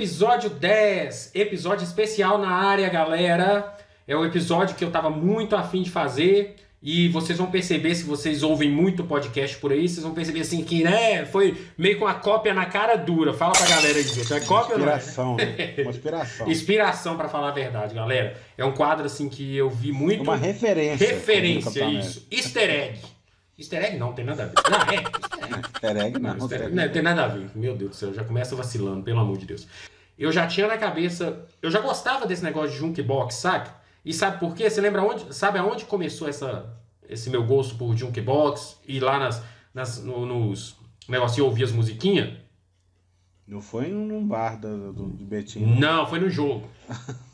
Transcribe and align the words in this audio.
Episódio 0.00 0.48
10, 0.48 1.32
episódio 1.34 1.84
especial 1.84 2.38
na 2.38 2.48
área, 2.48 2.88
galera. 2.88 3.76
É 4.08 4.16
o 4.16 4.24
episódio 4.24 4.74
que 4.74 4.82
eu 4.82 4.90
tava 4.90 5.10
muito 5.10 5.54
afim 5.54 5.82
de 5.82 5.90
fazer 5.90 6.56
e 6.82 7.06
vocês 7.10 7.36
vão 7.36 7.50
perceber, 7.50 7.94
se 7.94 8.04
vocês 8.04 8.42
ouvem 8.42 8.70
muito 8.70 9.04
podcast 9.04 9.58
por 9.58 9.70
aí, 9.72 9.86
vocês 9.86 10.02
vão 10.02 10.14
perceber 10.14 10.40
assim 10.40 10.64
que, 10.64 10.82
né, 10.82 11.26
foi 11.26 11.54
meio 11.76 11.98
com 11.98 12.06
a 12.06 12.14
cópia 12.14 12.54
na 12.54 12.64
cara 12.64 12.96
dura. 12.96 13.34
Fala 13.34 13.52
pra 13.52 13.66
galera 13.66 13.98
aí, 13.98 14.02
Zilton, 14.02 14.36
é 14.36 14.40
cópia 14.40 14.76
Inspiração, 14.76 15.36
né? 15.36 15.74
Uma 15.84 15.90
inspiração. 15.90 16.50
Inspiração, 16.50 17.16
pra 17.18 17.28
falar 17.28 17.48
a 17.48 17.52
verdade, 17.52 17.94
galera. 17.94 18.40
É 18.56 18.64
um 18.64 18.72
quadro 18.72 19.04
assim 19.04 19.28
que 19.28 19.54
eu 19.54 19.68
vi 19.68 19.92
muito. 19.92 20.22
Uma 20.22 20.34
referência. 20.34 21.06
Referência, 21.06 21.84
isso. 21.84 22.26
Easter 22.30 22.70
egg. 22.70 23.00
Easter 23.60 23.84
egg 23.84 23.98
não, 23.98 24.14
tem 24.14 24.24
nada 24.24 24.44
a 24.44 24.46
ver. 24.46 24.54
Não, 24.70 24.80
é. 24.80 25.58
Easter 25.58 25.96
egg 25.98 26.18
não. 26.18 26.34
Não, 26.34 26.40
easter 26.40 26.62
egg, 26.62 26.74
não 26.74 26.88
tem 26.88 27.02
nada 27.02 27.24
a 27.24 27.28
ver. 27.28 27.50
Meu 27.54 27.76
Deus 27.76 27.90
do 27.90 27.96
céu, 27.96 28.14
já 28.14 28.24
começa 28.24 28.56
vacilando, 28.56 29.02
pelo 29.02 29.20
amor 29.20 29.36
de 29.36 29.44
Deus. 29.44 29.68
Eu 30.18 30.32
já 30.32 30.46
tinha 30.46 30.66
na 30.66 30.78
cabeça. 30.78 31.46
Eu 31.60 31.70
já 31.70 31.80
gostava 31.80 32.26
desse 32.26 32.42
negócio 32.42 32.70
de 32.70 32.78
jukebox, 32.78 33.34
sabe? 33.34 33.68
E 34.02 34.14
sabe 34.14 34.40
por 34.40 34.54
quê? 34.54 34.70
Você 34.70 34.80
lembra 34.80 35.02
onde? 35.02 35.34
Sabe 35.34 35.58
aonde 35.58 35.84
começou 35.84 36.26
essa, 36.26 36.74
esse 37.06 37.28
meu 37.28 37.44
gosto 37.44 37.76
por 37.76 37.94
jukebox? 37.94 38.78
E 38.88 38.98
lá 38.98 39.18
nas, 39.18 39.42
nas, 39.74 40.02
no, 40.02 40.24
nos 40.24 40.76
negocinho 41.06 41.44
ouvir 41.44 41.64
as 41.64 41.72
musiquinhas? 41.72 42.38
Não 43.46 43.60
foi 43.60 43.88
num 43.88 44.26
bar 44.26 44.58
do, 44.58 44.92
do, 44.92 45.08
do 45.08 45.24
Betinho. 45.24 45.78
Não, 45.78 46.06
foi 46.06 46.18
no 46.18 46.30
jogo. 46.30 46.66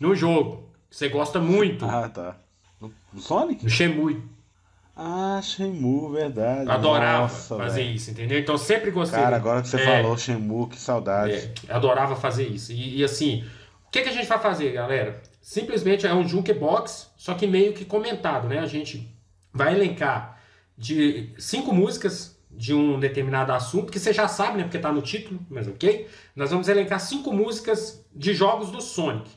No 0.01 0.15
jogo. 0.15 0.69
Você 0.91 1.09
gosta 1.09 1.39
muito. 1.39 1.85
Ah, 1.85 2.09
tá. 2.09 2.37
No, 2.81 2.93
no 3.13 3.21
Sonic? 3.21 3.63
No 3.63 3.71
Shenmue. 3.71 4.36
Ah, 4.99 5.41
Shenmue, 5.43 6.11
verdade. 6.13 6.71
Adorava 6.71 7.23
Nossa, 7.25 7.57
fazer 7.57 7.83
velho. 7.83 7.95
isso, 7.97 8.11
entendeu? 8.11 8.39
Então 8.39 8.57
sempre 8.57 8.91
gostei. 8.91 9.21
Cara, 9.21 9.37
agora 9.37 9.61
que 9.61 9.69
você 9.69 9.77
É. 9.81 9.85
falou 10.03 10.17
Shenmue, 10.17 10.69
que 10.71 10.79
saudade. 10.81 11.53
É, 11.69 11.73
adorava 11.73 12.17
fazer 12.17 12.49
isso. 12.49 12.73
E, 12.73 12.99
e 12.99 13.05
assim, 13.05 13.45
o 13.87 13.91
que, 13.91 14.01
que 14.03 14.09
a 14.09 14.13
gente 14.13 14.27
vai 14.27 14.39
fazer, 14.39 14.73
galera? 14.73 15.21
Simplesmente 15.43 16.07
é 16.07 16.15
um 16.15 16.27
jukebox, 16.27 17.11
só 17.17 17.35
que 17.35 17.47
meio 17.47 17.75
que 17.75 17.85
comentado, 17.85 18.49
né? 18.49 18.59
A 18.61 18.67
gente 18.67 19.07
vai 19.53 19.75
elencar 19.75 20.41
de 20.79 21.31
cinco 21.39 21.75
músicas 21.75 22.35
de 22.51 22.73
um 22.73 22.99
determinado 22.99 23.53
assunto, 23.53 23.93
que 23.93 23.99
você 23.99 24.15
já 24.15 24.27
sabe, 24.27 24.57
né? 24.57 24.63
Porque 24.65 24.79
tá 24.79 24.91
no 24.91 25.03
título, 25.03 25.39
mas 25.51 25.69
ok. 25.69 26.09
Nós 26.35 26.51
vamos 26.51 26.69
elencar 26.69 26.99
cinco 27.01 27.33
músicas 27.35 28.03
de 28.15 28.33
jogos 28.33 28.71
do 28.71 28.81
Sonic. 28.81 29.31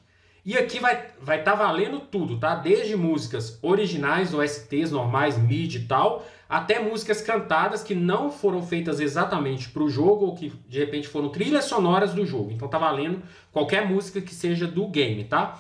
E 0.45 0.57
aqui 0.57 0.79
vai 0.79 0.93
estar 0.93 1.13
vai 1.21 1.43
tá 1.43 1.53
valendo 1.53 1.99
tudo, 1.99 2.37
tá? 2.37 2.55
Desde 2.55 2.95
músicas 2.95 3.59
originais, 3.61 4.33
OSTs 4.33 4.91
normais, 4.91 5.37
MIDI 5.37 5.77
e 5.77 5.85
tal, 5.85 6.25
até 6.47 6.79
músicas 6.79 7.21
cantadas 7.21 7.83
que 7.83 7.93
não 7.93 8.31
foram 8.31 8.61
feitas 8.63 8.99
exatamente 8.99 9.69
para 9.69 9.83
o 9.83 9.89
jogo 9.89 10.25
ou 10.25 10.35
que 10.35 10.51
de 10.67 10.79
repente 10.79 11.07
foram 11.07 11.29
trilhas 11.29 11.65
sonoras 11.65 12.13
do 12.13 12.25
jogo. 12.25 12.51
Então 12.51 12.67
tá 12.67 12.77
valendo 12.77 13.21
qualquer 13.51 13.87
música 13.87 14.21
que 14.21 14.33
seja 14.33 14.65
do 14.65 14.87
game, 14.87 15.23
tá? 15.25 15.59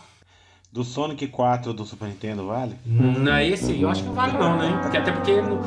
Do 0.71 0.83
Sonic 0.83 1.27
4 1.27 1.73
do 1.73 1.83
Super 1.83 2.07
Nintendo, 2.07 2.45
vale? 2.45 2.75
Não 2.85 3.33
é 3.33 3.47
esse 3.47 3.81
eu 3.81 3.89
acho 3.89 4.01
que 4.01 4.07
não 4.07 4.15
vale 4.15 4.33
não, 4.33 4.57
né? 4.57 4.79
Porque 4.81 4.97
até 4.97 5.11
porque 5.11 5.41
no, 5.41 5.61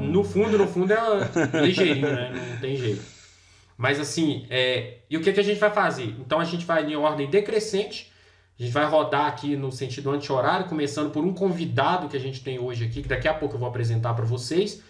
no 0.00 0.22
fundo, 0.22 0.56
no 0.56 0.66
fundo 0.66 0.92
é 0.92 1.60
ligeirinho, 1.60 2.12
né? 2.12 2.50
Não 2.50 2.60
tem 2.60 2.76
jeito. 2.76 3.02
Mas 3.76 3.98
assim, 3.98 4.46
é... 4.48 4.98
e 5.10 5.16
o 5.16 5.20
que, 5.20 5.32
que 5.32 5.40
a 5.40 5.44
gente 5.44 5.58
vai 5.58 5.70
fazer? 5.70 6.14
Então 6.20 6.38
a 6.38 6.44
gente 6.44 6.64
vai 6.64 6.84
em 6.84 6.94
ordem 6.94 7.28
decrescente. 7.28 8.12
A 8.58 8.62
gente 8.62 8.72
vai 8.72 8.84
rodar 8.86 9.26
aqui 9.26 9.56
no 9.56 9.72
sentido 9.72 10.10
anti-horário, 10.10 10.66
começando 10.66 11.10
por 11.10 11.24
um 11.24 11.34
convidado 11.34 12.08
que 12.08 12.16
a 12.16 12.20
gente 12.20 12.42
tem 12.42 12.58
hoje 12.58 12.84
aqui, 12.84 13.02
que 13.02 13.08
daqui 13.08 13.26
a 13.26 13.34
pouco 13.34 13.56
eu 13.56 13.58
vou 13.58 13.68
apresentar 13.68 14.14
para 14.14 14.24
vocês. 14.24 14.80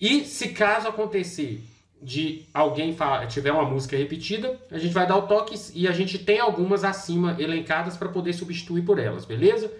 E 0.00 0.24
se 0.24 0.48
caso 0.48 0.88
acontecer 0.88 1.62
de 2.00 2.46
alguém 2.52 2.94
fa- 2.96 3.26
tiver 3.26 3.52
uma 3.52 3.64
música 3.64 3.96
repetida, 3.96 4.58
a 4.70 4.78
gente 4.78 4.92
vai 4.94 5.06
dar 5.06 5.16
o 5.16 5.22
toque 5.22 5.54
e 5.74 5.86
a 5.86 5.92
gente 5.92 6.18
tem 6.18 6.40
algumas 6.40 6.82
acima 6.84 7.36
elencadas 7.38 7.96
para 7.96 8.08
poder 8.08 8.32
substituir 8.32 8.82
por 8.82 8.98
elas, 8.98 9.24
beleza? 9.24 9.70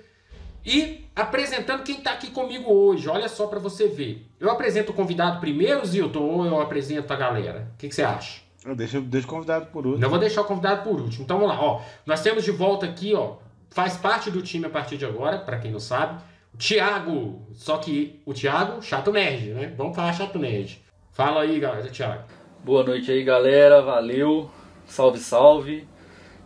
E 0.64 1.06
apresentando 1.16 1.82
quem 1.82 1.98
está 1.98 2.12
aqui 2.12 2.30
comigo 2.30 2.70
hoje, 2.70 3.08
olha 3.08 3.28
só 3.28 3.48
para 3.48 3.58
você 3.58 3.88
ver. 3.88 4.24
Eu 4.38 4.50
apresento 4.50 4.92
o 4.92 4.94
convidado 4.94 5.40
primeiro, 5.40 5.84
Zilton, 5.84 6.20
ou 6.20 6.46
eu 6.46 6.60
apresento 6.60 7.12
a 7.12 7.16
galera? 7.16 7.72
O 7.74 7.78
que, 7.78 7.88
que 7.88 7.94
você 7.94 8.02
acha? 8.02 8.42
Eu 8.64 8.76
deixo, 8.76 9.00
deixo 9.00 9.26
o 9.26 9.30
convidado 9.30 9.66
por 9.66 9.86
último. 9.86 10.04
Eu 10.04 10.10
vou 10.10 10.18
deixar 10.18 10.42
o 10.42 10.44
convidado 10.44 10.82
por 10.82 11.00
último. 11.00 11.24
Então 11.24 11.38
vamos 11.38 11.54
lá, 11.54 11.62
ó. 11.62 11.82
Nós 12.06 12.22
temos 12.22 12.44
de 12.44 12.50
volta 12.50 12.86
aqui, 12.86 13.14
ó. 13.14 13.36
Faz 13.70 13.96
parte 13.96 14.30
do 14.30 14.42
time 14.42 14.66
a 14.66 14.70
partir 14.70 14.96
de 14.96 15.04
agora, 15.04 15.38
para 15.38 15.58
quem 15.58 15.70
não 15.70 15.80
sabe. 15.80 16.22
O 16.54 16.56
Thiago. 16.56 17.42
Só 17.54 17.78
que 17.78 18.20
o 18.24 18.32
Thiago, 18.32 18.82
chato 18.82 19.10
nerd, 19.10 19.50
né? 19.50 19.74
Vamos 19.76 19.96
falar 19.96 20.12
chato 20.12 20.38
nerd. 20.38 20.80
Fala 21.12 21.42
aí, 21.42 21.58
galera, 21.58 21.88
Thiago. 21.88 22.22
Boa 22.62 22.84
noite 22.84 23.10
aí, 23.10 23.24
galera. 23.24 23.82
Valeu. 23.82 24.48
Salve, 24.86 25.18
salve. 25.18 25.88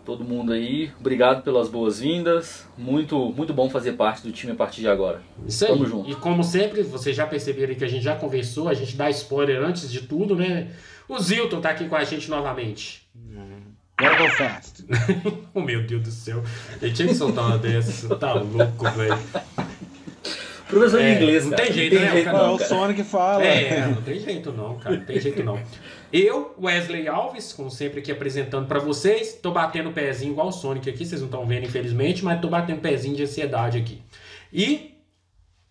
Todo 0.06 0.22
mundo 0.24 0.52
aí. 0.52 0.90
Obrigado 1.00 1.42
pelas 1.42 1.68
boas-vindas. 1.68 2.64
Muito, 2.78 3.18
muito 3.36 3.52
bom 3.52 3.68
fazer 3.68 3.92
parte 3.94 4.22
do 4.22 4.30
time 4.32 4.52
a 4.52 4.54
partir 4.54 4.80
de 4.80 4.88
agora. 4.88 5.20
Isso 5.46 5.64
aí. 5.64 5.72
Tamo 5.72 5.84
junto. 5.84 6.08
E 6.08 6.14
como 6.14 6.44
sempre, 6.44 6.82
vocês 6.82 7.14
já 7.16 7.26
perceberam 7.26 7.74
que 7.74 7.84
a 7.84 7.88
gente 7.88 8.04
já 8.04 8.14
conversou, 8.14 8.68
a 8.68 8.74
gente 8.74 8.96
dá 8.96 9.10
spoiler 9.10 9.60
antes 9.62 9.90
de 9.90 10.02
tudo, 10.02 10.36
né? 10.36 10.68
O 11.08 11.18
Zilton 11.18 11.60
tá 11.60 11.70
aqui 11.70 11.88
com 11.88 11.96
a 11.96 12.04
gente 12.04 12.30
novamente. 12.30 13.04
Bora 14.00 14.16
go 14.16 14.28
fast. 14.30 14.84
Oh, 15.52 15.60
meu 15.60 15.82
Deus 15.84 16.02
do 16.02 16.10
céu. 16.10 16.42
Ele 16.80 16.92
tinha 16.92 17.08
que 17.08 17.14
soltar 17.14 17.44
uma 17.46 17.58
dessas. 17.58 17.94
Você 17.94 18.14
tá 18.14 18.34
louco, 18.34 18.88
velho. 18.90 19.18
Professor 20.68 21.00
É, 21.00 21.14
de 21.14 21.22
inglês, 21.22 21.44
não 21.44 21.50
cara. 21.52 21.62
tem 21.64 21.72
jeito, 21.72 21.94
né, 21.94 22.20
o 22.20 22.24
cara- 22.24 22.38
Não, 22.38 22.46
não, 22.48 22.54
o 22.54 22.58
cara. 22.58 22.68
Sonic 22.68 23.04
fala. 23.04 23.44
É, 23.44 23.86
não 23.86 24.02
tem 24.02 24.18
jeito 24.20 24.52
não, 24.52 24.76
cara. 24.78 24.96
Não 24.96 25.04
tem 25.04 25.20
jeito 25.20 25.42
não. 25.44 25.60
Eu, 26.12 26.54
Wesley 26.60 27.08
Alves, 27.08 27.52
como 27.52 27.70
sempre 27.70 28.00
aqui 28.00 28.12
apresentando 28.12 28.66
pra 28.68 28.78
vocês, 28.78 29.34
tô 29.34 29.50
batendo 29.50 29.92
pezinho 29.92 30.32
igual 30.32 30.48
o 30.48 30.52
Sonic 30.52 30.88
aqui, 30.88 31.04
vocês 31.04 31.20
não 31.20 31.26
estão 31.28 31.44
vendo 31.46 31.64
infelizmente, 31.64 32.24
mas 32.24 32.40
tô 32.40 32.48
batendo 32.48 32.80
pezinho 32.80 33.16
de 33.16 33.24
ansiedade 33.24 33.78
aqui. 33.78 34.00
E 34.52 34.94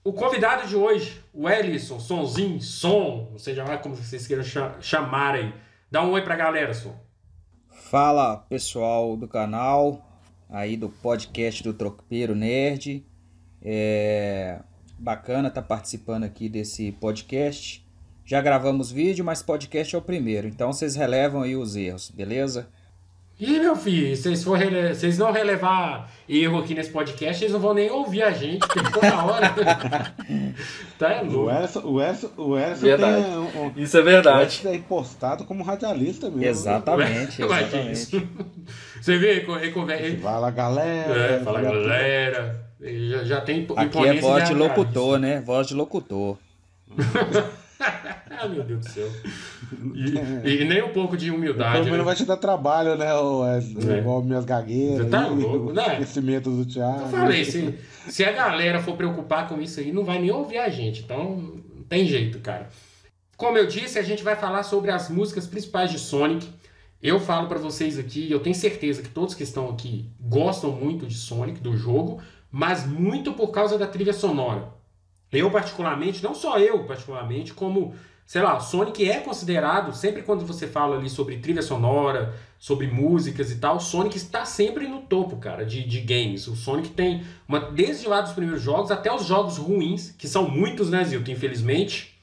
o 0.03 0.11
convidado 0.13 0.67
de 0.67 0.75
hoje, 0.75 1.21
o 1.33 1.49
Ellison, 1.49 1.99
Sonzinho, 1.99 2.61
Som, 2.61 3.29
não 3.31 3.39
sei 3.39 3.55
já 3.55 3.77
como 3.77 3.95
vocês 3.95 4.27
queiram 4.27 4.43
cha- 4.43 4.75
chamar 4.81 5.35
aí. 5.35 5.53
Dá 5.89 6.03
um 6.03 6.11
oi 6.11 6.21
pra 6.21 6.35
galera, 6.35 6.73
Som. 6.73 6.95
Fala 7.69 8.37
pessoal 8.37 9.15
do 9.15 9.27
canal, 9.27 10.05
aí 10.49 10.75
do 10.75 10.89
podcast 10.89 11.63
do 11.63 11.73
Tropeiro 11.73 12.35
Nerd. 12.35 13.05
É 13.61 14.59
bacana 14.99 15.47
estar 15.47 15.61
participando 15.61 16.23
aqui 16.23 16.49
desse 16.49 16.91
podcast. 16.93 17.84
Já 18.25 18.41
gravamos 18.41 18.91
vídeo, 18.91 19.23
mas 19.23 19.43
podcast 19.43 19.93
é 19.95 19.97
o 19.97 20.01
primeiro, 20.01 20.47
então 20.47 20.73
vocês 20.73 20.95
relevam 20.95 21.43
aí 21.43 21.55
os 21.55 21.75
erros, 21.75 22.09
beleza? 22.09 22.67
Ih, 23.39 23.59
meu 23.59 23.75
filho, 23.75 24.15
vocês 24.15 24.43
for 24.43 24.57
rele- 24.57 24.95
vocês 24.95 25.17
não 25.17 25.31
relevar 25.31 26.09
erro 26.27 26.57
aqui 26.59 26.73
nesse 26.73 26.89
podcast, 26.89 27.43
eles 27.43 27.51
não 27.53 27.59
vão 27.59 27.73
nem 27.73 27.91
ouvir 27.91 28.23
a 28.23 28.31
gente, 28.31 28.59
porque 28.65 28.79
toda 28.91 29.23
hora. 29.25 29.53
tá 30.97 31.11
é 31.11 31.21
O 31.21 31.25
louco. 31.31 31.51
Erson, 31.51 31.81
o 31.83 32.01
Erson, 32.01 32.31
o 32.37 32.57
Erson 32.57 32.81
Verdade. 32.85 33.23
tem 33.25 33.37
um, 33.37 33.65
um, 33.65 33.71
Isso 33.75 33.97
é 33.97 33.99
o 33.99 34.03
verdade. 34.05 34.41
Erson 34.43 34.69
é 34.69 34.77
postado 34.79 35.43
como 35.43 35.63
radialista 35.63 36.27
mesmo. 36.29 36.45
Exatamente, 36.45 37.35
que 37.35 37.43
exatamente. 37.43 38.27
Você 39.01 39.17
vê, 39.17 39.31
ele, 39.41 39.45
ele, 39.99 40.17
Fala 40.17 40.49
galera. 40.49 41.13
é, 41.33 41.39
fala 41.41 41.61
galera, 41.61 42.65
já, 42.81 43.23
já 43.25 43.41
tem 43.41 43.67
Aqui 43.75 43.97
é 44.07 44.19
voz 44.19 44.47
de 44.47 44.53
locutor, 44.55 45.19
né? 45.19 45.41
Voz 45.41 45.67
de 45.67 45.75
locutor. 45.75 46.37
ah, 48.29 48.47
meu 48.47 48.63
Deus 48.63 48.81
do 48.81 48.89
céu. 48.89 49.09
E, 50.43 50.61
e 50.61 50.65
nem 50.65 50.83
um 50.83 50.93
pouco 50.93 51.17
de 51.17 51.25
Pelo 51.25 51.37
humildade. 51.37 51.83
menos 51.83 51.97
né? 51.99 52.03
vai 52.03 52.15
te 52.15 52.25
dar 52.25 52.37
trabalho, 52.37 52.95
né, 52.95 53.13
o 53.13 53.41
Wesley? 53.41 53.89
É. 53.89 53.97
Igual 53.99 54.23
minhas 54.23 54.45
gagueiras. 54.45 55.05
Você 55.05 55.09
tá 55.09 55.25
aí, 55.25 55.35
louco, 55.35 55.73
né? 55.73 55.95
Crescimento 55.97 56.49
do 56.49 56.65
Thiago. 56.65 57.01
Eu 57.01 57.07
falei, 57.07 57.45
se, 57.45 57.77
se 58.07 58.23
a 58.23 58.31
galera 58.31 58.81
for 58.81 58.95
preocupar 58.95 59.47
com 59.47 59.61
isso 59.61 59.79
aí, 59.79 59.91
não 59.91 60.03
vai 60.03 60.19
nem 60.19 60.31
ouvir 60.31 60.57
a 60.57 60.69
gente. 60.69 61.01
Então, 61.01 61.35
não 61.75 61.83
tem 61.83 62.05
jeito, 62.05 62.39
cara. 62.39 62.69
Como 63.37 63.57
eu 63.57 63.67
disse, 63.67 63.99
a 63.99 64.03
gente 64.03 64.23
vai 64.23 64.35
falar 64.35 64.63
sobre 64.63 64.91
as 64.91 65.09
músicas 65.09 65.45
principais 65.45 65.91
de 65.91 65.99
Sonic. 65.99 66.47
Eu 67.01 67.19
falo 67.19 67.47
pra 67.47 67.59
vocês 67.59 67.99
aqui, 67.99 68.31
eu 68.31 68.39
tenho 68.39 68.55
certeza 68.55 69.01
que 69.01 69.09
todos 69.09 69.35
que 69.35 69.43
estão 69.43 69.69
aqui 69.69 70.09
gostam 70.19 70.71
muito 70.71 71.05
de 71.05 71.15
Sonic, 71.15 71.59
do 71.59 71.75
jogo, 71.75 72.21
mas 72.49 72.87
muito 72.87 73.33
por 73.33 73.49
causa 73.49 73.77
da 73.77 73.85
trilha 73.85 74.13
sonora. 74.13 74.74
Eu, 75.35 75.51
particularmente, 75.51 76.23
não 76.23 76.33
só 76.33 76.57
eu, 76.59 76.83
particularmente, 76.85 77.53
como, 77.53 77.93
sei 78.25 78.41
lá, 78.41 78.59
Sonic 78.59 79.09
é 79.09 79.19
considerado, 79.19 79.93
sempre 79.93 80.21
quando 80.21 80.45
você 80.45 80.67
fala 80.67 80.97
ali 80.97 81.09
sobre 81.09 81.37
trilha 81.37 81.61
sonora, 81.61 82.33
sobre 82.59 82.87
músicas 82.87 83.51
e 83.51 83.57
tal, 83.57 83.79
Sonic 83.79 84.17
está 84.17 84.45
sempre 84.45 84.87
no 84.87 85.01
topo, 85.01 85.37
cara, 85.37 85.65
de, 85.65 85.83
de 85.83 85.99
games. 86.01 86.47
O 86.47 86.55
Sonic 86.55 86.89
tem, 86.89 87.23
uma, 87.47 87.59
desde 87.59 88.07
lá 88.07 88.21
dos 88.21 88.33
primeiros 88.33 88.61
jogos 88.61 88.91
até 88.91 89.13
os 89.13 89.25
jogos 89.25 89.57
ruins, 89.57 90.11
que 90.17 90.27
são 90.27 90.49
muitos, 90.49 90.89
né, 90.89 91.03
Zilton, 91.03 91.31
infelizmente. 91.31 92.15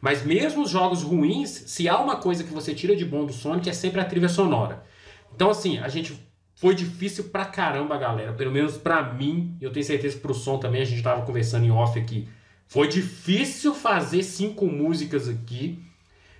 Mas 0.00 0.24
mesmo 0.24 0.62
os 0.62 0.70
jogos 0.70 1.02
ruins, 1.02 1.48
se 1.48 1.88
há 1.88 1.98
uma 2.00 2.16
coisa 2.16 2.42
que 2.42 2.52
você 2.52 2.74
tira 2.74 2.96
de 2.96 3.04
bom 3.04 3.24
do 3.24 3.32
Sonic, 3.32 3.70
é 3.70 3.72
sempre 3.72 4.00
a 4.00 4.04
trilha 4.04 4.28
sonora. 4.28 4.84
Então, 5.32 5.48
assim, 5.48 5.78
a 5.78 5.88
gente 5.88 6.18
foi 6.62 6.76
difícil 6.76 7.24
pra 7.24 7.44
caramba, 7.44 7.98
galera. 7.98 8.32
Pelo 8.34 8.52
menos 8.52 8.76
pra 8.76 9.02
mim, 9.02 9.56
eu 9.60 9.72
tenho 9.72 9.84
certeza 9.84 10.14
que 10.14 10.22
pro 10.22 10.32
som 10.32 10.58
também, 10.58 10.80
a 10.80 10.84
gente 10.84 11.02
tava 11.02 11.26
conversando 11.26 11.66
em 11.66 11.72
off 11.72 11.98
aqui. 11.98 12.28
Foi 12.68 12.86
difícil 12.86 13.74
fazer 13.74 14.22
cinco 14.22 14.66
músicas 14.66 15.28
aqui. 15.28 15.82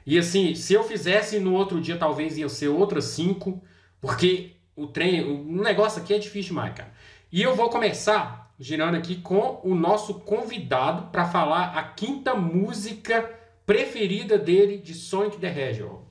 E 0.07 0.17
assim, 0.17 0.55
se 0.55 0.75
eu 0.75 0.85
fizesse 0.85 1.41
no 1.41 1.53
outro 1.53 1.81
dia, 1.81 1.97
talvez 1.97 2.39
ia 2.39 2.49
ser 2.49 2.69
outras 2.69 3.07
cinco, 3.07 3.61
porque 4.01 4.53
o 4.77 4.87
trem, 4.87 5.25
o 5.25 5.61
negócio 5.61 6.01
aqui 6.01 6.15
é 6.15 6.19
difícil 6.21 6.51
demais, 6.51 6.73
cara. 6.73 6.93
E 7.33 7.43
eu 7.43 7.57
vou 7.57 7.69
começar 7.69 8.55
girando 8.61 8.95
aqui 8.95 9.17
com 9.17 9.61
o 9.65 9.75
nosso 9.75 10.21
convidado 10.21 11.11
para 11.11 11.27
falar 11.27 11.77
a 11.77 11.83
quinta 11.83 12.33
música 12.33 13.29
preferida 13.67 14.39
dele 14.39 14.79
de 14.79 14.95
Sonic 14.95 15.39
the 15.39 15.49
Hedgehog. 15.49 16.05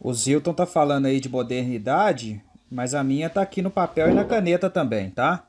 O 0.00 0.14
Zilton 0.14 0.54
tá 0.54 0.64
falando 0.64 1.04
aí 1.04 1.20
de 1.20 1.28
modernidade, 1.28 2.42
mas 2.70 2.94
a 2.94 3.02
minha 3.02 3.28
tá 3.28 3.42
aqui 3.42 3.60
no 3.62 3.70
papel 3.70 4.10
e 4.10 4.14
na 4.14 4.24
caneta 4.24 4.70
também, 4.70 5.10
tá? 5.10 5.46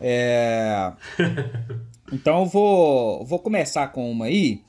É... 0.00 0.92
Então 2.12 2.40
eu 2.40 2.46
vou, 2.46 3.24
vou 3.24 3.38
começar 3.40 3.88
com 3.88 4.10
uma 4.10 4.26
aí. 4.26 4.60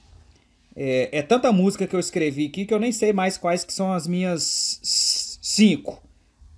É, 0.76 1.10
é, 1.20 1.22
tanta 1.22 1.52
música 1.52 1.88
que 1.88 1.96
eu 1.96 2.00
escrevi 2.00 2.48
aqui 2.48 2.66
que 2.66 2.74
eu 2.74 2.80
nem 2.80 2.92
sei 2.92 3.14
mais 3.14 3.38
quais 3.38 3.64
que 3.64 3.74
são 3.74 3.94
as 3.94 4.08
minhas 4.08 4.80
cinco. 5.42 6.02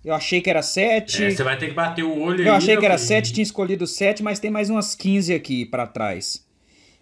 Eu 0.04 0.14
achei 0.14 0.42
que 0.42 0.50
era 0.50 0.62
sete. 0.62 1.26
É, 1.26 1.32
você 1.32 1.44
vai 1.44 1.58
ter 1.58 1.68
que 1.68 1.74
bater 1.74 2.04
o 2.04 2.20
olho 2.20 2.44
Eu 2.44 2.52
aí, 2.52 2.58
achei 2.58 2.78
que 2.78 2.86
era 2.86 2.98
filho. 2.98 3.08
sete, 3.08 3.34
tinha 3.34 3.44
escolhido 3.44 3.86
sete, 3.86 4.24
mas 4.24 4.40
tem 4.40 4.50
mais 4.50 4.70
umas 4.70 4.96
15 4.96 5.34
aqui 5.34 5.66
para 5.66 5.86
trás. 5.86 6.46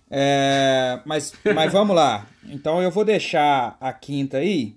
É, 0.10 1.00
mas, 1.06 1.34
mas 1.54 1.72
vamos 1.72 1.96
lá. 1.96 2.28
Então 2.48 2.82
eu 2.82 2.90
vou 2.90 3.06
deixar 3.06 3.78
a 3.80 3.94
quinta 3.94 4.38
aí. 4.38 4.76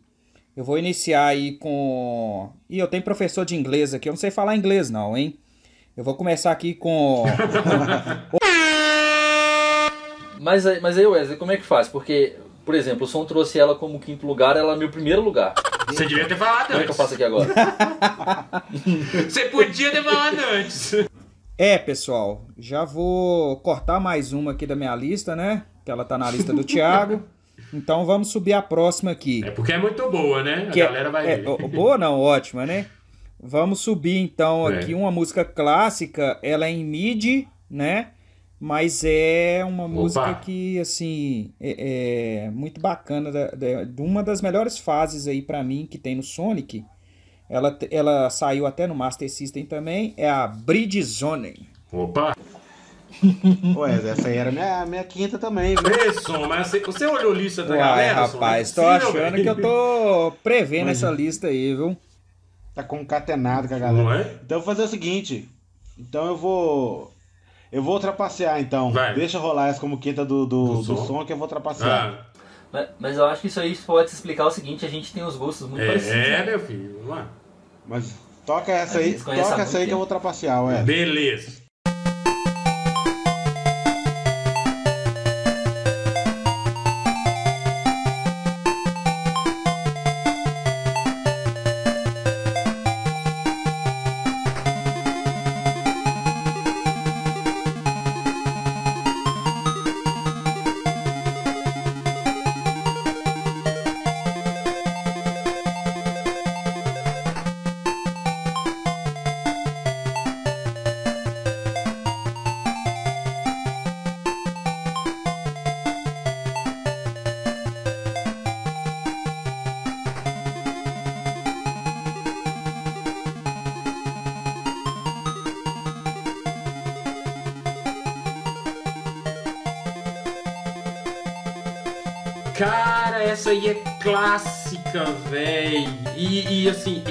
Eu 0.61 0.65
vou 0.65 0.77
iniciar 0.79 1.25
aí 1.25 1.53
com. 1.53 2.51
Ih, 2.69 2.81
eu 2.81 2.87
tenho 2.87 3.03
professor 3.03 3.47
de 3.47 3.57
inglês 3.57 3.95
aqui, 3.95 4.11
eu 4.11 4.13
não 4.13 4.19
sei 4.19 4.31
falar 4.31 4.55
inglês, 4.55 4.91
não, 4.91 5.17
hein? 5.17 5.39
Eu 5.97 6.05
vou 6.05 6.15
começar 6.15 6.51
aqui 6.51 6.75
com. 6.75 7.25
Mas, 10.39 10.67
aí- 10.67 10.79
mas 10.81 10.99
aí, 10.99 11.07
Wesley, 11.07 11.39
como 11.39 11.51
é 11.53 11.57
que 11.57 11.63
faz? 11.65 11.89
Porque, 11.89 12.37
por 12.67 12.75
exemplo, 12.75 13.05
o 13.05 13.07
som 13.07 13.25
trouxe 13.25 13.59
ela 13.59 13.75
como 13.75 13.99
quinto 13.99 14.27
lugar, 14.27 14.55
ela 14.55 14.75
é 14.75 14.77
meu 14.77 14.91
primeiro 14.91 15.23
lugar. 15.23 15.55
Você 15.89 16.05
devia 16.05 16.29
ter 16.29 16.37
falado 16.37 16.67
Como 16.67 16.81
é 16.81 16.85
que 16.85 16.91
eu 16.91 16.93
antes. 16.93 16.97
faço 16.99 17.15
aqui 17.15 17.25
agora? 17.25 17.49
Você 19.31 19.47
podia 19.47 19.91
ter 19.91 20.05
falado 20.05 20.37
antes. 20.53 20.93
É, 21.57 21.79
pessoal, 21.79 22.45
já 22.59 22.85
vou 22.85 23.57
cortar 23.61 23.99
mais 23.99 24.35
uma 24.35 24.53
aqui 24.53 24.67
da 24.67 24.77
minha 24.77 24.95
lista, 24.95 25.35
né? 25.35 25.63
Que 25.87 25.91
ela 25.91 26.05
tá 26.05 26.19
na 26.19 26.31
lista 26.31 26.53
do 26.53 26.63
Thiago. 26.65 27.23
Então 27.73 28.05
vamos 28.07 28.29
subir 28.29 28.53
a 28.53 28.63
próxima 28.63 29.11
aqui. 29.11 29.43
É 29.45 29.51
porque 29.51 29.73
é 29.73 29.79
muito 29.79 30.11
boa, 30.11 30.43
né? 30.43 30.67
A 30.69 30.71
Que 30.71 30.81
é- 30.81 30.85
galera 30.87 31.11
vai 31.11 31.31
é, 31.31 31.37
ver. 31.37 31.69
boa 31.69 31.97
não, 31.99 32.19
ótima, 32.21 32.65
né? 32.67 32.87
Vamos 33.43 33.81
subir 33.81 34.19
então 34.19 34.71
É. 34.71 34.79
aqui 34.79 34.95
uma 34.95 35.11
música 35.11 35.45
clássica, 35.45 36.39
ela 36.43 36.67
é 36.67 36.71
em 36.71 36.85
mid, 36.85 37.47
né? 37.71 38.09
Mas 38.63 39.03
é 39.05 39.65
uma 39.67 39.89
música 39.89 40.35
que, 40.35 40.79
assim, 40.79 41.51
é, 41.59 42.45
é 42.47 42.51
muito 42.51 42.79
bacana, 42.79 43.33
da- 43.33 43.51
da- 43.53 43.85
de 43.85 44.03
uma 44.03 44.23
das 44.23 44.43
melhores 44.43 44.77
fases 44.79 45.27
aí 45.27 45.41
pra 45.41 45.65
mim 45.65 45.89
que 45.91 45.97
tem 45.97 46.15
no 46.15 46.23
Sonic. 46.23 46.85
Ela, 47.49 47.77
ela 47.91 48.29
saiu 48.29 48.67
até 48.67 48.87
no 48.87 48.95
Master 48.95 49.31
System 49.31 49.65
também, 49.65 50.13
é 50.19 50.29
a 50.29 50.47
Bridge 50.47 51.03
Zone. 51.03 51.69
Opa! 51.91 52.37
Ué, 53.77 53.95
essa 54.11 54.29
aí 54.29 54.37
era 54.37 54.51
minha, 54.51 54.87
minha 54.87 55.05
quinta 55.05 55.39
também, 55.39 55.75
viu? 55.75 56.11
Isso, 56.11 56.33
mas 56.49 56.69
você, 56.69 56.81
você 56.81 57.07
olhou 57.07 57.33
a 57.33 57.35
lista 57.35 57.63
da 57.65 57.75
Uai, 57.75 57.79
galera? 57.79 58.27
Rapaz, 58.27 58.73
tô 58.73 58.83
é 58.83 58.99
possível, 58.99 59.21
achando 59.23 59.33
velho. 59.33 59.43
que 59.43 59.49
eu 59.51 59.63
tô 59.63 60.33
prevendo 60.43 60.87
Mas- 60.87 61.03
essa 61.03 61.11
lista 61.13 61.47
aí, 61.49 61.75
viu? 61.75 61.97
Tá 62.75 62.83
concatenado 62.83 63.69
com 63.69 63.75
a 63.75 63.79
galera. 63.79 64.03
Não 64.05 64.13
é? 64.13 64.21
Então 64.45 64.59
eu 64.59 64.63
vou 64.65 64.75
fazer 64.75 64.87
o 64.87 64.89
seguinte. 64.89 65.49
Então 65.99 66.27
eu 66.27 66.37
vou. 66.37 67.13
Eu 67.71 67.83
vou 67.83 67.95
ultrapassear 67.95 68.61
então. 68.61 68.91
Vai. 68.93 69.15
Deixa 69.15 69.39
rolar 69.39 69.69
essa 69.69 69.81
como 69.81 69.99
quinta 69.99 70.25
do, 70.25 70.47
do, 70.47 70.67
Do 70.67 70.77
do 70.79 70.85
som. 70.97 71.07
som. 71.07 71.25
que 71.27 71.33
eu 71.33 71.37
vou 71.37 71.45
ultrapassear. 71.47 72.15
Ah, 72.21 72.27
mas, 72.73 72.89
mas 72.99 73.17
eu 73.17 73.27
acho 73.27 73.43
que 73.43 73.49
isso 73.49 73.61
aí 73.61 73.77
pode 73.77 74.09
se 74.11 74.17
explicar 74.17 74.47
o 74.47 74.51
seguinte, 74.51 74.87
a 74.87 74.89
gente 74.89 75.13
tem 75.13 75.23
os 75.23 75.37
gostos 75.37 75.69
muito 75.69 75.85
parecidos. 75.85 76.15
é, 76.17 76.39
né? 76.39 76.45
meu 76.47 76.61
filho. 76.61 76.95
Vamos 77.01 77.09
lá. 77.11 77.29
Mas 77.87 78.15
toca 78.47 78.73
essa 78.73 78.99
aí. 78.99 79.15
Toca 79.15 79.33
essa 79.63 79.79
aí 79.79 79.85
que 79.87 79.93
eu 79.93 79.97
vou 79.99 80.05
ultrapassear, 80.05 80.65
ué. 80.65 80.83
Beleza. 80.83 81.60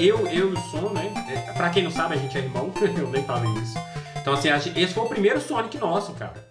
Eu, 0.00 0.26
eu 0.28 0.50
e 0.50 0.52
o 0.54 0.56
Som, 0.56 0.90
né? 0.90 1.12
É, 1.28 1.52
Pra 1.52 1.70
quem 1.70 1.82
não 1.82 1.90
sabe, 1.90 2.14
a 2.14 2.18
gente 2.18 2.36
é 2.36 2.40
irmão. 2.40 2.72
eu 2.80 3.08
nem 3.08 3.22
falei 3.22 3.52
isso. 3.62 3.78
Então, 4.20 4.32
assim, 4.32 4.48
esse 4.76 4.94
foi 4.94 5.04
o 5.04 5.08
primeiro 5.08 5.40
Sonic 5.40 5.76
nosso, 5.78 6.12
cara. 6.14 6.48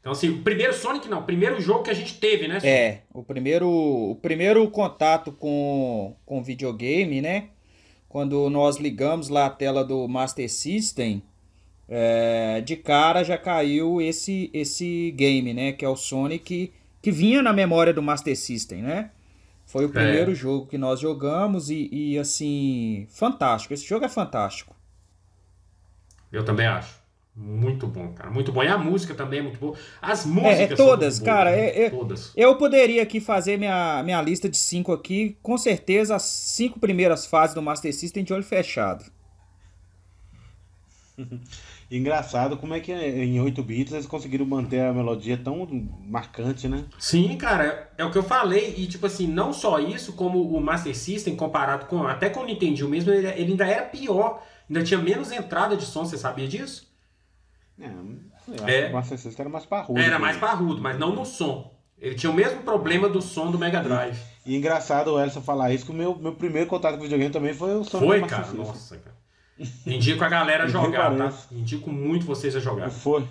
Então, 0.00 0.12
assim, 0.12 0.30
o 0.30 0.42
primeiro 0.42 0.72
Sonic 0.72 1.08
não, 1.08 1.20
o 1.20 1.24
primeiro 1.24 1.60
jogo 1.60 1.84
que 1.84 1.90
a 1.90 1.94
gente 1.94 2.18
teve, 2.18 2.48
né? 2.48 2.60
Som? 2.60 2.66
É, 2.66 3.02
o 3.12 3.22
primeiro, 3.22 3.68
o 3.68 4.16
primeiro 4.16 4.68
contato 4.70 5.30
com, 5.32 6.16
com 6.26 6.42
videogame, 6.42 7.20
né? 7.20 7.48
Quando 8.08 8.50
nós 8.50 8.76
ligamos 8.76 9.28
lá 9.28 9.46
a 9.46 9.50
tela 9.50 9.84
do 9.84 10.06
Master 10.08 10.50
System, 10.50 11.22
é, 11.88 12.60
de 12.60 12.76
cara 12.76 13.22
já 13.22 13.38
caiu 13.38 14.00
esse, 14.00 14.50
esse 14.52 15.12
game, 15.16 15.54
né? 15.54 15.72
Que 15.72 15.84
é 15.84 15.88
o 15.88 15.96
Sonic, 15.96 16.72
que 17.00 17.10
vinha 17.10 17.42
na 17.42 17.52
memória 17.52 17.92
do 17.92 18.02
Master 18.02 18.36
System, 18.36 18.82
né? 18.82 19.10
Foi 19.72 19.86
o 19.86 19.88
primeiro 19.88 20.34
jogo 20.34 20.66
que 20.66 20.76
nós 20.76 21.00
jogamos 21.00 21.70
e, 21.70 21.88
e, 21.90 22.18
assim, 22.18 23.06
fantástico. 23.10 23.72
Esse 23.72 23.86
jogo 23.86 24.04
é 24.04 24.08
fantástico. 24.08 24.76
Eu 26.30 26.44
também 26.44 26.66
acho. 26.66 27.00
Muito 27.34 27.86
bom, 27.86 28.12
cara. 28.12 28.30
Muito 28.30 28.52
bom. 28.52 28.62
E 28.62 28.68
a 28.68 28.76
música 28.76 29.14
também 29.14 29.38
é 29.38 29.42
muito 29.42 29.58
boa. 29.58 29.74
As 30.02 30.26
É, 30.26 30.28
músicas 30.28 30.60
é 30.72 30.76
são 30.76 30.86
todas, 30.86 31.14
muito 31.18 31.24
boas, 31.24 31.36
cara. 31.38 31.50
né? 31.52 31.68
é- 31.70 31.82
é- 31.84 31.90
Todas. 31.90 32.32
Eu 32.36 32.56
poderia 32.58 33.02
aqui 33.02 33.18
fazer 33.18 33.56
minha, 33.56 34.02
minha 34.02 34.20
lista 34.20 34.46
de 34.46 34.58
cinco 34.58 34.92
aqui, 34.92 35.38
com 35.42 35.56
certeza 35.56 36.14
as 36.16 36.22
cinco 36.24 36.78
primeiras 36.78 37.24
fases 37.24 37.54
do 37.54 37.62
Master 37.62 37.94
System 37.94 38.22
de 38.24 38.34
olho 38.34 38.44
fechado. 38.44 39.06
Engraçado 41.96 42.56
como 42.56 42.72
é 42.72 42.80
que 42.80 42.90
em 42.90 43.38
8 43.38 43.62
bits 43.62 43.92
eles 43.92 44.06
conseguiram 44.06 44.46
manter 44.46 44.80
a 44.80 44.92
melodia 44.94 45.36
tão 45.36 45.68
marcante, 46.06 46.66
né? 46.66 46.86
Sim, 46.98 47.36
cara, 47.36 47.90
é 47.98 48.04
o 48.04 48.10
que 48.10 48.16
eu 48.16 48.22
falei. 48.22 48.74
E, 48.78 48.86
tipo 48.86 49.04
assim, 49.04 49.26
não 49.26 49.52
só 49.52 49.78
isso, 49.78 50.14
como 50.14 50.40
o 50.42 50.58
Master 50.58 50.96
System, 50.96 51.36
comparado 51.36 51.84
com. 51.86 52.06
Até 52.06 52.30
com 52.30 52.40
o 52.40 52.46
Nintendo 52.46 52.88
mesmo, 52.88 53.12
ele, 53.12 53.26
ele 53.26 53.50
ainda 53.52 53.66
era 53.66 53.82
pior. 53.84 54.42
Ainda 54.70 54.82
tinha 54.82 54.98
menos 54.98 55.30
entrada 55.30 55.76
de 55.76 55.84
som, 55.84 56.06
você 56.06 56.16
sabia 56.16 56.48
disso? 56.48 56.90
É, 57.78 58.86
É. 58.86 58.88
o 58.88 58.92
Master 58.94 59.18
System 59.18 59.42
era 59.42 59.50
mais 59.50 59.66
parrudo. 59.66 60.00
Era 60.00 60.18
mais 60.18 60.36
parrudo, 60.38 60.80
mas 60.80 60.98
não 60.98 61.14
no 61.14 61.26
som. 61.26 61.72
Ele 61.98 62.14
tinha 62.14 62.30
o 62.32 62.34
mesmo 62.34 62.62
problema 62.62 63.08
do 63.08 63.20
som 63.20 63.50
do 63.50 63.58
Mega 63.58 63.80
Drive. 63.80 64.18
E 64.44 64.56
engraçado 64.56 65.12
o 65.12 65.20
Elson 65.20 65.40
falar 65.40 65.72
isso, 65.72 65.84
que 65.84 65.92
o 65.92 65.94
meu, 65.94 66.16
meu 66.16 66.34
primeiro 66.34 66.68
contato 66.68 66.96
com 66.96 67.02
videogame 67.02 67.30
também 67.32 67.54
foi 67.54 67.76
o 67.76 67.84
Sonic 67.84 68.06
Foi, 68.08 68.20
Master 68.20 68.38
cara? 68.38 68.48
System. 68.48 68.66
Nossa, 68.66 68.96
cara. 68.96 69.11
Indico 69.86 70.24
a 70.24 70.28
galera 70.28 70.68
jogar, 70.68 71.16
tá? 71.16 71.32
Indico 71.50 71.90
muito 71.90 72.26
vocês 72.26 72.54
a 72.56 72.60
jogar. 72.60 72.90
Foi. 72.90 73.24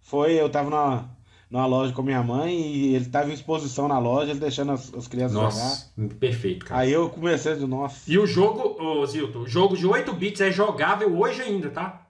Foi, 0.00 0.32
eu 0.32 0.48
tava 0.48 0.70
numa, 0.70 1.10
numa 1.50 1.66
loja 1.66 1.92
com 1.92 2.02
minha 2.02 2.22
mãe 2.22 2.54
e 2.54 2.94
ele 2.94 3.04
tava 3.06 3.28
em 3.30 3.34
exposição 3.34 3.86
na 3.86 3.98
loja, 3.98 4.30
ele 4.30 4.40
deixando 4.40 4.72
as, 4.72 4.92
as 4.94 5.06
crianças 5.06 5.32
jogar. 5.32 5.44
Nossa, 5.44 5.92
perfeito, 6.18 6.64
cara. 6.64 6.80
Aí 6.80 6.92
eu 6.92 7.10
comecei 7.10 7.52
dizer, 7.52 7.66
nossa. 7.66 8.10
E 8.10 8.18
o 8.18 8.26
jogo, 8.26 8.82
ô 8.82 9.04
Zilton, 9.04 9.40
o 9.40 9.48
jogo 9.48 9.76
de 9.76 9.86
8 9.86 10.12
bits 10.14 10.40
é 10.40 10.50
jogável 10.50 11.14
hoje 11.18 11.42
ainda, 11.42 11.70
tá? 11.70 12.06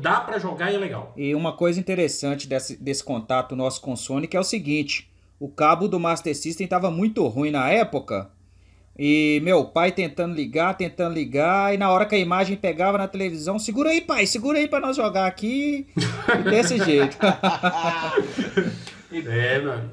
Dá 0.00 0.20
pra 0.20 0.38
jogar 0.38 0.70
e 0.70 0.76
é 0.76 0.78
legal. 0.78 1.12
E 1.16 1.34
uma 1.34 1.52
coisa 1.52 1.78
interessante 1.78 2.46
desse, 2.46 2.76
desse 2.76 3.04
contato 3.04 3.56
nosso 3.56 3.80
com 3.80 3.92
o 3.92 3.96
Sonic 3.96 4.36
é 4.36 4.40
o 4.40 4.44
seguinte: 4.44 5.10
o 5.38 5.48
cabo 5.48 5.88
do 5.88 6.00
Master 6.00 6.34
System 6.34 6.64
estava 6.64 6.90
muito 6.90 7.26
ruim 7.26 7.50
na 7.50 7.68
época. 7.70 8.30
E 8.98 9.40
meu 9.44 9.64
pai 9.64 9.92
tentando 9.92 10.34
ligar, 10.34 10.74
tentando 10.76 11.14
ligar, 11.14 11.72
e 11.72 11.78
na 11.78 11.88
hora 11.90 12.04
que 12.04 12.16
a 12.16 12.18
imagem 12.18 12.56
pegava 12.56 12.98
na 12.98 13.06
televisão, 13.06 13.56
segura 13.58 13.90
aí, 13.90 14.00
pai, 14.00 14.26
segura 14.26 14.58
aí 14.58 14.66
pra 14.66 14.80
nós 14.80 14.96
jogar 14.96 15.26
aqui. 15.26 15.86
E 15.96 16.50
desse 16.50 16.76
jeito. 16.82 17.16
É, 19.10 19.56
amigo. 19.56 19.88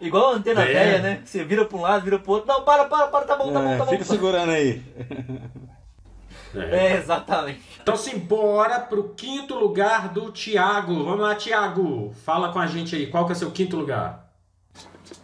Igual 0.00 0.32
a 0.32 0.36
antena 0.36 0.62
É. 0.62 0.72
velha, 0.72 0.98
né? 1.02 1.22
Você 1.24 1.44
vira 1.44 1.64
pra 1.66 1.76
um 1.78 1.82
lado, 1.82 2.02
vira 2.04 2.18
pro 2.18 2.32
outro. 2.32 2.48
Não, 2.48 2.62
para, 2.62 2.84
para, 2.86 3.06
para, 3.08 3.24
tá 3.26 3.36
bom, 3.36 3.52
tá 3.52 3.60
bom, 3.60 3.68
É, 3.68 3.76
tá 3.76 3.84
bom. 3.84 3.90
fica 3.92 4.04
segurando 4.04 4.50
aí. 4.52 4.82
É. 6.54 6.86
É, 6.92 6.96
exatamente. 6.96 7.60
Então 7.82 7.96
simbora 7.96 8.80
pro 8.80 9.10
quinto 9.10 9.54
lugar 9.54 10.08
do 10.08 10.30
Thiago. 10.32 11.04
Vamos 11.04 11.20
lá, 11.20 11.34
Thiago. 11.34 12.12
Fala 12.24 12.52
com 12.52 12.58
a 12.58 12.66
gente 12.66 12.94
aí. 12.96 13.06
Qual 13.08 13.26
que 13.26 13.32
é 13.32 13.36
o 13.36 13.38
seu 13.38 13.50
quinto 13.50 13.76
lugar? 13.76 14.23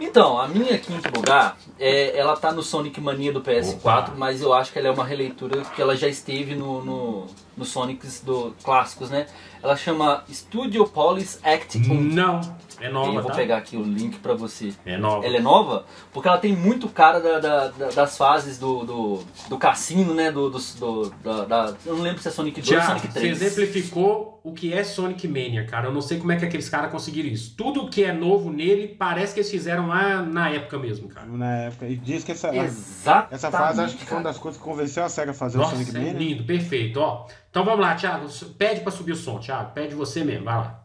Então, 0.01 0.41
a 0.41 0.49
minha 0.49 0.79
quinto 0.79 1.15
lugar, 1.15 1.59
é, 1.79 2.17
ela 2.19 2.35
tá 2.37 2.51
no 2.51 2.63
Sonic 2.63 3.01
Mania 3.01 3.33
do 3.33 3.43
PS4, 3.43 3.75
Opa. 3.75 4.13
mas 4.17 4.41
eu 4.41 4.53
acho 4.53 4.73
que 4.73 4.79
ela 4.79 4.89
é 4.89 4.91
uma 4.91 5.05
releitura 5.05 5.63
que 5.63 5.81
ela 5.81 5.95
já 5.95 6.09
esteve 6.09 6.55
no, 6.55 6.83
no, 6.83 7.27
no 7.57 7.65
Sonics 7.65 8.21
do, 8.21 8.55
clássicos, 8.65 9.11
né? 9.11 9.27
Ela 9.63 9.77
chama 9.77 10.25
Studio 10.33 10.87
Polis 10.87 11.39
Act 11.45 11.77
1. 11.77 12.01
Não. 12.01 12.41
É 12.81 12.89
eu 12.89 12.93
nova, 12.93 13.13
vou 13.21 13.31
tá? 13.31 13.37
pegar 13.37 13.59
aqui 13.59 13.77
o 13.77 13.83
link 13.83 14.19
pra 14.19 14.35
você. 14.35 14.73
É 14.87 14.97
nova. 14.97 15.25
Ela 15.27 15.37
é 15.37 15.41
nova 15.41 15.85
porque 16.13 16.29
ela 16.29 16.39
tem 16.39 16.55
muito 16.57 16.89
cara 16.89 17.21
da- 17.21 17.39
da- 17.39 17.69
da- 17.69 17.89
das 17.91 18.17
fases 18.17 18.59
do, 18.59 18.85
do, 18.85 19.23
do 19.49 19.59
cassino, 19.59 20.15
né? 20.15 20.31
Do, 20.33 20.49
do, 20.51 20.59
do- 20.59 21.11
da, 21.23 21.45
da- 21.45 21.75
eu 21.85 21.95
não 21.97 22.03
lembro 22.03 22.21
se 22.23 22.29
é 22.29 22.31
Sonic 22.31 22.61
2 22.61 22.81
ou 22.81 22.87
Sonic 22.87 23.07
você 23.09 23.21
3. 23.21 23.43
exemplificou 23.43 24.41
o 24.43 24.53
que 24.55 24.73
é 24.73 24.83
Sonic 24.83 25.29
Mania, 25.29 25.65
cara. 25.67 25.89
Eu 25.89 25.93
não 25.93 26.01
sei 26.01 26.19
como 26.19 26.33
é 26.33 26.37
que 26.37 26.45
aqueles 26.45 26.69
caras 26.69 26.91
conseguiram 26.91 27.29
isso. 27.29 27.55
Tudo 27.57 27.89
que 27.91 28.03
é 28.03 28.13
novo 28.13 28.51
nele 28.51 28.89
parece 28.89 29.35
que 29.35 29.41
eles 29.41 29.51
fizeram 29.51 29.87
lá 29.89 30.23
na 30.23 30.49
época 30.51 30.79
mesmo, 30.79 31.09
cara. 31.09 31.27
Na 31.27 31.57
época. 31.65 31.87
E 31.87 31.97
diz 31.97 32.25
que 32.25 32.33
essa, 32.33 32.55
Exatamente. 32.55 33.35
essa 33.35 33.51
fase 33.51 33.81
acho 33.83 33.97
que 33.97 34.05
foi 34.07 34.17
uma 34.17 34.25
das 34.25 34.39
coisas 34.39 34.59
que 34.61 34.67
convenceu 34.67 35.05
a 35.05 35.09
SEGA 35.09 35.33
a 35.33 35.35
fazer 35.35 35.59
Nossa, 35.59 35.75
o 35.75 35.79
Sonic 35.79 35.91
é 35.91 35.99
Mania. 35.99 36.13
lindo, 36.15 36.45
perfeito, 36.45 36.99
ó. 36.99 37.27
Então 37.51 37.65
vamos 37.65 37.81
lá, 37.81 37.95
Thiago. 37.95 38.27
Pede 38.57 38.81
pra 38.81 38.91
subir 38.91 39.13
o 39.13 39.17
som, 39.17 39.39
Thiago. 39.39 39.73
Pede 39.75 39.95
você 39.95 40.25
mesmo, 40.25 40.45
vai 40.47 40.55
lá. 40.57 40.81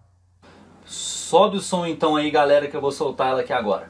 Sobe 1.25 1.57
o 1.57 1.59
som 1.59 1.87
então 1.87 2.15
aí, 2.15 2.29
galera, 2.29 2.67
que 2.67 2.77
eu 2.77 2.81
vou 2.81 2.91
soltar 2.91 3.29
ela 3.31 3.41
aqui 3.41 3.51
agora. 3.51 3.89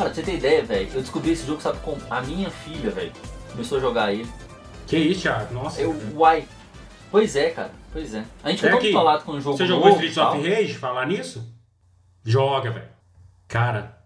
Cara, 0.00 0.10
pra 0.10 0.14
você 0.14 0.22
ter 0.22 0.36
ideia, 0.38 0.64
velho, 0.64 0.88
eu 0.94 1.02
descobri 1.02 1.30
esse 1.32 1.46
jogo, 1.46 1.60
sabe 1.60 1.78
como? 1.80 2.00
A 2.08 2.22
minha 2.22 2.48
filha, 2.48 2.90
velho, 2.90 3.12
começou 3.50 3.76
a 3.76 3.80
jogar 3.82 4.10
ele. 4.14 4.26
Que 4.86 4.96
isso, 4.96 5.20
Thiago? 5.20 5.52
Nossa. 5.52 5.78
Eu, 5.82 5.94
uai. 6.14 6.48
Pois 7.10 7.36
é, 7.36 7.50
cara, 7.50 7.70
pois 7.92 8.14
é. 8.14 8.24
A 8.42 8.50
gente 8.50 8.64
É 8.66 8.72
ficou 8.76 8.92
falado 8.92 9.24
com 9.24 9.32
o 9.32 9.40
jogo 9.42 9.58
Você 9.58 9.64
novo 9.64 9.74
jogou 9.74 9.90
Streets 9.90 10.14
tal. 10.14 10.38
of 10.38 10.48
Rage? 10.48 10.72
Falar 10.74 11.06
nisso? 11.06 11.54
Joga, 12.24 12.70
velho. 12.70 12.88
Cara, 13.46 13.98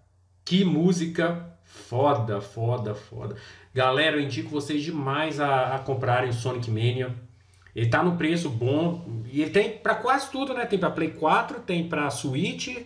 que 0.44 0.64
música 0.64 1.46
foda, 1.62 2.40
foda, 2.40 2.92
foda. 2.92 3.36
Galera, 3.72 4.16
eu 4.16 4.20
indico 4.20 4.50
vocês 4.50 4.82
demais 4.82 5.38
a, 5.38 5.76
a 5.76 5.78
comprarem 5.78 6.30
o 6.30 6.32
Sonic 6.32 6.68
Mania. 6.72 7.14
Ele 7.72 7.88
tá 7.88 8.02
no 8.02 8.16
preço 8.16 8.50
bom 8.50 9.22
e 9.30 9.42
ele 9.42 9.50
tem 9.50 9.78
pra 9.78 9.94
quase 9.94 10.28
tudo, 10.30 10.54
né? 10.54 10.66
Tem 10.66 10.78
pra 10.78 10.90
Play 10.90 11.10
4, 11.12 11.60
tem 11.60 11.88
pra 11.88 12.10
Switch, 12.10 12.78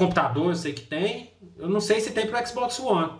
computador 0.00 0.48
eu 0.50 0.54
sei 0.56 0.72
que 0.72 0.82
tem. 0.82 1.32
Eu 1.58 1.68
não 1.68 1.80
sei 1.80 2.00
se 2.00 2.10
tem 2.12 2.26
pro 2.26 2.46
Xbox 2.46 2.78
One. 2.80 3.12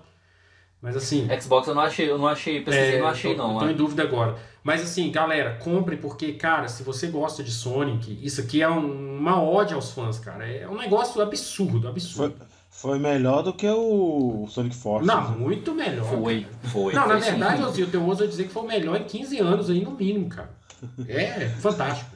Mas 0.82 0.96
assim, 0.96 1.28
Xbox 1.40 1.68
eu 1.68 1.74
não 1.74 1.82
achei, 1.82 2.10
eu 2.10 2.16
não 2.16 2.26
achei, 2.26 2.62
pesquisei, 2.62 2.96
é, 2.96 3.00
não 3.00 3.06
achei 3.08 3.34
tô, 3.34 3.46
não. 3.46 3.58
Tô 3.58 3.68
em 3.68 3.74
dúvida 3.74 4.02
agora. 4.02 4.36
Mas 4.64 4.82
assim, 4.82 5.10
galera, 5.12 5.56
compre 5.62 5.96
porque, 5.98 6.32
cara, 6.32 6.68
se 6.68 6.82
você 6.82 7.08
gosta 7.08 7.42
de 7.42 7.50
Sonic, 7.50 8.18
isso 8.22 8.40
aqui 8.40 8.62
é 8.62 8.68
um- 8.68 9.18
uma 9.18 9.42
ode 9.42 9.74
aos 9.74 9.90
fãs, 9.92 10.18
cara. 10.18 10.46
É 10.48 10.66
um 10.66 10.76
negócio 10.76 11.20
absurdo, 11.20 11.82
Foi, 11.82 11.90
absurdo. 11.90 12.34
foi 12.70 12.98
melhor 12.98 13.42
do 13.42 13.52
que 13.52 13.68
o 13.68 14.46
Sonic 14.48 14.74
Force. 14.74 15.06
Não, 15.06 15.32
muito 15.38 15.74
melhor. 15.74 16.04
Foi, 16.06 16.46
foi. 16.72 16.94
Não, 16.94 17.02
na 17.06 17.14
foi 17.14 17.20
sim. 17.22 17.30
verdade, 17.32 17.62
Ozzy, 17.62 17.80
eu 17.82 17.90
tenho 17.90 18.06
ouso 18.06 18.26
dizer 18.26 18.44
que 18.44 18.50
foi 18.52 18.62
o 18.62 18.66
melhor 18.66 18.98
em 18.98 19.04
15 19.04 19.38
anos 19.38 19.68
aí, 19.68 19.82
no 19.84 19.90
mínimo, 19.90 20.28
cara. 20.30 20.50
É 21.08 21.46
fantástico. 21.60 22.10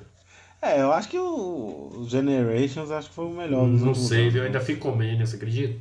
É, 0.65 0.81
eu 0.81 0.93
acho 0.93 1.09
que 1.09 1.19
o 1.19 2.07
Generations 2.09 2.91
acho 2.91 3.09
que 3.09 3.15
foi 3.15 3.27
o 3.27 3.31
melhor. 3.31 3.67
Não 3.67 3.73
últimos 3.89 4.09
sei, 4.09 4.31
viu? 4.31 4.43
Eu 4.43 4.47
ainda 4.47 4.61
fico 4.61 4.81
com 4.81 4.91
o 4.93 4.97
Mania, 4.97 5.27
você 5.27 5.37
acredita? 5.37 5.79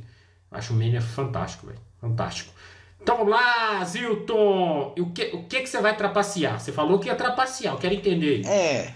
Acho 0.50 0.72
o 0.72 0.76
Mania 0.76 1.00
fantástico, 1.00 1.66
velho. 1.66 1.78
Fantástico. 2.00 2.52
Então 3.00 3.16
vamos 3.18 3.32
lá, 3.32 3.84
Zilton! 3.84 4.94
E 4.96 5.00
o 5.00 5.06
que, 5.10 5.24
o 5.34 5.44
que 5.44 5.60
que 5.60 5.66
você 5.68 5.80
vai 5.80 5.96
trapacear? 5.96 6.58
Você 6.60 6.72
falou 6.72 6.98
que 6.98 7.08
ia 7.08 7.14
trapacear, 7.14 7.74
eu 7.74 7.78
quero 7.78 7.94
entender. 7.94 8.46
É. 8.46 8.92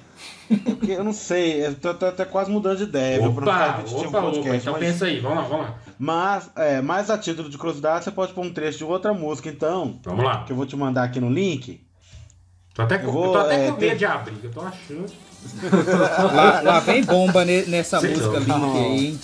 Eu 0.88 1.04
não 1.04 1.12
sei, 1.12 1.64
eu 1.66 1.74
tô, 1.74 1.92
tô 1.94 2.06
até 2.06 2.24
quase 2.24 2.50
mudando 2.50 2.78
de 2.78 2.84
ideia, 2.84 3.20
não 3.20 3.30
Opa, 3.32 3.42
opa, 3.42 4.18
o 4.18 4.22
podcast, 4.22 4.48
opa, 4.48 4.56
então 4.56 4.72
mas, 4.72 4.80
pensa 4.80 5.04
aí, 5.04 5.20
vamos 5.20 5.36
lá, 5.38 5.42
vamos 5.44 5.66
lá. 5.66 5.78
mas, 5.98 6.50
é, 6.56 6.80
mais 6.80 7.10
a 7.10 7.18
título 7.18 7.50
de 7.50 7.58
curiosidade, 7.58 8.04
você 8.04 8.10
pode 8.10 8.32
pôr 8.32 8.44
um 8.46 8.52
trecho 8.52 8.78
de 8.78 8.84
outra 8.84 9.12
música, 9.12 9.48
então, 9.50 10.00
Vamos 10.02 10.24
lá. 10.24 10.44
que 10.44 10.52
eu 10.52 10.56
vou 10.56 10.64
te 10.66 10.74
mandar 10.74 11.04
aqui 11.04 11.20
no 11.20 11.30
link. 11.30 11.86
Tô 12.74 12.82
até, 12.82 12.96
com- 12.98 13.06
Eu 13.06 13.12
vou, 13.12 13.24
eu 13.26 13.32
tô 13.32 13.38
até 13.38 13.54
é, 13.54 13.70
com 13.70 13.72
medo 13.78 13.78
ter- 13.90 13.96
de 13.96 14.04
abrir, 14.06 14.38
eu 14.42 14.50
tô 14.50 14.60
achando. 14.62 15.06
Lá, 16.34 16.60
lá 16.62 16.80
vem 16.80 17.02
bomba 17.04 17.44
ne- 17.44 17.62
nessa 17.66 18.00
Sei 18.00 18.10
música 18.10 18.40
não. 18.40 18.74
aí, 18.76 19.06
hein? 19.06 19.20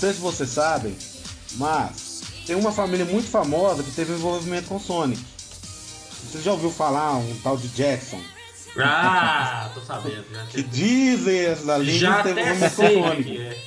Sei 0.00 0.12
se 0.14 0.20
vocês 0.20 0.48
sabem, 0.50 0.96
mas 1.56 2.22
tem 2.46 2.56
uma 2.56 2.72
família 2.72 3.04
muito 3.04 3.28
famosa 3.28 3.82
que 3.82 3.90
teve 3.92 4.12
envolvimento 4.14 4.68
com 4.68 4.80
Sonic. 4.80 5.22
Você 6.30 6.40
já 6.40 6.52
ouviu 6.52 6.70
falar 6.70 7.16
um 7.16 7.36
tal 7.42 7.56
de 7.56 7.68
Jackson? 7.68 8.20
Ah, 8.78 9.70
tô 9.74 9.80
sabendo. 9.80 10.24
Que 10.48 10.62
Já, 10.62 10.68
dizem 10.68 11.38
essa 11.40 11.84
já 11.84 12.16
que 12.18 12.22
teve 12.28 12.40
envolvimento 12.40 12.76
com 12.76 13.02
Sonic. 13.02 13.22
que 13.24 13.38
é. 13.42 13.58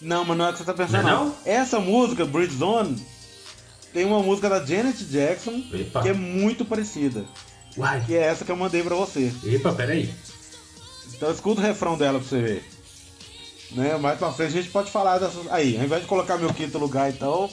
Não, 0.00 0.24
mas 0.24 0.36
não 0.36 0.44
é 0.46 0.50
o 0.50 0.52
que 0.52 0.58
você 0.58 0.64
tá 0.64 0.74
pensando, 0.74 1.02
Não 1.04 1.08
é 1.08 1.12
não. 1.14 1.24
não? 1.26 1.36
Essa 1.46 1.80
música, 1.80 2.26
Bridge 2.26 2.56
Zone, 2.56 3.06
tem 3.92 4.04
uma 4.04 4.20
música 4.22 4.48
da 4.50 4.64
Janet 4.64 5.02
Jackson 5.04 5.62
Epa. 5.72 6.02
que 6.02 6.08
é 6.08 6.12
muito 6.12 6.64
parecida. 6.64 7.24
Uai, 7.76 8.02
Que 8.04 8.14
é 8.14 8.22
essa 8.24 8.44
que 8.44 8.50
eu 8.52 8.56
mandei 8.56 8.82
pra 8.82 8.94
você. 8.96 9.32
epa, 9.44 9.72
peraí. 9.72 10.12
Então 11.14 11.30
escuta 11.30 11.60
o 11.60 11.64
refrão 11.64 11.96
dela 11.96 12.18
pra 12.18 12.28
você 12.28 12.40
ver. 12.42 12.70
Né? 13.72 13.96
Mais 13.96 14.18
pra 14.18 14.30
frente 14.32 14.56
a 14.58 14.62
gente 14.62 14.70
pode 14.70 14.90
falar 14.90 15.18
dessas. 15.18 15.50
Aí, 15.50 15.76
ao 15.76 15.84
invés 15.84 16.02
de 16.02 16.08
colocar 16.08 16.36
meu 16.36 16.52
quinto 16.52 16.78
lugar, 16.78 17.10
então, 17.10 17.50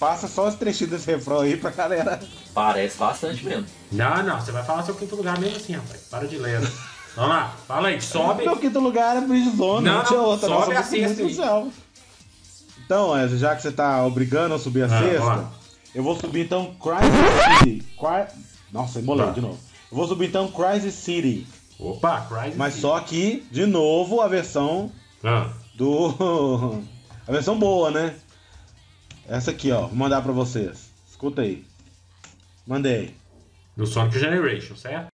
passa 0.00 0.26
só 0.28 0.48
os 0.48 0.54
trechinhos 0.54 0.92
desse 0.92 1.06
refrão 1.10 1.40
aí 1.40 1.56
pra 1.56 1.70
galera. 1.70 2.20
Parece 2.54 2.96
bastante 2.98 3.44
mesmo. 3.44 3.66
Não, 3.92 4.22
não, 4.22 4.40
você 4.40 4.50
vai 4.52 4.64
falar 4.64 4.82
seu 4.82 4.94
quinto 4.94 5.14
lugar 5.16 5.38
mesmo 5.38 5.56
assim, 5.56 5.74
rapaz. 5.74 6.02
Para 6.10 6.26
de 6.26 6.38
ler. 6.38 6.60
Vamos 7.14 7.30
lá, 7.30 7.54
fala 7.66 7.88
aí, 7.88 8.00
sobe. 8.00 8.44
Meu 8.44 8.56
quinto 8.56 8.78
lugar 8.80 9.16
era 9.16 9.26
Bridge 9.26 9.56
Zone, 9.56 9.84
não, 9.84 9.98
Não, 9.98 10.04
tinha 10.04 10.20
outra. 10.20 10.48
sobe 10.48 10.74
nossa, 10.74 10.80
a 10.80 10.82
sexta 10.84 11.22
aí. 11.22 11.28
do 11.28 11.34
céu. 11.34 11.68
Então, 12.84 13.16
é, 13.16 13.28
já 13.28 13.54
que 13.54 13.62
você 13.62 13.72
tá 13.72 14.04
obrigando 14.06 14.54
a 14.54 14.58
subir 14.58 14.84
a 14.84 14.86
Ah, 14.86 15.02
sexta, 15.02 15.24
lá. 15.24 15.52
eu 15.94 16.02
vou 16.02 16.18
subir 16.18 16.44
então 16.46 16.74
Crisis 16.80 17.58
City. 17.58 17.86
Cry... 17.98 18.26
Nossa, 18.72 19.00
embolei 19.00 19.26
Tá. 19.26 19.32
de 19.32 19.40
novo. 19.40 19.58
Eu 19.90 19.96
vou 19.96 20.06
subir 20.08 20.28
então 20.28 20.48
Crisis 20.48 20.94
City. 20.94 21.46
Opa, 21.78 22.22
Crysis. 22.28 22.56
Mas 22.56 22.74
só 22.74 22.98
que, 23.00 23.46
de 23.50 23.66
novo, 23.66 24.20
a 24.20 24.28
versão 24.28 24.90
Ah, 25.24 25.52
do. 25.74 26.82
A 27.26 27.32
versão 27.32 27.58
boa, 27.58 27.90
né? 27.90 28.16
Essa 29.28 29.50
aqui, 29.50 29.70
ó. 29.70 29.82
Vou 29.82 29.96
mandar 29.96 30.22
pra 30.22 30.32
vocês. 30.32 30.90
Escuta 31.08 31.42
aí. 31.42 31.64
Mandei. 32.66 33.14
do 33.76 33.86
Sonic 33.86 34.18
Generation, 34.18 34.76
certo? 34.76 35.08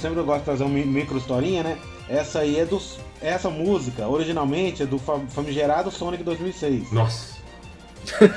Sempre 0.00 0.18
eu 0.18 0.24
gosto 0.24 0.40
de 0.40 0.44
trazer 0.46 0.64
uma 0.64 0.72
mi- 0.74 0.84
micro 0.84 1.18
historinha, 1.18 1.62
né? 1.62 1.78
Essa 2.08 2.40
aí 2.40 2.58
é 2.58 2.64
dos. 2.64 2.98
Essa 3.22 3.50
música, 3.50 4.08
originalmente, 4.08 4.82
é 4.82 4.86
do 4.86 4.98
fam- 4.98 5.26
famigerado 5.28 5.90
Sonic 5.90 6.22
2006. 6.24 6.90
Nossa. 6.90 7.38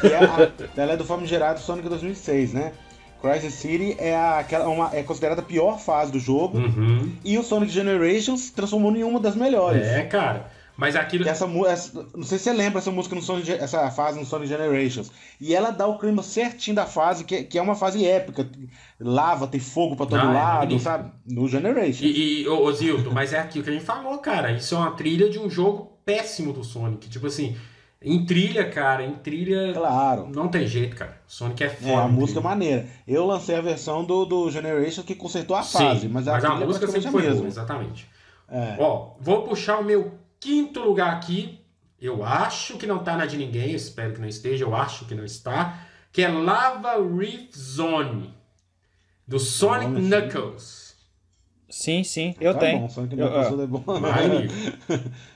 É 0.03 0.15
a- 0.17 0.51
ela 0.75 0.93
é 0.93 0.97
do 0.97 1.05
famigerado 1.05 1.59
Sonic 1.59 1.87
2006, 1.89 2.53
né? 2.53 2.73
Crisis 3.21 3.53
City 3.53 3.95
é, 3.99 4.13
a, 4.13 4.39
aquela, 4.39 4.67
uma, 4.67 4.89
é 4.93 5.01
considerada 5.01 5.39
a 5.41 5.43
pior 5.45 5.79
fase 5.79 6.11
do 6.11 6.19
jogo. 6.19 6.57
Uhum. 6.57 7.09
E 7.23 7.37
o 7.37 7.43
Sonic 7.43 7.71
Generations 7.71 8.41
se 8.41 8.51
transformou 8.51 8.93
em 8.95 9.03
uma 9.03 9.19
das 9.19 9.35
melhores. 9.35 9.81
É, 9.87 10.03
cara. 10.03 10.47
Mas 10.75 10.95
aquilo. 10.95 11.27
Essa, 11.27 11.45
essa- 11.67 12.07
não 12.15 12.23
sei 12.23 12.37
se 12.39 12.45
você 12.45 12.53
lembra 12.53 12.79
essa 12.79 12.89
música 12.89 13.13
no 13.15 13.21
Sonic, 13.21 13.51
essa 13.51 13.91
fase 13.91 14.19
no 14.19 14.25
Sonic 14.25 14.47
Generations. 14.49 15.11
E 15.39 15.53
ela 15.53 15.69
dá 15.69 15.85
o 15.85 15.99
clima 15.99 16.23
certinho 16.23 16.75
da 16.75 16.85
fase, 16.85 17.23
que, 17.25 17.43
que 17.43 17.59
é 17.59 17.61
uma 17.61 17.75
fase 17.75 18.03
épica. 18.05 18.49
Lava, 18.99 19.47
tem 19.47 19.59
fogo 19.59 19.95
pra 19.95 20.05
todo 20.05 20.19
Ah, 20.19 20.23
é 20.31 20.33
lado, 20.33 20.57
magnífico. 20.59 20.81
sabe? 20.83 21.11
No 21.27 21.47
Generations. 21.47 22.01
E, 22.01 22.41
e 22.43 22.47
ô, 22.47 22.63
ô, 22.63 22.71
Zilton, 22.71 23.11
mas 23.11 23.33
é 23.33 23.39
aquilo 23.39 23.63
que 23.63 23.69
a 23.69 23.73
gente 23.73 23.85
falou, 23.85 24.17
cara. 24.17 24.51
Isso 24.51 24.73
é 24.73 24.77
uma 24.79 24.91
trilha 24.91 25.29
de 25.29 25.37
um 25.37 25.49
jogo 25.49 25.91
péssimo 26.03 26.51
do 26.53 26.63
Sonic. 26.63 27.07
Tipo 27.07 27.27
assim, 27.27 27.55
em 28.01 28.25
trilha, 28.25 28.67
cara, 28.69 29.05
em 29.05 29.13
trilha. 29.13 29.73
Claro. 29.73 30.27
Não 30.33 30.47
tem 30.47 30.65
jeito, 30.65 30.95
cara. 30.95 31.21
Sonic 31.27 31.63
é 31.63 31.67
É, 31.67 31.69
foda. 31.69 32.03
a 32.05 32.07
em 32.07 32.11
música 32.11 32.39
é 32.39 32.41
trilha. 32.41 32.49
maneira. 32.49 32.87
Eu 33.07 33.25
lancei 33.27 33.55
a 33.55 33.61
versão 33.61 34.03
do, 34.03 34.25
do 34.25 34.49
Generation 34.49 35.03
que 35.03 35.13
consertou 35.13 35.55
a 35.55 35.61
Sim, 35.61 35.77
fase, 35.77 36.07
mas 36.07 36.27
a, 36.27 36.31
mas 36.33 36.43
a 36.45 36.47
é 36.47 36.65
música 36.65 36.87
sempre 36.87 37.11
foi 37.11 37.27
a 37.27 37.33
boa, 37.35 37.45
exatamente. 37.47 38.07
É. 38.49 38.75
Ó, 38.79 39.11
vou 39.19 39.43
puxar 39.43 39.79
o 39.79 39.83
meu 39.83 40.11
quinto 40.43 40.81
lugar 40.81 41.13
aqui. 41.13 41.59
Eu 41.99 42.23
acho 42.23 42.77
que 42.77 42.85
não 42.85 42.99
tá 42.99 43.15
na 43.15 43.25
de 43.25 43.37
ninguém, 43.37 43.69
eu 43.69 43.75
espero 43.77 44.13
que 44.13 44.19
não 44.19 44.27
esteja, 44.27 44.65
eu 44.65 44.75
acho 44.75 45.05
que 45.05 45.15
não 45.15 45.23
está. 45.23 45.87
Que 46.11 46.21
é 46.21 46.27
Lava 46.27 46.95
Reef 47.17 47.55
Zone, 47.57 48.33
do 49.27 49.39
Sonic 49.39 49.95
sim. 50.01 50.09
Knuckles. 50.09 50.95
Sim, 51.69 52.03
sim, 52.03 52.35
eu 52.41 52.53
Tá 52.53 52.59
tenho. 52.59 52.81
bom, 52.81 52.89
Sonic 52.89 53.17
Eu- 53.17 53.27
Knuckles 53.29 53.59
ah. 53.59 53.63
é 53.63 53.67
bom. 53.67 53.83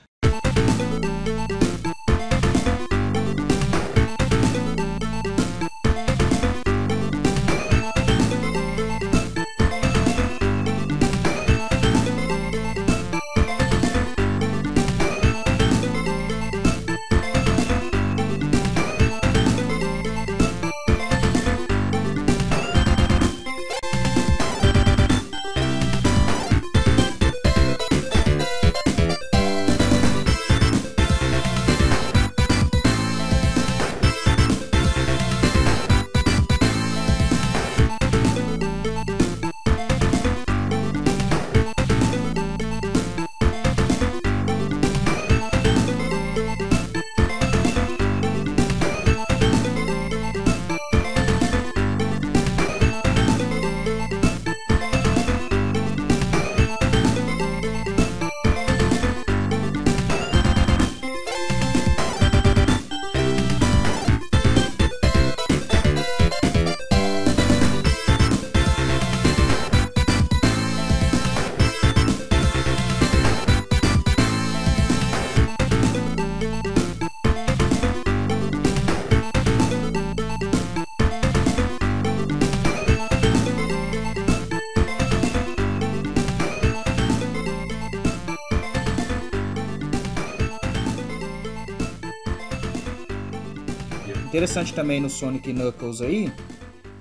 Interessante 94.38 94.72
também 94.72 95.00
no 95.00 95.10
Sonic 95.10 95.52
Knuckles 95.52 96.00
aí 96.00 96.32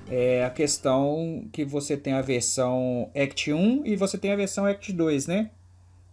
é 0.09 0.43
a 0.43 0.49
questão 0.49 1.47
que 1.53 1.63
você 1.63 1.95
tem 1.95 2.13
a 2.13 2.21
versão 2.23 3.11
Act 3.15 3.53
1 3.53 3.85
e 3.85 3.95
você 3.95 4.17
tem 4.17 4.31
a 4.31 4.35
versão 4.35 4.65
Act 4.65 4.91
2, 4.91 5.27
né? 5.27 5.51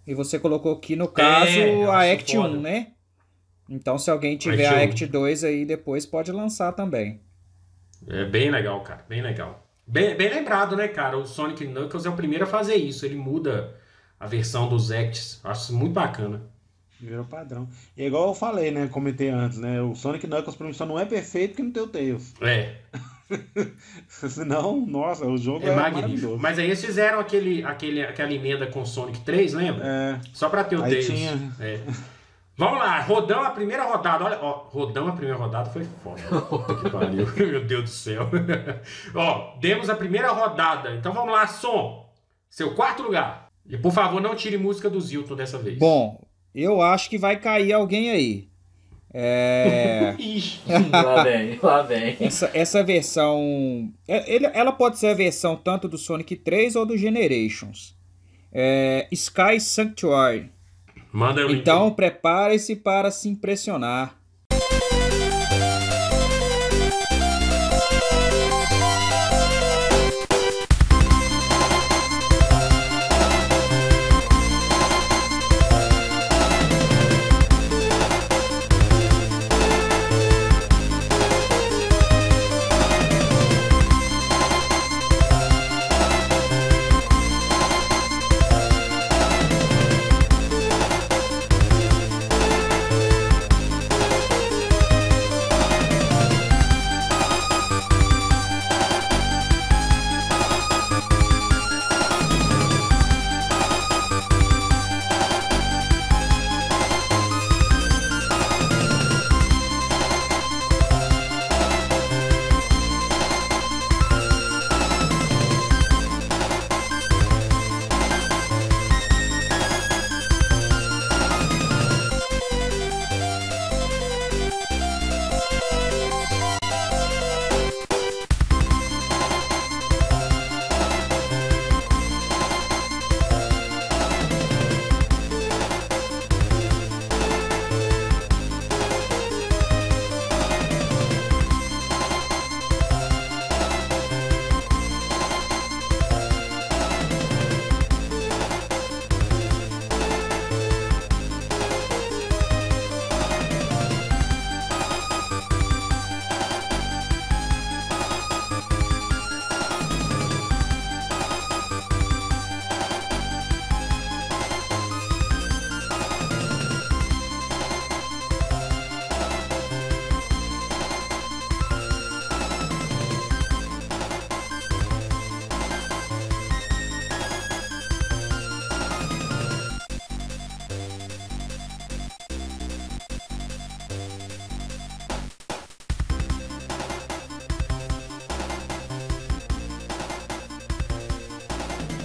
E 0.07 0.13
você 0.13 0.39
colocou 0.39 0.75
aqui 0.75 0.95
no 0.95 1.09
caso 1.09 1.51
eu 1.51 1.91
a 1.91 2.03
Act 2.03 2.37
foda. 2.37 2.59
1, 2.59 2.61
né? 2.61 2.89
Então 3.71 3.97
se 3.97 4.11
alguém 4.11 4.37
tiver 4.37 4.67
Act 4.67 4.77
a 4.77 4.81
1. 4.83 4.91
Act 4.91 5.07
2 5.07 5.45
aí 5.45 5.65
depois 5.65 6.05
pode 6.05 6.31
lançar 6.31 6.73
também. 6.73 7.23
É 8.07 8.27
bem 8.27 8.51
legal, 8.51 8.83
cara, 8.83 9.03
bem 9.09 9.23
legal. 9.23 9.67
Bem, 9.87 10.15
bem 10.15 10.29
lembrado, 10.29 10.77
né, 10.77 10.89
cara? 10.89 11.17
O 11.17 11.25
Sonic 11.25 11.65
Knuckles 11.67 12.05
é 12.05 12.11
o 12.11 12.17
primeiro 12.17 12.45
a 12.45 12.47
fazer 12.47 12.75
isso. 12.75 13.07
Ele 13.07 13.17
muda 13.17 13.75
a 14.21 14.27
versão 14.27 14.69
dos 14.69 14.93
acts. 14.93 15.41
Acho 15.43 15.63
isso 15.63 15.75
muito 15.75 15.95
bacana. 15.95 16.43
Virou 17.05 17.25
padrão. 17.25 17.69
E 17.97 18.03
é 18.03 18.07
igual 18.07 18.29
eu 18.29 18.35
falei, 18.35 18.71
né? 18.71 18.89
Comentei 18.89 19.29
antes, 19.29 19.59
né? 19.59 19.81
O 19.83 19.95
Sonic 19.95 20.27
Knuckles 20.27 20.57
pra 20.57 20.67
mim 20.67 20.73
só 20.73 20.87
não 20.87 20.99
é 20.99 21.05
perfeito 21.05 21.51
porque 21.51 21.63
não 21.63 21.71
tem 21.73 21.83
o 21.83 21.87
Tails. 21.89 22.35
É, 22.41 22.77
Senão, 24.09 24.85
nossa, 24.87 25.27
o 25.27 25.37
jogo 25.37 25.67
é, 25.67 25.71
é, 25.71 25.75
magnífico. 25.77 26.03
maravilhoso. 26.09 26.39
Mas 26.43 26.59
aí 26.59 26.67
eles 26.67 26.85
fizeram 26.85 27.19
aquele, 27.21 27.65
aquele, 27.65 28.03
aquela 28.03 28.33
emenda 28.33 28.67
com 28.67 28.83
o 28.83 28.87
Sonic 28.87 29.21
3, 29.21 29.53
lembra? 29.55 29.85
É, 29.87 30.21
Só 30.33 30.49
pra 30.49 30.65
ter 30.65 30.77
o 30.77 30.83
Aí 30.85 30.91
Tails. 30.91 31.07
tinha- 31.07 31.53
É. 31.61 31.81
Vamos 32.57 32.79
lá, 32.79 33.01
rodão 33.01 33.43
a 33.43 33.51
primeira 33.51 33.83
rodada. 33.85 34.25
Olha, 34.25 34.39
ó, 34.41 34.69
rodão 34.69 35.09
a 35.09 35.13
primeira 35.13 35.37
rodada 35.37 35.69
foi 35.71 35.85
foda. 36.05 36.23
Que 36.83 36.89
pariu. 36.91 37.27
Meu 37.37 37.65
Deus 37.65 37.83
do 37.85 37.91
céu. 37.91 38.31
ó, 39.15 39.57
demos 39.59 39.91
a 39.91 39.97
primeira 39.97 40.31
rodada. 40.31 40.95
Então 40.95 41.13
vamos 41.13 41.33
lá, 41.33 41.47
som. 41.49 42.09
Seu 42.49 42.73
quarto 42.75 43.03
lugar. 43.03 43.49
E 43.69 43.77
por 43.77 43.91
favor, 43.93 44.21
não 44.21 44.37
tire 44.37 44.57
música 44.57 44.89
do 44.89 45.01
Zilton 45.01 45.35
dessa 45.35 45.59
vez. 45.59 45.79
Bom, 45.79 46.24
eu 46.63 46.81
acho 46.83 47.09
que 47.11 47.19
vai 47.19 47.39
cair 47.39 47.73
alguém 47.73 48.11
aí. 48.11 48.49
É. 49.13 50.15
Ixi. 50.19 50.61
lá 50.91 51.23
vem, 51.23 51.59
lá 51.63 51.83
vem. 51.83 52.17
Essa, 52.21 52.51
essa 52.53 52.83
versão. 52.83 53.93
é- 54.09 54.33
ele- 54.35 54.51
ela 54.53 54.73
pode 54.73 54.99
ser 54.99 55.09
a 55.09 55.15
versão 55.15 55.57
tanto 55.57 55.89
do 55.89 55.97
Sonic 55.97 56.37
3 56.37 56.75
ou 56.77 56.85
do 56.85 56.97
Generations. 56.97 57.97
É, 58.53 59.07
Sky 59.13 59.61
Sanctuary. 59.61 60.51
Manda 61.13 61.43
link. 61.43 61.61
Então 61.61 61.93
prepare-se 61.93 62.75
para 62.77 63.11
se 63.11 63.29
impressionar. 63.29 64.17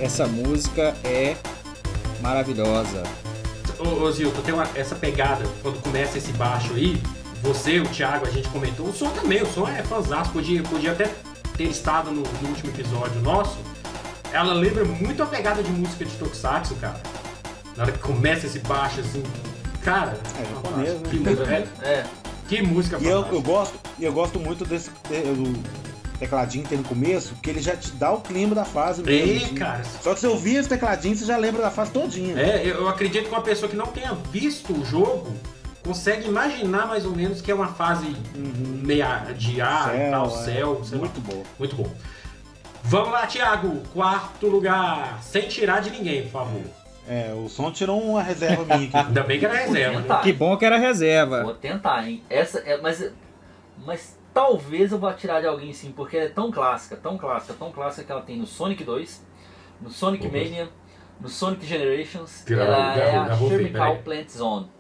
Essa 0.10 0.26
música 0.26 0.96
é 1.04 1.36
maravilhosa. 2.20 3.04
Ô, 3.78 4.08
ô 4.08 4.12
tem 4.42 4.56
uma, 4.56 4.68
essa 4.74 4.96
pegada, 4.96 5.46
quando 5.62 5.80
começa 5.84 6.18
esse 6.18 6.32
baixo 6.32 6.74
aí, 6.74 7.00
você, 7.44 7.80
o 7.80 7.86
Thiago, 7.88 8.26
a 8.26 8.32
gente 8.32 8.50
comentou, 8.50 8.88
o 8.88 8.92
som 8.92 9.12
também, 9.12 9.44
o 9.44 9.46
som 9.46 9.68
é 9.68 9.84
fantástico, 9.84 10.34
podia, 10.34 10.64
podia 10.64 10.94
até 10.94 11.12
ter 11.56 11.66
estado 11.66 12.10
no, 12.10 12.24
no 12.24 12.50
último 12.50 12.72
episódio 12.72 13.22
nosso. 13.22 13.60
Ela 14.34 14.52
lembra 14.56 14.84
muito 14.84 15.22
a 15.22 15.28
pegada 15.28 15.62
de 15.62 15.72
música 15.72 16.04
de 16.04 16.16
Tokusatsu, 16.18 16.74
cara. 16.82 17.00
Na 17.78 17.84
hora 17.84 17.92
que 17.92 18.00
começa 18.00 18.48
esse 18.48 18.58
baixo 18.62 19.02
assim, 19.02 19.22
cara, 19.84 20.18
É 20.42 20.56
japonês, 20.56 21.02
né? 21.02 21.08
que, 21.12 21.20
mu- 21.20 21.44
é, 21.44 21.68
É, 21.88 22.04
que 22.48 22.62
música 22.64 22.98
E 23.00 23.06
eu, 23.06 23.24
eu 23.32 23.42
gosto, 23.44 23.76
eu 24.00 24.12
gosto 24.12 24.40
muito 24.40 24.66
desse 24.66 24.90
de- 25.08 25.22
do 25.36 25.79
tecladinho 26.20 26.64
que 26.64 26.70
tem 26.70 26.78
no 26.78 26.84
começo, 26.84 27.34
porque 27.34 27.50
ele 27.50 27.62
já 27.62 27.76
te 27.76 27.92
dá 27.92 28.12
o 28.12 28.22
clima 28.22 28.54
da 28.54 28.66
fase 28.66 29.02
mesmo. 29.02 29.28
Ei, 29.28 29.38
assim. 29.38 29.56
cara, 29.56 29.84
Só 29.84 30.14
que 30.14 30.20
você 30.20 30.28
ouvir 30.28 30.58
esse 30.58 30.70
tecladinho, 30.70 31.16
você 31.16 31.26
já 31.26 31.38
lembra 31.38 31.62
da 31.62 31.72
fase 31.72 31.92
todinha. 31.92 32.40
É, 32.40 32.62
eu 32.66 32.80
eu 32.80 32.88
acredito 32.88 33.26
que 33.26 33.30
uma 33.30 33.42
pessoa 33.42 33.70
que 33.70 33.76
não 33.76 33.88
tenha 33.88 34.14
visto 34.32 34.74
o 34.74 34.86
jogo 34.86 35.36
consegue 35.84 36.28
imaginar 36.28 36.88
mais 36.88 37.06
ou 37.06 37.16
menos 37.16 37.42
que 37.42 37.52
é 37.52 37.56
uma 37.56 37.70
fase 37.70 38.16
meia 38.36 39.26
de 39.36 39.62
ar 39.62 39.96
e 39.96 40.12
tal, 40.12 40.28
é. 40.28 40.30
céu, 40.30 40.82
sei 40.84 40.98
lá. 40.98 41.06
Muito 41.06 41.22
bom. 41.22 41.44
Muito 41.58 41.76
bom. 41.76 41.90
Vamos 42.84 43.12
lá, 43.12 43.28
Thiago. 43.28 43.82
Quarto 43.94 44.48
lugar. 44.48 45.22
Sem 45.22 45.48
tirar 45.48 45.82
de 45.82 45.90
ninguém, 45.90 46.24
por 46.24 46.32
favor. 46.32 46.62
É, 47.08 47.34
o 47.34 47.50
som 47.50 47.72
tirou 47.72 48.00
uma 48.00 48.22
reserva 48.22 48.64
minha 48.64 48.88
aqui. 48.88 48.98
Ainda 49.08 49.24
bem 49.24 49.40
que 49.40 49.46
era 49.46 49.56
reserva, 49.56 50.00
né? 50.00 50.20
Que 50.22 50.34
bom 50.34 50.56
que 50.58 50.66
era 50.66 50.78
reserva. 50.78 51.44
Vou 51.44 51.56
tentar, 51.56 52.08
hein? 52.08 52.24
Essa 52.30 52.60
é, 52.60 52.78
mas, 52.78 53.12
mas 53.86 54.19
talvez 54.34 54.92
eu 54.92 55.00
vá 55.00 55.14
tirar 55.14 55.42
de 55.42 55.48
alguém 55.48 55.74
sim, 55.74 55.92
porque 55.92 56.18
ela 56.18 56.26
é 56.26 56.30
tão 56.30 56.52
clássica, 56.52 56.96
tão 56.96 57.18
clássica, 57.18 57.54
tão 57.54 57.72
clássica 57.72 58.06
que 58.06 58.12
ela 58.12 58.22
tem 58.22 58.38
no 58.38 58.46
Sonic 58.46 58.84
2, 58.84 59.26
no 59.82 59.90
Sonic 59.90 60.28
Opa. 60.28 60.38
Mania, 60.38 60.70
no 61.20 61.28
Sonic 61.30 61.66
Generations. 61.66 62.44
Gra- 62.46 62.64
ela 62.64 62.96
é 62.98 63.16
a 63.18 63.36
Chemical. 63.38 63.98
Plant 63.98 64.30
Zone. 64.30 64.72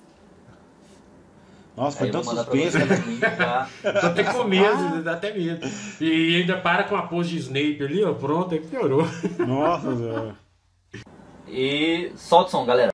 Nossa, 1.77 1.97
foi 1.99 2.11
pra 2.11 2.23
suspense. 2.23 2.77
né? 2.77 3.29
tá? 3.37 3.69
Tô 4.01 4.07
até 4.07 4.23
com 4.25 4.43
medo, 4.43 5.01
dá 5.01 5.13
até 5.13 5.31
medo. 5.33 5.65
E 6.01 6.35
ainda 6.41 6.57
para 6.57 6.83
com 6.83 6.95
a 6.97 7.03
pose 7.03 7.29
de 7.29 7.37
Snape 7.37 7.81
ali, 7.81 8.03
ó. 8.03 8.13
Pronto, 8.13 8.53
aí 8.53 8.59
piorou. 8.59 9.05
Nossa. 9.47 10.35
E 11.47 12.11
solta 12.17 12.49
o 12.49 12.51
som, 12.51 12.65
galera. 12.65 12.91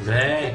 Véi, 0.00 0.54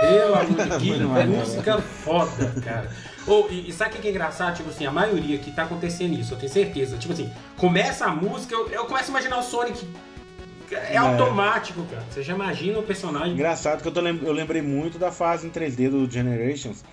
pelo 0.00 0.34
amor 0.34 0.46
de 0.46 0.54
Deus, 0.54 0.82
que 0.82 0.98
mais, 1.04 1.28
música 1.28 1.78
foda, 1.78 2.54
cara. 2.64 2.90
Oh, 3.26 3.46
e, 3.50 3.68
e 3.68 3.72
sabe 3.72 3.96
o 3.96 4.00
que 4.00 4.08
é 4.08 4.10
engraçado? 4.10 4.56
Tipo 4.56 4.70
assim, 4.70 4.86
a 4.86 4.90
maioria 4.90 5.38
que 5.38 5.50
tá 5.52 5.64
acontecendo 5.64 6.18
isso, 6.18 6.34
eu 6.34 6.38
tenho 6.38 6.50
certeza. 6.52 6.96
Tipo 6.96 7.12
assim, 7.12 7.30
começa 7.56 8.06
a 8.06 8.10
música, 8.14 8.54
eu, 8.54 8.68
eu 8.70 8.84
começo 8.86 9.06
a 9.06 9.10
imaginar 9.10 9.38
o 9.38 9.42
Sonic. 9.42 9.86
É, 10.72 10.96
automático, 10.96 11.84
cara. 11.90 12.02
Você 12.10 12.22
já 12.22 12.32
imagina 12.32 12.78
o 12.78 12.82
personagem. 12.82 13.32
Engraçado 13.32 13.82
que 13.82 13.88
eu, 13.88 13.92
tô 13.92 14.00
eu 14.00 14.32
lembrei 14.32 14.62
muito 14.62 14.98
da 14.98 15.10
fase 15.10 15.46
em 15.46 15.50
3D 15.50 15.90
do 15.90 16.08
Generations, 16.08 16.84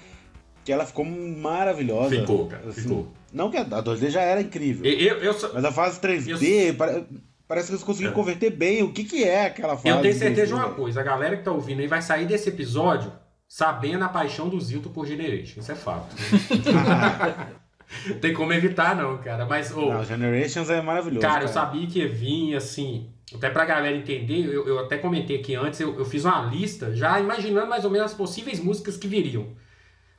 que 0.65 0.73
ela 0.73 0.83
ficou 0.85 1.05
maravilhosa. 1.05 2.19
Ficou, 2.19 2.47
cara, 2.47 2.63
Assim, 2.67 2.81
ficou. 2.81 3.13
Não 3.31 3.51
que 3.51 3.57
a 3.57 3.61
a 3.61 3.83
2D 3.83 4.09
já 4.09 4.21
era 4.21 4.41
incrível, 4.41 4.83
Eu, 4.85 5.17
eu, 5.17 5.33
eu 5.33 5.51
mas 5.53 5.63
a 5.63 5.71
fase 5.71 5.99
3D 5.99 6.75
pare- 6.75 7.05
parece 7.47 7.67
que 7.67 7.73
eles 7.73 7.83
conseguiram 7.83 8.11
É. 8.11 8.15
converter 8.15 8.49
bem 8.51 8.83
o 8.83 8.91
que, 8.91 9.03
que 9.03 9.23
é 9.23 9.45
aquela 9.45 9.75
fase. 9.77 9.89
Eu 9.89 10.01
tenho 10.01 10.13
certeza 10.13 10.47
de 10.47 10.53
3D. 10.53 10.65
uma 10.65 10.73
coisa, 10.73 11.01
a 11.01 11.03
galera 11.03 11.37
que 11.37 11.43
tá 11.43 11.51
ouvindo 11.51 11.79
aí 11.79 11.87
vai 11.87 12.01
sair 12.01 12.25
desse 12.25 12.49
episódio 12.49 13.11
sabendo 13.47 14.03
a 14.03 14.09
paixão 14.09 14.49
do 14.49 14.59
Zilton 14.59 14.89
por 14.89 15.05
Generation. 15.07 15.61
Isso 15.61 15.71
é 15.71 15.75
fato. 15.75 16.15
Tem 18.21 18.33
como 18.33 18.51
evitar, 18.51 18.95
não, 18.95 19.17
cara. 19.19 19.45
Mas, 19.45 19.71
ô, 19.75 19.93
Não, 19.93 20.03
Generations 20.03 20.69
é 20.69 20.81
maravilhoso. 20.81 21.25
cara, 21.25 21.45
eu 21.45 21.47
sabia 21.47 21.87
que 21.87 21.99
ia 21.99 22.07
vir, 22.09 22.55
assim. 22.55 23.09
Até 23.33 23.49
pra 23.49 23.63
galera 23.65 23.95
entender, 23.95 24.45
eu, 24.45 24.67
eu 24.67 24.79
até 24.79 24.97
comentei 24.97 25.37
aqui 25.39 25.55
antes, 25.55 25.79
eu, 25.79 25.97
eu 25.97 26.03
fiz 26.05 26.25
uma 26.25 26.41
lista 26.45 26.93
já 26.95 27.19
imaginando 27.19 27.67
mais 27.67 27.85
ou 27.85 27.91
menos 27.91 28.11
as 28.11 28.17
possíveis 28.17 28.59
músicas 28.59 28.97
que 28.97 29.07
viriam. 29.07 29.47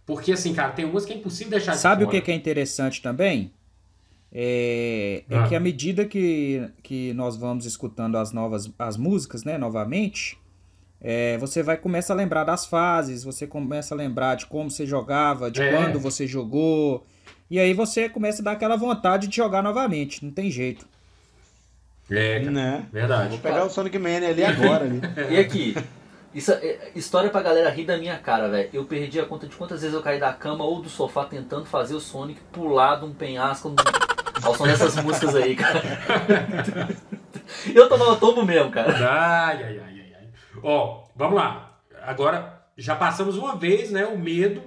Porque, 0.06 0.32
assim, 0.32 0.54
cara, 0.54 0.72
tem 0.72 0.84
umas 0.86 1.04
que 1.04 1.12
é 1.12 1.16
impossível 1.16 1.50
deixar 1.50 1.72
de 1.72 1.78
Sabe 1.78 2.04
o 2.04 2.06
fora. 2.06 2.18
que 2.18 2.24
que 2.24 2.30
é 2.30 2.34
interessante 2.34 3.02
também? 3.02 3.52
É, 4.32 5.24
é 5.28 5.36
Ah. 5.38 5.48
que 5.48 5.54
à 5.54 5.60
medida 5.60 6.04
que, 6.04 6.68
que 6.82 7.12
nós 7.14 7.36
vamos 7.36 7.64
escutando 7.64 8.16
as 8.16 8.32
novas 8.32 8.70
as 8.78 8.96
músicas, 8.96 9.42
né, 9.44 9.56
novamente, 9.56 10.38
é, 11.00 11.38
você 11.38 11.62
vai 11.62 11.76
começar 11.76 12.12
a 12.12 12.16
lembrar 12.16 12.44
das 12.44 12.66
fases, 12.66 13.24
você 13.24 13.46
começa 13.46 13.94
a 13.94 13.96
lembrar 13.98 14.34
de 14.34 14.46
como 14.46 14.70
você 14.70 14.84
jogava, 14.86 15.50
de 15.50 15.62
É. 15.62 15.70
quando 15.72 15.98
você 15.98 16.26
jogou, 16.26 17.06
e 17.50 17.58
aí 17.58 17.72
você 17.72 18.08
começa 18.08 18.42
a 18.42 18.44
dar 18.44 18.52
aquela 18.52 18.76
vontade 18.76 19.28
de 19.28 19.36
jogar 19.36 19.62
novamente, 19.62 20.24
não 20.24 20.30
tem 20.32 20.50
jeito. 20.50 20.86
É, 22.10 22.40
cara, 22.40 22.50
Né? 22.50 22.86
verdade. 22.92 23.30
Vou 23.30 23.38
pegar 23.38 23.64
o 23.64 23.70
Sonic 23.70 23.98
Mania 23.98 24.28
ali 24.30 24.44
agora. 24.44 24.84
Ali. 24.84 25.00
E 25.30 25.38
aqui, 25.38 25.74
isso 26.34 26.52
é 26.52 26.90
história 26.94 27.28
pra 27.30 27.42
galera 27.42 27.68
rir 27.70 27.84
da 27.84 27.96
minha 27.98 28.16
cara, 28.18 28.48
velho. 28.48 28.68
Eu 28.72 28.84
perdi 28.84 29.20
a 29.20 29.24
conta 29.26 29.46
de 29.46 29.54
quantas 29.56 29.80
vezes 29.82 29.94
eu 29.94 30.02
caí 30.02 30.18
da 30.20 30.32
cama 30.32 30.64
ou 30.64 30.80
do 30.82 30.88
sofá 30.88 31.24
tentando 31.26 31.66
fazer 31.66 31.94
o 31.94 32.00
Sonic 32.00 32.40
pular 32.52 32.96
de 32.96 33.04
um 33.04 33.12
penhasco 33.12 33.74
ao 34.42 34.54
som 34.54 34.64
dessas 34.64 34.96
músicas 34.96 35.34
aí, 35.34 35.54
cara. 35.56 35.82
Eu 37.74 37.88
tomava 37.88 38.16
tombo 38.16 38.44
mesmo, 38.44 38.70
cara. 38.70 38.92
Ai, 38.92 39.62
ai, 39.62 39.78
ai, 39.78 40.00
ai, 40.00 40.12
ai. 40.20 40.28
Ó, 40.62 41.04
vamos 41.16 41.36
lá. 41.36 41.78
Agora, 42.02 42.62
já 42.76 42.94
passamos 42.94 43.36
uma 43.36 43.56
vez, 43.56 43.90
né, 43.90 44.06
o 44.06 44.18
medo 44.18 44.62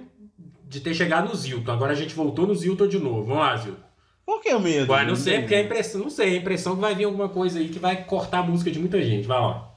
de 0.64 0.80
ter 0.80 0.94
chegado 0.94 1.28
no 1.28 1.34
Zilton. 1.34 1.70
Agora 1.72 1.92
a 1.92 1.96
gente 1.96 2.14
voltou 2.14 2.46
no 2.46 2.54
Zilton 2.54 2.88
de 2.88 2.98
novo. 2.98 3.24
Vamos 3.24 3.42
lá, 3.42 3.56
Zilton. 3.56 3.82
Por 4.24 4.40
que 4.40 4.54
o 4.54 4.60
medo? 4.60 4.86
Vai, 4.86 5.04
não 5.04 5.16
sei, 5.16 5.40
porque 5.40 5.54
é 5.54 5.58
a 5.58 5.62
impressão, 5.62 6.00
não 6.00 6.10
sei, 6.10 6.34
a 6.34 6.38
impressão 6.38 6.74
que 6.76 6.80
vai 6.80 6.94
vir 6.94 7.04
alguma 7.04 7.28
coisa 7.28 7.58
aí 7.58 7.68
que 7.68 7.78
vai 7.78 8.04
cortar 8.04 8.38
a 8.38 8.42
música 8.42 8.70
de 8.70 8.78
muita 8.78 9.02
gente. 9.02 9.26
Vai 9.26 9.40
lá. 9.40 9.70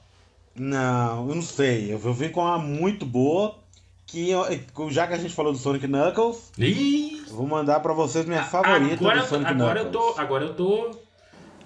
Não, 0.54 1.28
eu 1.28 1.34
não 1.34 1.42
sei. 1.42 1.92
Eu, 1.92 2.00
eu 2.02 2.14
vim 2.14 2.28
com 2.28 2.40
uma 2.40 2.58
muito 2.58 3.04
boa. 3.04 3.58
Que 4.06 4.30
eu- 4.30 4.46
já 4.90 5.06
que 5.06 5.14
a 5.14 5.18
gente 5.18 5.34
falou 5.34 5.52
do 5.52 5.58
Sonic 5.58 5.86
Knuckles, 5.88 6.52
Ih! 6.58 7.24
eu 7.28 7.34
vou 7.34 7.46
mandar 7.46 7.80
pra 7.80 7.92
vocês 7.92 8.24
minha 8.24 8.42
favorita 8.44 8.94
Agora, 8.94 9.16
do 9.18 9.22
eu- 9.24 9.28
Sonic 9.28 9.50
agora 9.50 9.80
eu 9.80 9.84
Knuckles. 9.86 10.14
tô. 10.14 10.20
Agora 10.20 10.44
eu 10.44 10.54
tô. 10.54 10.90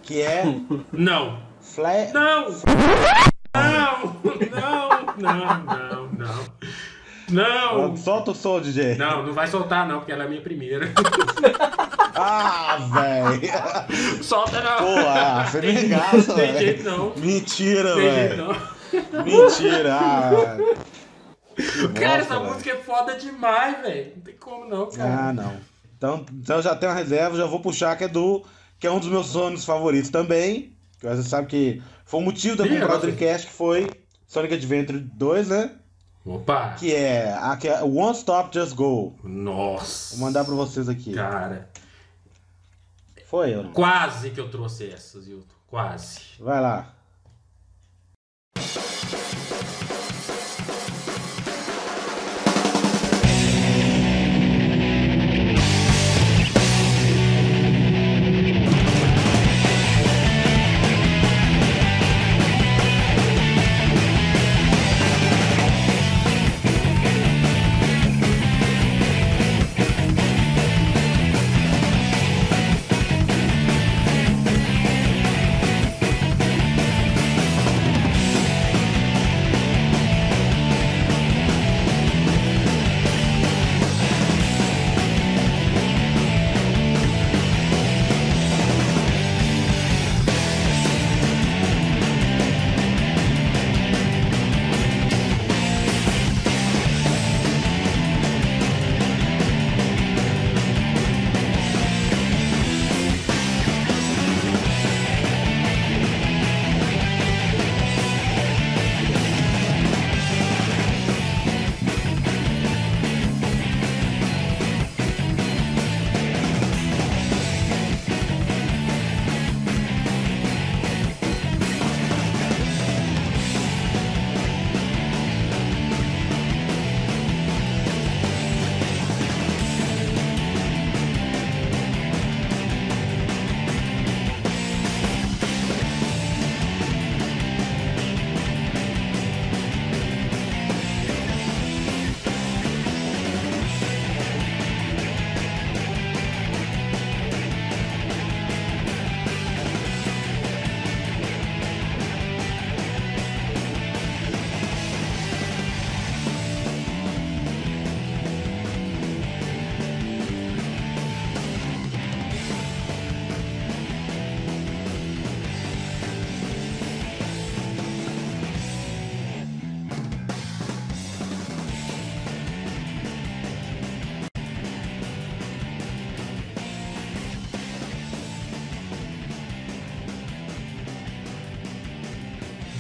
Que 0.02 0.22
é 0.22 0.44
Não! 0.92 1.38
Flash. 1.60 2.12
Não! 2.14 2.46
Não! 3.54 4.16
Não! 4.50 5.00
Não, 5.18 5.64
não, 5.64 6.08
não. 6.16 6.44
Não! 7.30 7.96
Solta 7.96 8.30
o 8.30 8.34
som, 8.34 8.60
DJ. 8.60 8.94
Não, 8.96 9.24
não 9.26 9.32
vai 9.34 9.46
soltar 9.46 9.86
não, 9.86 9.98
porque 9.98 10.10
ela 10.12 10.22
é 10.24 10.26
a 10.26 10.28
minha 10.30 10.40
primeira. 10.42 10.90
Ah, 12.22 12.76
velho. 12.92 14.22
Solta 14.22 14.60
não! 14.60 14.76
Pô, 14.78 15.08
ah, 15.08 15.46
você 15.46 15.60
me 15.62 15.84
engaça, 15.86 16.34
Tem 16.34 16.58
jeito 16.58 16.82
velho. 16.82 16.96
não. 16.98 17.12
Mentira, 17.16 17.94
Tem 17.94 18.02
jeito 18.14 18.36
velho. 18.36 18.46
não. 19.14 19.24
Mentira. 19.24 19.94
Ah. 19.94 20.56
Cara, 21.94 22.22
essa 22.22 22.38
velho. 22.38 22.52
música 22.52 22.70
é 22.70 22.76
foda 22.76 23.14
demais, 23.16 23.80
velho. 23.82 24.12
Não 24.16 24.22
tem 24.22 24.36
como 24.36 24.64
não, 24.66 24.90
cara. 24.90 25.28
Ah, 25.28 25.32
não. 25.32 25.56
Então, 25.96 26.24
então 26.32 26.56
eu 26.56 26.62
já 26.62 26.74
tenho 26.74 26.92
uma 26.92 26.98
reserva, 26.98 27.36
já 27.36 27.46
vou 27.46 27.60
puxar 27.60 27.96
que 27.96 28.04
é 28.04 28.08
do. 28.08 28.44
Que 28.78 28.86
é 28.86 28.90
um 28.90 28.98
dos 28.98 29.08
meus 29.08 29.26
sonhos 29.26 29.64
favoritos 29.64 30.10
também. 30.10 30.72
Que 30.98 31.06
você 31.06 31.22
sabe 31.22 31.46
que 31.46 31.82
foi 32.04 32.20
o 32.20 32.22
motivo 32.22 32.64
Ih, 32.64 32.68
comprar 32.80 32.96
o. 32.96 32.98
Dreamcast, 33.00 33.46
que 33.48 33.52
foi 33.52 33.90
Sonic 34.26 34.54
Adventure 34.54 34.98
2, 34.98 35.48
né? 35.48 35.72
Opa! 36.24 36.74
Que 36.78 36.94
é 36.94 37.32
a 37.34 37.56
que 37.56 37.68
é 37.68 37.82
One 37.82 38.16
Stop 38.16 38.54
Just 38.54 38.74
Go. 38.74 39.14
Nossa! 39.24 40.16
Vou 40.16 40.26
mandar 40.26 40.44
pra 40.44 40.54
vocês 40.54 40.88
aqui. 40.88 41.14
Cara, 41.14 41.68
Foi 43.26 43.54
eu. 43.54 43.70
quase 43.70 44.30
que 44.30 44.40
eu 44.40 44.50
trouxe 44.50 44.90
essa, 44.90 45.20
Zilton. 45.20 45.54
Quase. 45.66 46.20
Vai 46.38 46.60
lá. 46.60 46.94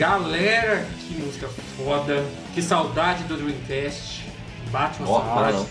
Galera, 0.00 0.86
que 0.98 1.12
música 1.12 1.46
foda. 1.76 2.24
Que 2.54 2.62
saudade 2.62 3.22
do 3.24 3.36
Dreamcast. 3.36 4.24
Bate 4.70 4.98
uma 5.02 5.06
saudade 5.06 5.58
não. 5.58 5.66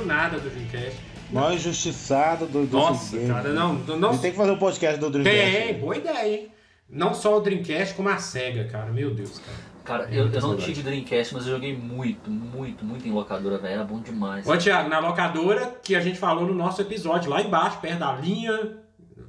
danada 0.00 0.40
do 0.40 0.48
Dreamcast. 0.48 0.98
Mó 1.30 1.50
injustiçado 1.50 2.46
do, 2.46 2.64
do 2.64 2.74
Nossa, 2.74 3.18
game. 3.18 3.28
cara, 3.30 3.50
não, 3.50 3.74
não, 3.74 3.98
não 3.98 4.16
tem 4.16 4.30
que 4.30 4.36
fazer 4.38 4.52
um 4.52 4.56
podcast 4.56 4.98
do 4.98 5.10
Dreamcast. 5.10 5.52
tem, 5.52 5.78
boa 5.78 5.94
ideia, 5.94 6.26
hein? 6.26 6.48
Não 6.88 7.12
só 7.12 7.36
o 7.36 7.40
Dreamcast, 7.42 7.92
como 7.92 8.08
a 8.08 8.16
SEGA, 8.16 8.64
cara. 8.64 8.90
Meu 8.90 9.14
Deus, 9.14 9.40
cara. 9.40 9.58
Cara, 9.84 10.08
É, 10.10 10.20
eu, 10.20 10.32
eu 10.32 10.40
não 10.40 10.56
tive 10.56 10.82
Dreamcast, 10.82 11.34
mas 11.34 11.46
eu 11.46 11.52
joguei 11.52 11.76
muito, 11.76 12.30
muito, 12.30 12.82
muito 12.82 13.06
em 13.06 13.12
locadora, 13.12 13.58
velho. 13.58 13.74
Era 13.74 13.84
bom 13.84 14.00
demais. 14.00 14.48
Ô, 14.48 14.56
Thiago, 14.56 14.88
na 14.88 15.00
locadora 15.00 15.78
que 15.82 15.94
a 15.94 16.00
gente 16.00 16.18
falou 16.18 16.46
no 16.46 16.54
nosso 16.54 16.80
episódio, 16.80 17.30
lá 17.30 17.42
embaixo, 17.42 17.78
perto 17.82 17.98
da 17.98 18.12
linha, 18.14 18.78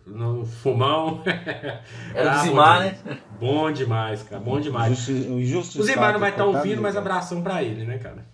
no 0.05 0.45
fumão. 0.45 1.21
Era 2.13 2.31
Ah, 2.31 2.35
do 2.35 2.39
bom 2.39 2.43
Zimar, 2.49 2.77
demais. 2.79 3.03
né? 3.03 3.21
Bom 3.39 3.71
demais, 3.71 4.23
cara. 4.23 4.41
Bom 4.41 4.59
demais. 4.59 4.91
Injusti- 5.09 5.77
o 5.77 5.81
O 5.81 5.83
Zimar 5.83 6.13
não 6.13 6.19
vai 6.19 6.31
estar 6.31 6.43
coitado 6.43 6.57
ouvindo, 6.65 6.81
mas 6.81 6.95
abração 6.97 7.41
pra 7.41 7.63
ele, 7.63 7.85
né, 7.85 7.97
cara? 7.97 8.25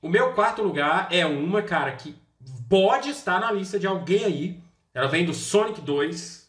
O 0.00 0.08
meu 0.08 0.32
quarto 0.32 0.62
lugar 0.62 1.08
é 1.10 1.26
uma, 1.26 1.60
cara, 1.62 1.92
que 1.92 2.16
pode 2.68 3.10
estar 3.10 3.40
na 3.40 3.50
lista 3.52 3.78
de 3.78 3.86
alguém 3.86 4.24
aí. 4.24 4.60
Ela 4.94 5.08
vem 5.08 5.24
do 5.26 5.34
Sonic 5.34 5.80
2. 5.80 6.48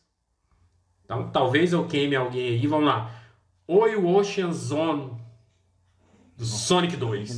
Então, 1.06 1.30
talvez 1.32 1.74
eu 1.74 1.88
queime 1.88 2.16
alguém 2.16 2.50
aí. 2.50 2.68
Vamos 2.68 2.86
lá. 2.86 3.12
Oi, 3.68 3.96
o 3.96 4.08
Ocean 4.16 4.52
Zone 4.54 5.12
do 6.38 6.46
Sonic 6.46 6.96
2. 6.96 7.38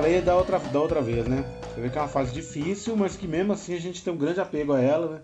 Falei 0.00 0.22
da 0.22 0.34
outra, 0.34 0.58
da 0.58 0.80
outra 0.80 1.02
vez, 1.02 1.26
né? 1.28 1.44
Você 1.62 1.80
vê 1.82 1.90
que 1.90 1.98
é 1.98 2.00
uma 2.00 2.08
fase 2.08 2.32
difícil, 2.32 2.96
mas 2.96 3.16
que 3.16 3.28
mesmo 3.28 3.52
assim 3.52 3.74
a 3.74 3.78
gente 3.78 4.02
tem 4.02 4.10
um 4.10 4.16
grande 4.16 4.40
apego 4.40 4.72
a 4.72 4.80
ela, 4.80 5.06
né? 5.10 5.20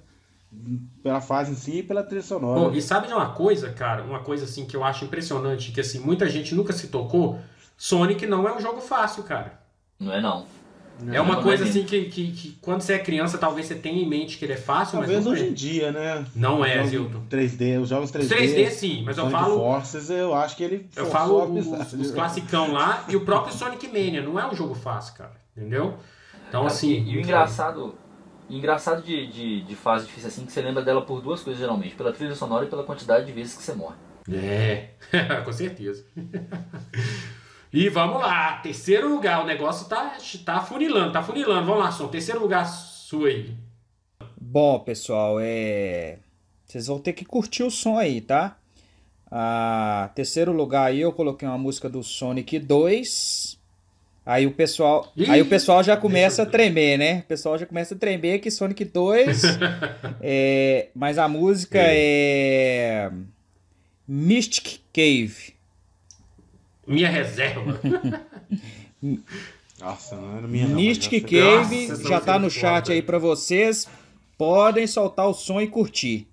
Pela 1.03 1.21
fase 1.23 1.53
em 1.53 1.55
si 1.55 1.79
e 1.79 1.83
pela 1.83 2.03
trilha 2.03 2.23
sonora. 2.23 2.61
Pô, 2.61 2.71
e 2.71 2.83
sabe 2.83 3.07
de 3.07 3.15
uma 3.15 3.31
coisa, 3.31 3.73
cara? 3.73 4.03
Uma 4.03 4.21
coisa 4.21 4.45
assim 4.45 4.67
que 4.67 4.77
eu 4.77 4.85
acho 4.85 5.07
impressionante, 5.07 5.73
que 5.73 5.81
assim, 5.81 5.99
muita 5.99 6.29
gente 6.29 6.55
nunca 6.55 6.75
se 6.75 6.89
tocou. 6.89 7.39
Sonic 7.77 8.27
não 8.27 8.47
é 8.47 8.55
um 8.55 8.61
jogo 8.61 8.83
fácil, 8.83 9.23
cara. 9.23 9.59
Não 9.99 10.13
é 10.13 10.21
não. 10.21 10.45
É 11.13 11.21
uma 11.21 11.43
coisa 11.43 11.65
assim 11.65 11.85
que, 11.85 12.07
que, 12.07 12.33
que 12.33 12.59
quando 12.61 12.81
você 12.81 12.95
é 12.95 12.99
criança, 12.99 13.37
talvez 13.37 13.67
você 13.67 13.75
tenha 13.75 14.03
em 14.03 14.09
mente 14.09 14.39
que 14.39 14.45
ele 14.45 14.55
é 14.55 14.57
fácil, 14.57 14.99
Talvez 14.99 15.19
mas 15.19 15.25
não 15.25 15.33
hoje 15.33 15.45
é. 15.45 15.49
em 15.49 15.53
dia, 15.53 15.93
né? 15.93 16.25
Não 16.35 16.65
é, 16.65 16.85
Zilton. 16.87 17.13
jogos 17.13 17.29
3D, 17.29 17.81
os 17.83 17.89
jogos 17.89 18.13
3D. 18.13 18.23
Os 18.23 18.29
3D 18.31 18.71
sim, 18.71 19.03
mas 19.05 19.19
eu 19.19 19.25
Sonic 19.25 19.41
falo, 19.41 19.59
Forces, 19.59 20.11
eu 20.11 20.35
acho 20.35 20.57
que 20.57 20.65
ele 20.65 20.89
eu 20.97 21.07
falo 21.07 21.41
a 21.41 21.45
os, 21.45 21.93
os 21.93 22.11
classicão 22.11 22.73
lá 22.73 23.05
e 23.09 23.17
o 23.17 23.21
próprio 23.21 23.55
Sonic 23.55 23.87
Mania. 23.89 24.23
Não 24.23 24.39
é 24.41 24.47
um 24.47 24.55
jogo 24.55 24.75
fácil, 24.75 25.15
cara. 25.15 25.33
Entendeu? 25.57 25.97
Então 26.49 26.63
Cara, 26.63 26.73
assim. 26.73 26.93
e, 26.93 27.13
e 27.13 27.17
o 27.17 27.21
engraçado, 27.21 27.95
o 28.49 28.53
engraçado 28.53 29.03
de, 29.03 29.27
de, 29.27 29.63
de 29.63 29.77
fase 29.77 30.07
difícil 30.07 30.29
assim, 30.29 30.47
que 30.47 30.53
você 30.53 30.63
lembra 30.63 30.83
dela 30.83 31.03
por 31.03 31.21
duas 31.21 31.43
coisas 31.43 31.61
geralmente, 31.61 31.95
pela 31.95 32.13
trilha 32.13 32.35
sonora 32.35 32.65
e 32.65 32.69
pela 32.69 32.85
quantidade 32.85 33.27
de 33.27 33.33
vezes 33.33 33.57
que 33.57 33.63
você 33.63 33.75
morre. 33.75 33.97
É, 34.33 34.91
com 35.45 35.53
certeza. 35.53 36.05
E 37.77 37.91
vamos 37.91 38.23
lá, 38.23 38.57
terceiro 38.63 39.07
lugar, 39.07 39.45
o 39.45 39.47
negócio 39.47 39.87
tá, 39.87 40.17
tá 40.47 40.63
funilando, 40.63 41.13
tá 41.13 41.23
funilando. 41.23 41.67
Vamos 41.67 41.85
lá, 41.85 41.93
Som, 41.93 42.09
terceiro 42.09 42.41
lugar 42.41 42.65
sua 42.65 43.29
aí. 43.29 43.55
Bom, 44.41 44.79
pessoal, 44.79 45.37
é. 45.39 46.17
Vocês 46.65 46.87
vão 46.87 46.99
ter 46.99 47.13
que 47.13 47.23
curtir 47.23 47.65
o 47.65 47.71
som 47.71 47.99
aí, 47.99 48.23
tá? 48.23 48.57
Ah, 49.31 50.09
terceiro 50.15 50.53
lugar 50.53 50.87
aí 50.87 51.03
eu 51.03 51.13
coloquei 51.13 51.47
uma 51.47 51.59
música 51.59 51.87
do 51.87 52.03
Sonic 52.03 52.59
2. 52.59 53.59
Aí 54.25 54.47
o 54.47 54.53
pessoal, 54.53 55.13
Ih, 55.15 55.31
aí 55.31 55.43
o 55.43 55.47
pessoal 55.47 55.85
já 55.85 55.99
começa 55.99 56.45
a 56.45 56.47
tremer, 56.47 56.97
né? 56.97 57.19
O 57.19 57.25
pessoal 57.25 57.59
já 57.59 57.67
começa 57.67 57.95
a 57.95 57.99
tremer 57.99 58.39
que 58.39 58.51
Sonic 58.51 58.87
2. 58.87 59.43
é, 60.23 60.89
mas 60.95 61.19
a 61.19 61.29
música 61.29 61.79
é 61.79 63.13
Mystic 64.09 64.81
Cave. 64.95 65.56
Minha 66.87 67.09
reserva. 67.09 67.81
Nossa, 69.79 70.17
não 70.17 70.39
era 70.39 70.47
minha 70.49 70.67
não. 70.69 70.77
Mystic. 70.77 71.29
Cave 71.29 71.89
Nossa, 71.89 72.09
já 72.09 72.21
tá 72.21 72.33
essa 72.33 72.39
no 72.39 72.47
é 72.47 72.51
chat 72.51 72.93
aí 72.93 73.03
pra 73.03 73.19
vocês. 73.19 73.87
Podem 74.39 74.87
soltar 74.87 75.27
o 75.27 75.35
som 75.35 75.61
e 75.61 75.67
curtir. 75.67 76.27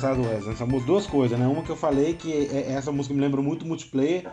Engraçado, 0.00 0.22
Wesley? 0.22 0.68
Música, 0.68 0.86
duas 0.86 1.06
coisas, 1.06 1.38
né? 1.38 1.46
Uma 1.46 1.62
que 1.62 1.70
eu 1.70 1.76
falei 1.76 2.14
que 2.14 2.32
é- 2.32 2.72
essa 2.72 2.90
música 2.90 3.14
me 3.14 3.20
lembra 3.20 3.42
muito 3.42 3.66
multiplayer, 3.66 4.26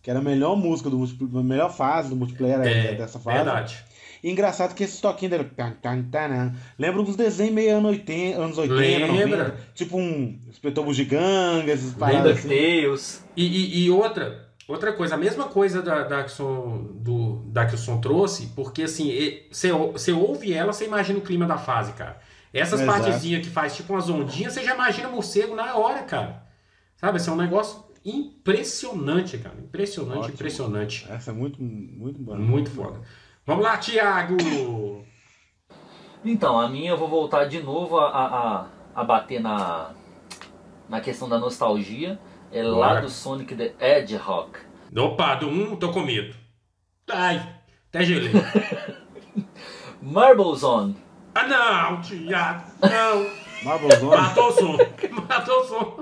que 0.00 0.10
era 0.10 0.20
a 0.20 0.22
melhor 0.22 0.56
música 0.56 0.88
do 0.88 0.98
multiplayer, 0.98 1.36
a 1.38 1.42
melhor 1.42 1.70
fase 1.74 2.08
do 2.08 2.16
multiplayer 2.16 2.60
é, 2.60 2.86
É, 2.92 2.94
dessa 2.94 3.18
fase. 3.18 3.36
verdade. 3.36 3.84
E 4.22 4.30
engraçado 4.30 4.74
que 4.74 4.84
esses 4.84 5.00
toquinhos 5.00 5.32
dele. 5.32 5.50
né? 6.12 6.54
Lembra 6.78 7.02
uns 7.02 7.16
desenhos 7.16 7.52
meio 7.54 7.76
anos 7.76 7.90
80, 7.90 8.40
anos 8.40 8.58
80, 8.58 9.06
Lembra. 9.12 9.44
90. 9.44 9.56
Tipo 9.74 9.98
um 9.98 10.38
Inspetor 10.48 10.84
Bugiganga, 10.84 11.72
esses 11.72 11.92
paradas 11.94 12.38
assim. 12.38 12.48
E, 13.36 13.44
e, 13.44 13.84
e 13.86 13.90
outra, 13.90 14.48
outra 14.68 14.92
coisa, 14.92 15.16
a 15.16 15.18
mesma 15.18 15.46
coisa 15.46 15.82
da, 15.82 16.04
da, 16.04 16.22
que, 16.22 16.30
o 16.30 16.34
som, 16.34 16.86
do, 16.94 17.42
da 17.46 17.66
que 17.66 17.74
o 17.74 17.78
som 17.78 18.00
trouxe, 18.00 18.52
porque 18.54 18.84
assim, 18.84 19.10
você 19.50 20.12
ouve 20.12 20.52
ela, 20.52 20.72
você 20.72 20.84
imagina 20.84 21.18
o 21.18 21.22
clima 21.22 21.44
da 21.46 21.58
fase, 21.58 21.92
cara. 21.92 22.20
Essas 22.52 22.80
Exato. 22.80 22.98
partezinhas 22.98 23.46
que 23.46 23.50
faz 23.50 23.74
tipo 23.74 23.92
umas 23.92 24.10
ondinhas, 24.10 24.52
você 24.52 24.62
já 24.62 24.74
imagina 24.74 25.08
morcego 25.08 25.54
na 25.54 25.74
hora, 25.74 26.02
cara. 26.02 26.46
Sabe? 26.96 27.16
Esse 27.16 27.28
é 27.28 27.32
um 27.32 27.36
negócio 27.36 27.84
impressionante, 28.04 29.38
cara. 29.38 29.56
Impressionante, 29.58 30.18
Ótimo. 30.18 30.34
impressionante. 30.34 31.06
Essa 31.10 31.30
é 31.30 31.34
muito, 31.34 31.62
muito 31.62 32.18
boa. 32.20 32.36
Muito 32.36 32.70
foda. 32.70 33.00
Vamos 33.46 33.64
lá, 33.64 33.76
Thiago! 33.78 34.36
Então, 36.24 36.60
a 36.60 36.68
minha 36.68 36.90
eu 36.90 36.96
vou 36.96 37.08
voltar 37.08 37.46
de 37.46 37.60
novo 37.60 37.98
a, 37.98 38.08
a, 38.08 38.66
a, 38.94 39.04
bater 39.04 39.40
na, 39.40 39.90
na 40.88 41.00
questão 41.00 41.28
da 41.28 41.38
nostalgia. 41.38 42.18
É 42.52 42.62
lá 42.62 42.88
Bora. 42.88 43.00
do 43.00 43.08
Sonic 43.08 43.54
the 43.54 43.74
Hedgehog. 43.80 44.50
Opa, 44.94 45.36
do 45.36 45.48
1, 45.48 45.76
tô 45.76 45.90
com 45.90 46.02
medo. 46.02 46.34
Ai, 47.10 47.42
até 47.88 48.04
gelei. 48.04 48.30
Marbles 50.02 50.62
On. 50.62 50.94
Ah, 51.34 51.46
não, 51.46 52.00
Thiago, 52.02 52.64
não. 52.82 53.42
Matou 53.64 54.48
o 54.48 54.52
som. 54.52 54.76
Matou 55.28 55.60
o 55.60 55.64
som. 55.64 56.01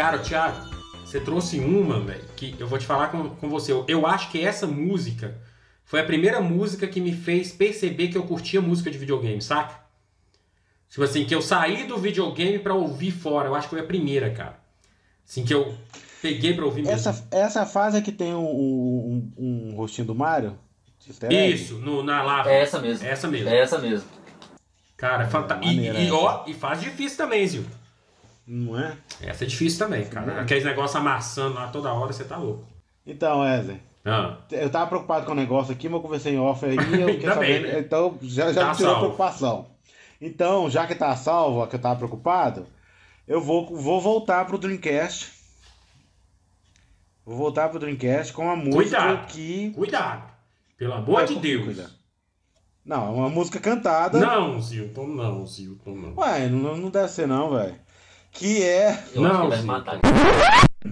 Cara, 0.00 0.18
Thiago, 0.18 0.56
você 1.04 1.20
trouxe 1.20 1.60
uma, 1.60 2.00
velho, 2.00 2.24
que 2.34 2.56
eu 2.58 2.66
vou 2.66 2.78
te 2.78 2.86
falar 2.86 3.08
com, 3.08 3.28
com 3.36 3.50
você. 3.50 3.70
Eu, 3.70 3.84
eu 3.86 4.06
acho 4.06 4.30
que 4.30 4.42
essa 4.42 4.66
música 4.66 5.36
foi 5.84 6.00
a 6.00 6.04
primeira 6.04 6.40
música 6.40 6.86
que 6.86 7.02
me 7.02 7.12
fez 7.12 7.52
perceber 7.52 8.08
que 8.08 8.16
eu 8.16 8.22
curtia 8.22 8.62
música 8.62 8.90
de 8.90 8.96
videogame, 8.96 9.42
saca? 9.42 9.78
Tipo 10.88 11.04
assim, 11.04 11.26
que 11.26 11.34
eu 11.34 11.42
saí 11.42 11.86
do 11.86 11.98
videogame 11.98 12.58
pra 12.58 12.72
ouvir 12.72 13.10
fora. 13.10 13.48
Eu 13.50 13.54
acho 13.54 13.68
que 13.68 13.74
foi 13.74 13.84
a 13.84 13.86
primeira, 13.86 14.30
cara. 14.30 14.58
Assim, 15.28 15.44
que 15.44 15.52
eu 15.52 15.74
peguei 16.22 16.54
pra 16.54 16.64
ouvir 16.64 16.80
mesmo. 16.80 16.94
Essa, 16.94 17.28
essa 17.30 17.66
fase 17.66 17.98
é 17.98 18.00
que 18.00 18.10
tem 18.10 18.34
um, 18.34 18.46
um, 18.48 19.32
um 19.36 19.74
rostinho 19.76 20.06
do 20.06 20.14
Mario? 20.14 20.58
Isso, 21.30 21.74
no, 21.74 22.02
na 22.02 22.22
lava. 22.22 22.50
É 22.50 22.62
essa 22.62 22.80
mesmo. 22.80 23.06
Essa 23.06 23.28
mesmo. 23.28 23.50
É 23.50 23.58
essa 23.60 23.78
mesmo. 23.78 24.08
Cara, 24.96 25.28
fantástico. 25.28 25.70
E, 25.70 26.06
e, 26.06 26.10
ó, 26.10 26.44
e 26.46 26.54
faz 26.54 26.80
difícil 26.80 27.18
também, 27.18 27.46
Zil. 27.46 27.66
Não 28.46 28.78
é? 28.78 28.96
Essa 29.22 29.44
é 29.44 29.46
difícil 29.46 29.78
também, 29.78 30.04
cara. 30.06 30.40
Aqueles 30.40 30.64
negócios 30.64 30.96
amassando 30.96 31.54
lá 31.54 31.68
toda 31.68 31.92
hora, 31.92 32.12
você 32.12 32.24
tá 32.24 32.36
louco. 32.36 32.64
Então, 33.06 33.40
Wesley. 33.40 33.80
Ah, 34.04 34.38
Eu 34.50 34.70
tava 34.70 34.86
preocupado 34.88 35.26
com 35.26 35.32
o 35.32 35.36
negócio 35.36 35.72
aqui, 35.72 35.88
mas 35.88 35.96
eu 35.98 36.02
conversei 36.02 36.34
em 36.34 36.38
off 36.38 36.64
aí 36.64 36.74
eu 36.76 37.20
sabendo. 37.34 37.66
né? 37.68 37.78
Então, 37.80 38.18
já, 38.22 38.52
já 38.52 38.66
Tá 38.66 38.74
tirou 38.74 38.94
a 38.94 38.98
preocupação. 38.98 39.66
Então, 40.20 40.68
já 40.70 40.86
que 40.86 40.94
tá 40.94 41.14
salvo, 41.16 41.66
que 41.66 41.76
eu 41.76 41.80
tava 41.80 41.96
preocupado, 41.96 42.66
eu 43.28 43.40
vou, 43.40 43.66
vou 43.76 44.00
voltar 44.00 44.44
pro 44.46 44.58
Dreamcast. 44.58 45.32
Vou 47.24 47.36
voltar 47.36 47.68
pro 47.68 47.78
Dreamcast 47.78 48.32
com 48.32 48.42
uma 48.44 48.56
música 48.56 48.76
Cuidado. 48.98 49.26
que. 49.28 49.70
cuidado. 49.70 50.30
Pelo 50.76 50.94
amor 50.94 51.16
Ué, 51.16 51.24
de 51.26 51.36
Deus. 51.36 51.64
cuidado? 51.64 51.92
Não, 52.84 53.06
é 53.06 53.10
uma 53.10 53.28
música 53.28 53.60
cantada. 53.60 54.18
Não, 54.18 54.60
Zilton, 54.60 55.06
não, 55.08 55.46
Zilton, 55.46 55.94
não. 55.94 56.14
Ué, 56.16 56.48
não, 56.48 56.76
não 56.76 56.90
deve 56.90 57.08
ser 57.08 57.28
não, 57.28 57.50
velho. 57.50 57.76
Que 58.32 58.62
é. 58.62 59.04
Eu 59.14 59.22
Não, 59.22 59.30
acho 59.30 59.40
que 59.42 59.48
vai 59.48 59.58
Zilton. 59.58 59.72
matar. 59.72 59.98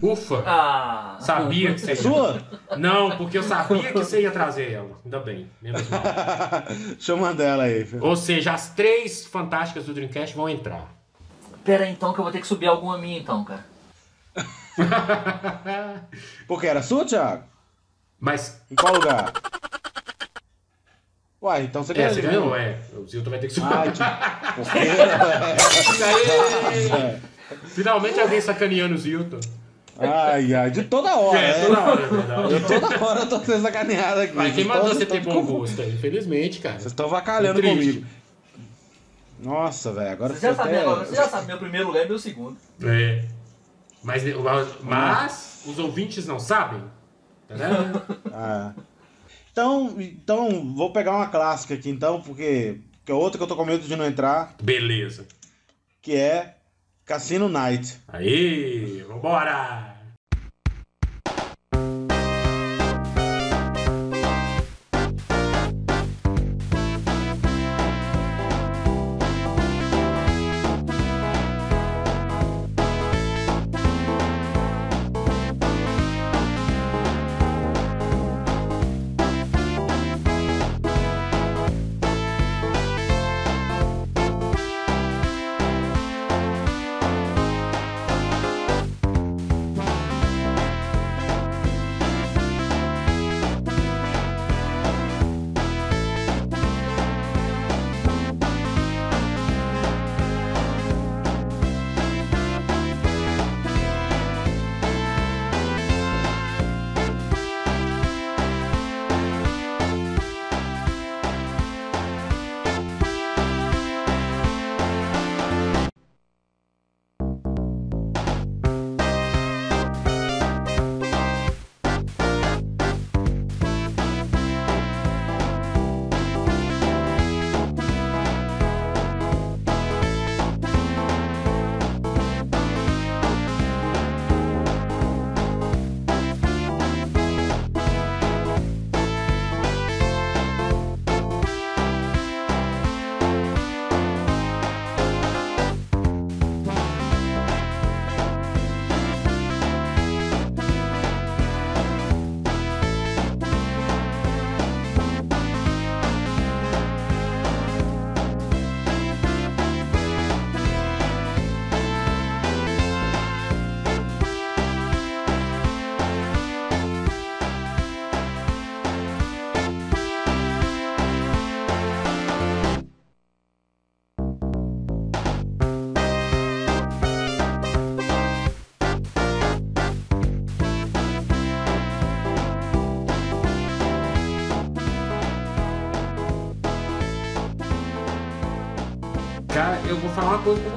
Ufa, 0.02 0.42
Ah! 0.46 1.16
sabia 1.20 1.72
que 1.72 1.80
você 1.80 1.92
É 1.92 1.94
ia. 1.94 2.02
sua? 2.02 2.42
Não, 2.76 3.16
porque 3.16 3.38
eu 3.38 3.42
sabia 3.42 3.82
que 3.84 3.92
você 3.92 4.20
ia 4.22 4.30
trazer 4.30 4.72
ela. 4.72 4.90
Ainda 5.04 5.18
bem, 5.20 5.48
menos 5.62 5.88
mal. 5.88 6.02
Deixa 6.96 7.12
eu 7.12 7.16
mandar 7.16 7.44
ela 7.44 7.62
aí. 7.64 7.88
Ou 8.00 8.14
seja, 8.16 8.52
as 8.52 8.70
três 8.70 9.24
fantásticas 9.24 9.86
do 9.86 9.94
Dreamcast 9.94 10.36
vão 10.36 10.48
entrar. 10.48 10.86
Pera 11.64 11.84
aí 11.84 11.92
então 11.92 12.12
que 12.12 12.18
eu 12.20 12.24
vou 12.24 12.32
ter 12.32 12.40
que 12.40 12.46
subir 12.46 12.66
alguma 12.66 12.98
minha 12.98 13.18
então, 13.18 13.44
cara. 13.44 13.64
Porque 16.46 16.66
era 16.66 16.82
sua, 16.82 17.04
Thiago? 17.04 17.44
Mas, 18.20 18.60
Em 18.70 18.74
qual 18.74 18.92
lugar? 18.94 19.32
Uai, 21.40 21.64
então 21.64 21.84
você 21.84 21.92
é, 21.92 21.94
ganhou. 21.96 22.14
você 22.14 22.20
ganhou, 22.20 22.56
é. 22.56 22.78
O 22.96 23.06
Zilton 23.06 23.30
vai 23.30 23.38
ter 23.38 23.46
que 23.46 23.54
subir. 23.54 23.72
Ai. 23.72 23.92
Aê! 26.02 27.18
Finalmente 27.68 28.18
alguém 28.20 28.40
sacaneando 28.40 28.94
o 28.94 28.98
Zilton. 28.98 29.38
Ai, 30.00 30.54
ai, 30.54 30.70
de 30.70 30.84
toda 30.84 31.16
hora. 31.16 31.38
É, 31.38 31.58
né? 31.58 31.66
toda 31.66 31.80
hora, 31.80 32.02
é 32.02 32.06
verdade. 32.06 32.52
Eu 32.52 32.66
toda 32.66 33.04
hora 33.04 33.20
eu 33.20 33.28
tô 33.28 33.40
sendo 33.40 33.62
sacaneado 33.62 34.20
aqui. 34.20 34.32
Mas 34.34 34.54
quem 34.54 34.64
mandou 34.64 34.88
você 34.94 35.06
ter 35.06 35.20
bom 35.20 35.44
gosto 35.44 35.82
aí? 35.82 35.92
Infelizmente, 35.92 36.60
cara. 36.60 36.74
Vocês 36.74 36.86
estão 36.92 37.08
vacalhando 37.08 37.60
Triste. 37.60 37.78
comigo. 37.78 38.06
Nossa, 39.40 39.92
velho, 39.92 40.10
agora 40.10 40.34
Você 40.34 40.40
já, 40.48 40.54
sabe, 40.54 40.70
até- 40.70 40.80
agora, 40.80 41.04
você 41.04 41.14
já 41.16 41.28
sabe 41.28 41.46
meu 41.46 41.58
primeiro 41.58 41.86
lugar 41.86 42.04
e 42.04 42.08
meu 42.08 42.18
segundo. 42.18 42.56
É. 42.82 43.24
Mas, 44.02 44.22
mas 44.82 45.62
os 45.66 45.78
ouvintes 45.78 46.26
não 46.26 46.38
sabem. 46.38 46.82
Tá 47.48 47.54
vendo? 47.54 48.02
Ah. 48.32 48.72
Então, 49.58 49.96
então, 49.98 50.72
vou 50.72 50.92
pegar 50.92 51.16
uma 51.16 51.26
clássica 51.26 51.74
aqui 51.74 51.90
então, 51.90 52.22
porque 52.22 52.78
que 53.04 53.10
é 53.10 53.14
outra 53.14 53.36
que 53.36 53.42
eu 53.42 53.48
tô 53.48 53.56
com 53.56 53.64
medo 53.64 53.84
de 53.84 53.96
não 53.96 54.06
entrar, 54.06 54.54
Beleza. 54.62 55.26
que 56.00 56.14
é 56.14 56.54
Cassino 57.04 57.48
Night. 57.48 57.98
Aí, 58.06 59.02
vambora! 59.08 59.87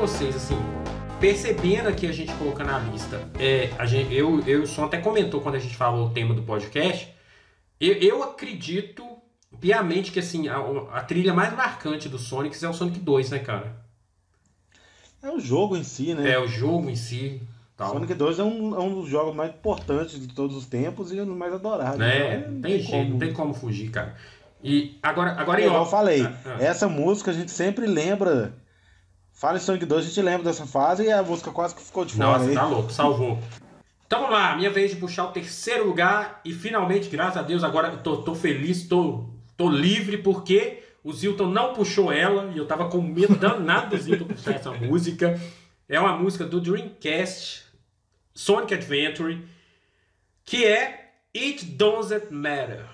Vocês, 0.01 0.35
assim, 0.35 0.57
percebendo 1.19 1.87
aqui 1.87 2.07
a 2.07 2.11
gente 2.11 2.33
colocando 2.33 2.71
na 2.71 2.79
lista, 2.79 3.21
é, 3.39 3.69
a 3.77 3.85
gente, 3.85 4.11
eu, 4.11 4.39
eu, 4.47 4.65
Som 4.65 4.85
até 4.85 4.97
comentou 4.97 5.41
quando 5.41 5.53
a 5.53 5.59
gente 5.59 5.75
falou 5.75 6.07
o 6.07 6.09
tema 6.09 6.33
do 6.33 6.41
podcast, 6.41 7.13
eu, 7.79 7.93
eu 7.93 8.23
acredito 8.23 9.05
piamente 9.59 10.11
que, 10.11 10.17
assim, 10.17 10.47
a, 10.47 10.57
a, 10.91 11.03
trilha 11.03 11.35
mais 11.35 11.55
marcante 11.55 12.09
do 12.09 12.17
Sonic 12.17 12.65
é 12.65 12.67
o 12.67 12.73
Sonic 12.73 12.97
2, 12.97 13.29
né, 13.29 13.39
cara? 13.39 13.75
É 15.21 15.29
o 15.29 15.39
jogo 15.39 15.77
em 15.77 15.83
si, 15.83 16.15
né? 16.15 16.31
É, 16.31 16.39
o 16.39 16.47
jogo 16.47 16.89
em 16.89 16.95
si. 16.95 17.39
Tal. 17.77 17.91
Sonic 17.91 18.15
2 18.15 18.39
é 18.39 18.43
um, 18.43 18.75
é 18.75 18.79
um 18.79 19.01
dos 19.01 19.07
jogos 19.07 19.35
mais 19.35 19.51
importantes 19.51 20.19
de 20.19 20.33
todos 20.33 20.57
os 20.57 20.65
tempos 20.65 21.11
e 21.13 21.21
um 21.21 21.27
dos 21.27 21.37
mais 21.37 21.53
adorados. 21.53 22.01
É, 22.01 22.37
né? 22.37 22.47
não 22.49 22.59
tem, 22.59 22.79
jeito, 22.79 22.89
como... 22.89 23.09
não 23.11 23.19
tem 23.19 23.33
como 23.33 23.53
fugir, 23.53 23.91
cara. 23.91 24.15
E 24.63 24.97
agora, 25.03 25.39
agora 25.39 25.61
é, 25.61 25.67
eu 25.67 25.85
falei, 25.85 26.23
ah, 26.23 26.33
ah. 26.43 26.57
essa 26.59 26.87
música 26.87 27.29
a 27.29 27.33
gente 27.35 27.51
sempre 27.51 27.85
lembra 27.85 28.59
Fala 29.41 29.57
em 29.57 29.59
Sonic 29.59 29.87
2, 29.87 30.05
a 30.05 30.07
gente 30.07 30.21
lembra 30.21 30.43
dessa 30.43 30.67
fase 30.67 31.03
e 31.03 31.11
a 31.11 31.23
música 31.23 31.49
quase 31.49 31.73
que 31.73 31.81
ficou 31.81 32.05
de 32.05 32.13
fora. 32.13 32.37
Nossa, 32.37 32.47
aí. 32.47 32.53
tá 32.53 32.63
louco, 32.67 32.91
salvou. 32.91 33.39
Então 34.05 34.19
vamos 34.19 34.35
lá, 34.35 34.55
minha 34.55 34.69
vez 34.69 34.91
de 34.91 34.97
puxar 34.97 35.25
o 35.25 35.31
terceiro 35.31 35.87
lugar 35.87 36.41
e 36.45 36.53
finalmente, 36.53 37.09
graças 37.09 37.37
a 37.37 37.41
Deus, 37.41 37.63
agora 37.63 37.87
eu 37.87 37.97
tô, 38.03 38.17
tô 38.17 38.35
feliz, 38.35 38.87
tô, 38.87 39.31
tô 39.57 39.67
livre 39.67 40.19
porque 40.19 40.83
o 41.03 41.11
Zilton 41.11 41.47
não 41.47 41.73
puxou 41.73 42.11
ela 42.11 42.51
e 42.53 42.57
eu 42.59 42.67
tava 42.67 42.87
com 42.87 43.01
medo 43.01 43.35
danado 43.35 43.95
do 43.95 43.99
Zilton 43.99 44.25
puxar 44.25 44.51
essa 44.51 44.69
música. 44.73 45.41
É 45.89 45.99
uma 45.99 46.15
música 46.15 46.45
do 46.45 46.61
Dreamcast, 46.61 47.63
Sonic 48.35 48.75
Adventure, 48.75 49.43
que 50.45 50.63
é 50.65 51.13
It 51.35 51.65
Doesn't 51.65 52.31
Matter. 52.31 52.85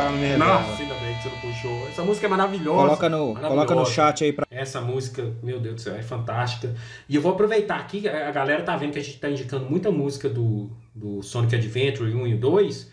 Tá 0.00 0.10
na 0.10 0.16
minha 0.16 0.38
Nossa, 0.38 0.70
reserva. 0.72 0.82
ainda 0.82 0.94
bem 0.94 1.14
que 1.16 1.22
você 1.22 1.28
não 1.28 1.38
puxou. 1.38 1.88
Essa 1.88 2.02
música 2.02 2.26
é 2.26 2.30
maravilhosa. 2.30 2.78
Coloca 2.78 3.08
no, 3.08 3.34
maravilhosa. 3.34 3.48
coloca 3.48 3.74
no 3.74 3.86
chat 3.86 4.24
aí 4.24 4.32
pra. 4.32 4.46
Essa 4.50 4.80
música, 4.80 5.32
meu 5.42 5.60
Deus 5.60 5.74
do 5.76 5.80
céu, 5.80 5.94
é 5.94 6.02
fantástica. 6.02 6.74
E 7.08 7.16
eu 7.16 7.22
vou 7.22 7.32
aproveitar 7.32 7.78
aqui, 7.78 8.08
a 8.08 8.30
a 8.30 8.32
galera 8.32 8.62
tá 8.62 8.76
vendo 8.76 8.92
que 8.92 8.98
a 8.98 9.02
gente 9.02 9.18
tá 9.18 9.28
indicando 9.28 9.68
muita 9.68 9.90
música 9.90 10.28
do, 10.28 10.70
do 10.94 11.22
Sonic 11.22 11.54
Adventure 11.56 12.12
1 12.14 12.26
e 12.28 12.34
2. 12.36 12.90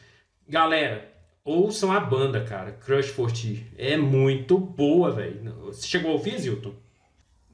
Galera, 0.49 1.07
ouçam 1.45 1.91
a 1.91 1.99
banda, 1.99 2.41
cara. 2.41 2.71
Crush 2.71 3.09
for 3.09 3.31
Tea. 3.31 3.59
É 3.77 3.95
muito 3.95 4.57
boa, 4.57 5.11
velho. 5.11 5.53
Você 5.65 5.87
chegou 5.87 6.11
a 6.11 6.13
ouvir, 6.15 6.39
Zilton? 6.39 6.73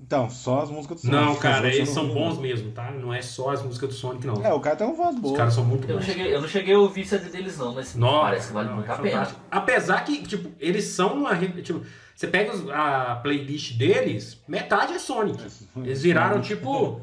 Então, 0.05 0.29
só 0.29 0.59
as 0.63 0.69
músicas 0.69 1.01
do 1.01 1.07
Sonic. 1.07 1.25
Não, 1.25 1.35
cara, 1.37 1.73
eles 1.73 1.87
são 1.89 2.07
vi, 2.07 2.13
bons 2.13 2.37
mesmo, 2.37 2.71
tá? 2.71 2.91
Não 2.91 3.13
é 3.13 3.21
só 3.21 3.51
as 3.51 3.63
músicas 3.63 3.87
do 3.89 3.95
Sonic, 3.95 4.27
não. 4.27 4.45
É, 4.45 4.53
o 4.53 4.59
cara 4.59 4.75
tem 4.75 4.85
uma 4.85 4.95
voz 4.97 5.15
Os 5.15 5.21
boa. 5.21 5.37
caras 5.37 5.53
são 5.53 5.63
muito 5.63 5.85
Eu 5.87 5.91
não, 5.95 5.95
bons. 6.01 6.05
cheguei, 6.05 6.35
eu 6.35 6.41
não 6.41 6.47
cheguei 6.47 6.75
a 6.75 6.79
ouvir 6.79 7.05
CD 7.05 7.29
deles 7.29 7.57
não, 7.57 7.73
mas 7.73 7.95
Nossa, 7.95 8.21
parece 8.21 8.47
que 8.47 8.53
vale 8.53 8.67
não, 8.67 8.75
muito 8.75 8.91
é 8.91 8.93
a 8.93 8.97
pena. 8.97 9.27
Apesar 9.49 10.03
que, 10.03 10.21
tipo, 10.23 10.51
eles 10.59 10.83
são 10.85 11.13
uma. 11.13 11.35
Tipo, 11.37 11.81
você 12.13 12.27
pega 12.27 12.53
os- 12.53 12.69
a 12.69 13.15
playlist 13.23 13.77
deles, 13.77 14.37
metade 14.45 14.91
é 14.93 14.99
Sonic. 14.99 15.41
Eles 15.77 16.01
viraram, 16.03 16.41
tipo. 16.41 16.99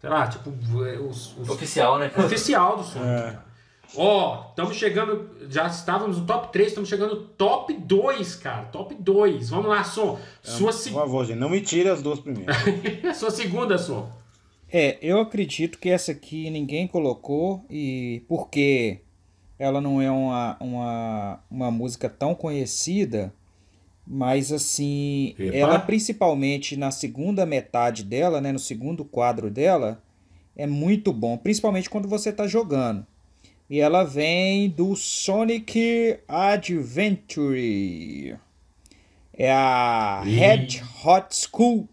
Sei 0.00 0.08
lá, 0.10 0.26
tipo, 0.26 0.50
os, 0.50 1.36
os 1.38 1.48
Oficial, 1.50 1.98
né? 1.98 2.10
oficial 2.16 2.76
do 2.78 2.84
Sonic. 2.84 3.08
É. 3.10 3.38
Ó, 3.96 4.46
estamos 4.50 4.76
chegando. 4.76 5.30
Já 5.48 5.66
estávamos 5.66 6.18
no 6.18 6.26
top 6.26 6.52
3, 6.52 6.68
estamos 6.68 6.88
chegando 6.88 7.14
no 7.16 7.22
top 7.28 7.72
2, 7.74 8.34
cara. 8.36 8.64
Top 8.66 8.94
2. 8.94 9.50
Vamos 9.50 9.66
lá, 9.66 9.84
Som. 9.84 10.18
Sua, 10.42 10.66
Por 10.66 10.72
se- 10.72 10.90
favor, 10.90 11.24
gente, 11.24 11.38
não 11.38 11.48
me 11.50 11.60
tire 11.60 11.88
as 11.88 12.02
duas 12.02 12.18
primeiras. 12.20 12.56
Sua 13.16 13.30
segunda, 13.30 13.78
Som. 13.78 14.08
É, 14.72 14.98
eu 15.00 15.20
acredito 15.20 15.78
que 15.78 15.88
essa 15.88 16.12
aqui 16.12 16.50
ninguém 16.50 16.88
colocou 16.88 17.64
e 17.70 18.22
porque 18.28 19.00
ela 19.58 19.80
não 19.80 20.02
é 20.02 20.10
uma, 20.10 20.56
uma, 20.58 21.40
uma 21.48 21.70
música 21.70 22.08
tão 22.08 22.34
conhecida, 22.34 23.32
mas 24.04 24.50
assim, 24.52 25.34
Epa. 25.38 25.56
ela 25.56 25.78
principalmente 25.78 26.76
na 26.76 26.90
segunda 26.90 27.46
metade 27.46 28.02
dela, 28.02 28.40
né, 28.40 28.50
no 28.50 28.58
segundo 28.58 29.04
quadro 29.04 29.48
dela, 29.48 30.02
é 30.56 30.66
muito 30.66 31.12
bom, 31.12 31.36
principalmente 31.36 31.88
quando 31.88 32.08
você 32.08 32.30
está 32.30 32.46
jogando. 32.48 33.06
E 33.68 33.80
ela 33.80 34.04
vem 34.04 34.68
do 34.68 34.94
Sonic 34.94 36.20
Adventure. 36.28 38.38
É 39.32 39.50
a. 39.50 40.22
Red 40.22 40.82
Hot 41.04 41.34
School 41.34 41.88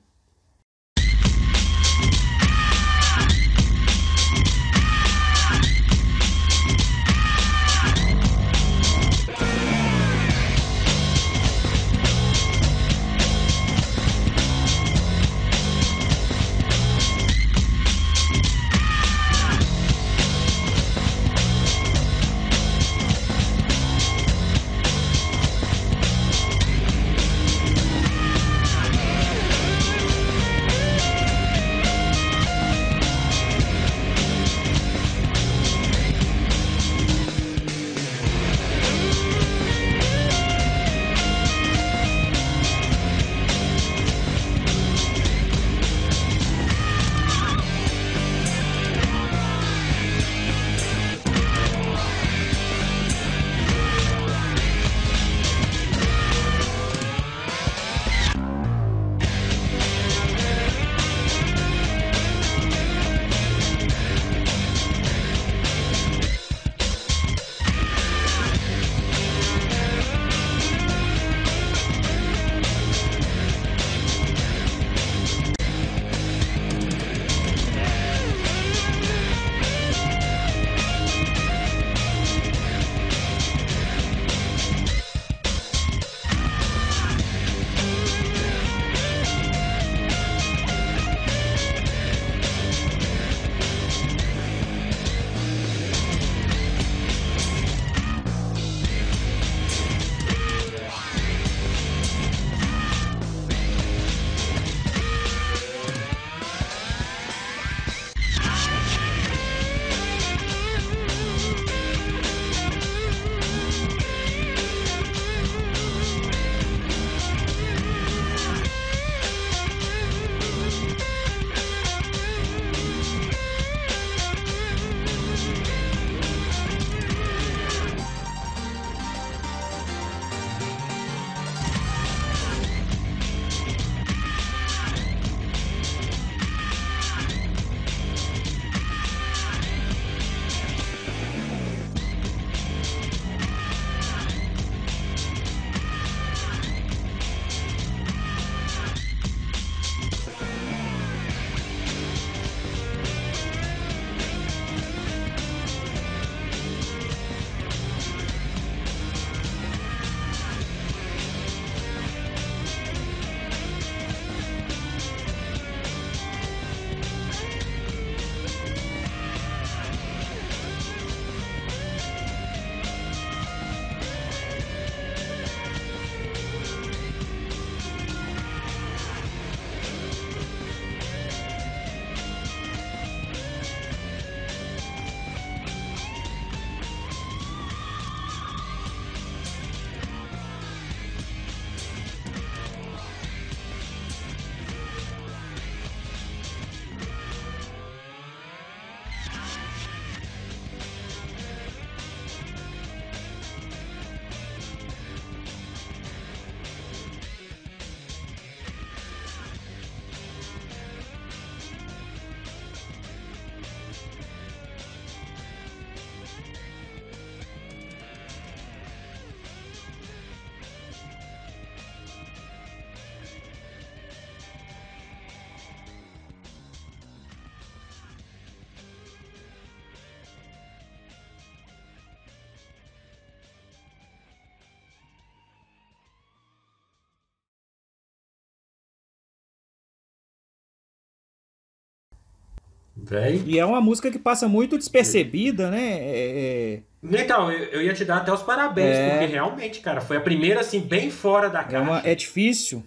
E 243.46 243.60
é 243.60 243.66
uma 243.66 243.82
música 243.82 244.10
que 244.10 244.18
passa 244.20 244.48
muito 244.48 244.78
despercebida, 244.78 245.70
né? 245.70 245.98
É, 246.00 246.74
é, 246.76 246.80
Então, 247.04 247.52
eu, 247.52 247.66
eu 247.66 247.82
ia 247.82 247.94
te 247.94 248.06
dar 248.06 248.18
até 248.18 248.32
os 248.32 248.42
parabéns, 248.42 248.96
É. 248.96 249.10
porque 249.10 249.26
realmente, 249.26 249.80
cara, 249.82 250.00
foi 250.02 250.18
a 250.18 250.22
primeira, 250.22 250.62
assim, 250.62 250.80
bem 250.80 251.12
fora 251.12 251.50
da 251.50 251.60
é, 251.60 251.64
caixa. 251.64 251.82
uma, 251.82 252.00
é 252.06 252.16
difícil. 252.16 252.84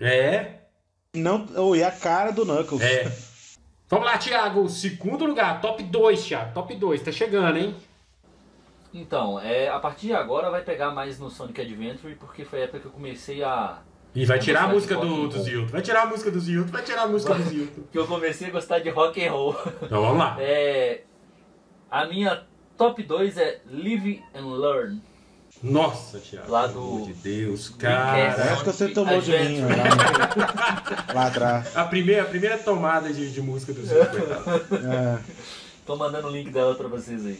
É, 0.00 0.46
Não, 1.14 1.46
oh, 1.56 1.74
e 1.74 1.82
a 1.82 1.90
cara 1.90 2.30
do 2.30 2.44
Knuckles. 2.44 2.82
é. 2.82 3.10
Vamos 3.88 4.06
lá, 4.06 4.18
Thiago. 4.18 4.68
Segundo 4.68 5.24
lugar, 5.26 5.60
top 5.60 5.82
2, 5.82 6.24
Thiago. 6.26 6.54
Top 6.54 6.74
2, 6.74 7.02
tá 7.02 7.12
chegando, 7.12 7.58
hein? 7.58 7.74
Então, 8.92 9.38
é, 9.40 9.68
a 9.68 9.78
partir 9.78 10.06
de 10.06 10.14
agora 10.14 10.50
vai 10.50 10.62
pegar 10.62 10.90
mais 10.92 11.18
no 11.18 11.28
Sonic 11.28 11.60
Adventure, 11.60 12.14
porque 12.14 12.44
foi 12.44 12.60
a 12.60 12.64
época 12.64 12.80
que 12.80 12.86
eu 12.86 12.90
comecei 12.92 13.42
a. 13.42 13.78
E 14.14 14.24
vai 14.24 14.38
tirar 14.38 14.64
a 14.64 14.68
música 14.68 14.94
do, 14.94 15.00
rock 15.22 15.34
do 15.34 15.40
and 15.40 15.42
Zilton. 15.42 15.66
Vai 15.72 15.82
tirar 15.82 16.02
a 16.02 16.06
música 16.06 16.30
do 16.30 16.40
Zilton. 16.40 16.70
Vai 16.70 16.82
tirar 16.82 17.02
a 17.02 17.06
música 17.08 17.34
do 17.34 17.42
Zilton. 17.42 17.82
que 17.90 17.98
eu 17.98 18.06
comecei 18.06 18.48
a 18.48 18.50
gostar 18.50 18.78
de 18.78 18.88
rock 18.90 19.24
and 19.24 19.32
roll. 19.32 19.56
Então 19.82 20.00
vamos 20.02 20.18
lá. 20.18 20.36
É, 20.38 21.00
a 21.90 22.06
minha 22.06 22.42
top 22.76 23.02
2 23.02 23.36
é 23.38 23.60
Live 23.70 24.22
and 24.34 24.46
Learn. 24.56 25.02
Nossa, 25.62 26.18
Thiago. 26.18 26.50
Lá 26.50 26.68
pelo 26.68 26.74
do- 26.80 26.86
amor 26.96 27.06
de 27.06 27.12
Deus, 27.14 27.68
cara. 27.70 28.34
Parece 28.34 28.58
que 28.64 28.64
você 28.72 28.88
tomou 28.88 29.20
de 29.20 29.30
mim 29.30 29.36
Adventure. 29.62 31.14
lá, 31.14 31.26
atrás. 31.26 31.76
A 31.76 31.84
primeira, 31.84 32.22
a 32.22 32.26
primeira 32.26 32.58
tomada 32.58 33.12
de, 33.12 33.32
de 33.32 33.40
música 33.42 33.72
do 33.72 33.84
Zilton, 33.84 34.10
coitado. 34.10 34.86
É. 34.92 35.18
Tô 35.86 35.96
mandando 35.96 36.28
o 36.28 36.30
link 36.30 36.50
dela 36.50 36.74
pra 36.74 36.88
vocês 36.88 37.24
aí. 37.26 37.38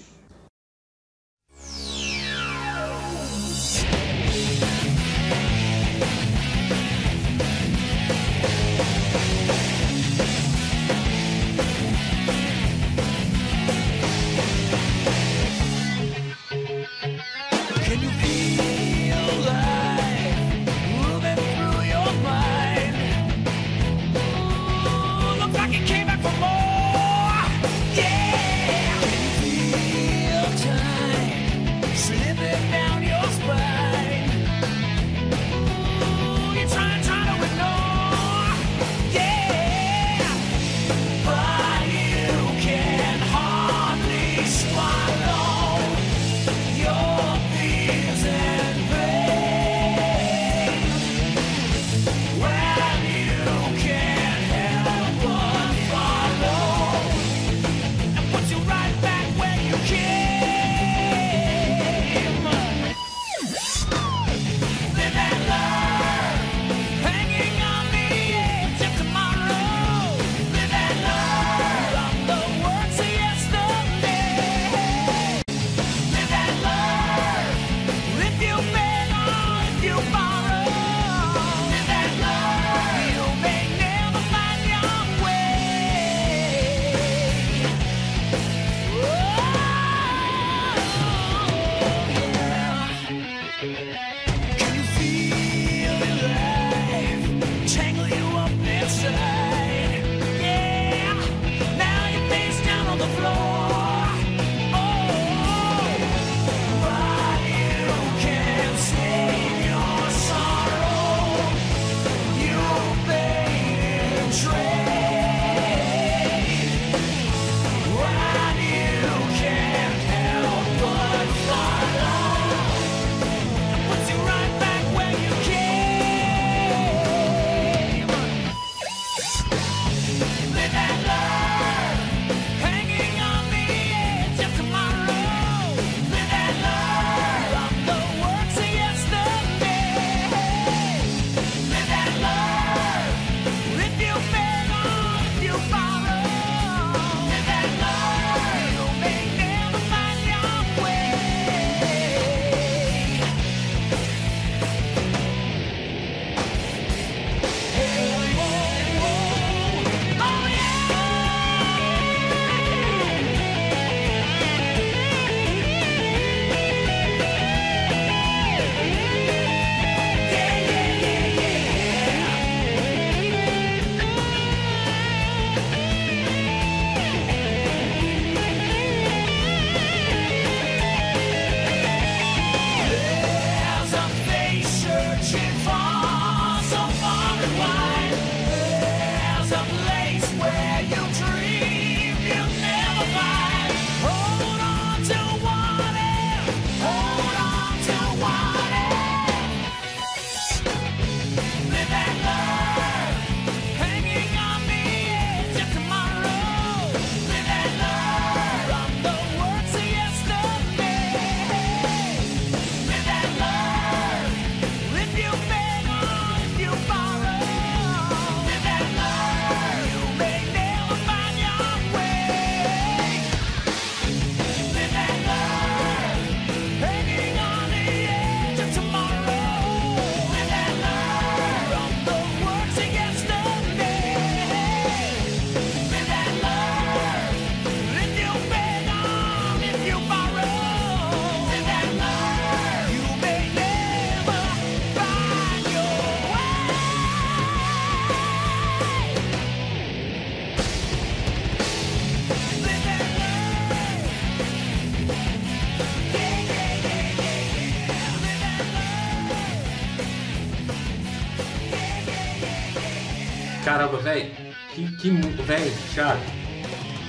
Caramba, 263.77 263.99
velho. 263.99 264.31
Que, 264.73 264.97
que 264.99 265.11
mu- 265.11 265.31
velho, 265.43 265.73
Thiago. 265.93 266.21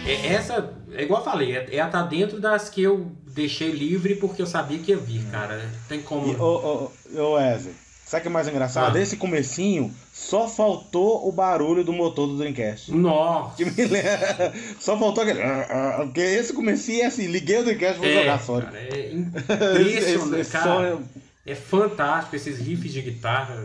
É, 0.07 0.33
essa, 0.33 0.73
é 0.93 1.03
igual 1.03 1.19
eu 1.21 1.25
falei, 1.25 1.55
é, 1.55 1.75
é 1.75 1.85
tá 1.85 2.01
dentro 2.03 2.39
das 2.39 2.69
que 2.69 2.81
eu 2.81 3.11
deixei 3.35 3.71
livre 3.71 4.15
porque 4.15 4.41
eu 4.41 4.47
sabia 4.47 4.79
que 4.79 4.91
ia 4.91 4.97
vir, 4.97 5.23
cara. 5.31 5.63
Tem 5.87 6.01
como. 6.01 6.31
Ô, 6.41 6.91
ô, 7.15 7.19
ô, 7.21 7.33
Wesley, 7.33 7.73
sabe 8.05 8.19
o 8.19 8.21
que 8.23 8.27
é 8.27 8.31
mais 8.31 8.47
engraçado? 8.47 8.97
Ah. 8.97 9.01
Esse 9.01 9.15
comecinho 9.17 9.93
só 10.11 10.47
faltou 10.47 11.27
o 11.27 11.31
barulho 11.31 11.83
do 11.83 11.93
motor 11.93 12.27
do 12.27 12.37
Dreamcast. 12.37 12.91
Nossa! 12.91 13.55
Que 13.57 13.65
me 13.65 13.85
lembra. 13.85 14.53
Só 14.79 14.97
faltou 14.97 15.23
aquele. 15.23 15.41
ah, 15.43 15.67
ah, 15.69 16.03
Porque 16.05 16.21
esse 16.21 16.51
comecinho 16.53 17.03
é 17.03 17.05
assim, 17.05 17.27
liguei 17.27 17.59
o 17.59 17.63
Dreamcast 17.63 17.97
e 17.97 17.99
vou 17.99 18.07
É, 18.07 18.19
jogar 18.21 18.39
Sonic. 18.41 18.71
cara, 18.71 18.79
é 18.79 19.11
impressionante, 19.13 19.97
Esse- 19.97 20.39
esse 20.39 20.51
cara. 20.51 20.95
som 20.97 21.03
É 21.45 21.53
fantástico 21.55 22.35
esses 22.35 22.57
riffs 22.59 22.91
de 22.91 23.01
guitarra. 23.01 23.63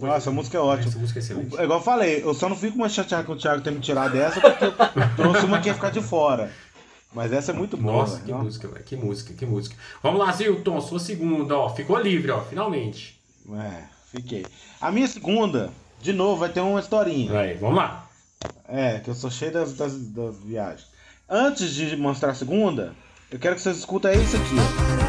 Nossa, 0.00 0.30
a 0.30 0.32
música 0.32 0.56
é 0.56 0.60
ótima. 0.60 0.88
Essa 0.88 0.98
música 0.98 1.18
é 1.18 1.22
excelente. 1.22 1.58
É 1.58 1.64
igual 1.64 1.78
eu 1.78 1.84
falei, 1.84 2.22
eu 2.24 2.34
só 2.34 2.48
não 2.48 2.56
fico 2.56 2.78
mais 2.78 2.92
chateado 2.92 3.24
com 3.26 3.32
o 3.32 3.36
Thiago 3.36 3.62
ter 3.62 3.70
me 3.70 3.80
tirado 3.80 4.12
dessa 4.12 4.40
porque 4.40 4.64
eu 4.64 4.72
trouxe 5.16 5.44
uma 5.44 5.60
que 5.60 5.68
ia 5.68 5.74
ficar 5.74 5.90
de 5.90 6.00
fora. 6.00 6.50
Mas 7.12 7.32
essa 7.32 7.50
é 7.50 7.54
muito 7.54 7.76
boa. 7.76 7.92
Nossa, 7.98 8.14
velho. 8.16 8.26
que 8.26 8.32
Ó. 8.32 8.38
música, 8.38 8.68
velho. 8.68 8.84
Que 8.84 8.96
música, 8.96 9.34
que 9.34 9.44
música. 9.46 9.76
Vamos 10.02 10.20
lá, 10.20 10.30
Zilton, 10.32 10.80
sua 10.80 11.00
segunda, 11.00 11.56
ó. 11.56 11.68
Ficou 11.68 11.98
livre, 11.98 12.30
ó, 12.30 12.40
finalmente. 12.40 13.20
É, 13.52 13.82
fiquei. 14.12 14.46
A 14.80 14.92
minha 14.92 15.08
segunda, 15.08 15.70
de 16.00 16.12
novo, 16.12 16.38
vai 16.40 16.48
ter 16.50 16.60
uma 16.60 16.78
historinha. 16.78 17.32
Vai, 17.32 17.54
vamos 17.54 17.76
lá. 17.78 18.08
É, 18.68 19.00
que 19.00 19.10
eu 19.10 19.14
sou 19.14 19.28
cheio 19.30 19.52
das, 19.52 19.72
das, 19.72 19.98
das 19.98 20.36
viagens. 20.44 20.86
Antes 21.28 21.74
de 21.74 21.96
mostrar 21.96 22.30
a 22.30 22.34
segunda, 22.34 22.94
eu 23.30 23.38
quero 23.40 23.56
que 23.56 23.60
vocês 23.62 23.78
escutem 23.78 24.12
isso 24.22 24.36
aqui. 24.36 24.54
ó. 24.96 24.99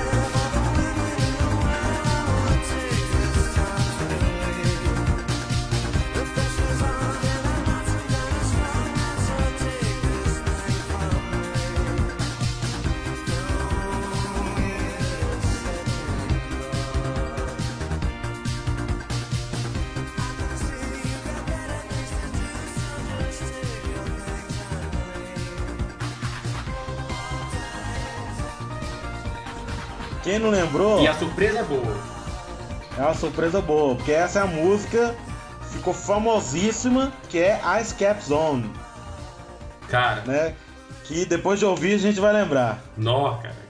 Surpresa 31.41 31.59
é 31.59 31.63
boa. 31.63 31.97
é 32.97 33.01
uma 33.01 33.13
surpresa 33.15 33.61
boa, 33.61 33.95
porque 33.95 34.11
essa 34.11 34.39
é 34.39 34.41
a 34.43 34.45
música 34.45 35.15
ficou 35.71 35.91
famosíssima, 35.93 37.11
que 37.29 37.39
é 37.39 37.59
Ice 37.81 37.95
Cap 37.95 38.23
Zone, 38.23 38.71
Cara, 39.89 40.21
né? 40.21 40.55
Que 41.03 41.25
depois 41.25 41.59
de 41.59 41.65
ouvir 41.65 41.95
a 41.95 41.97
gente 41.97 42.19
vai 42.19 42.31
lembrar. 42.31 42.79
nó, 42.95 43.37
cara. 43.37 43.61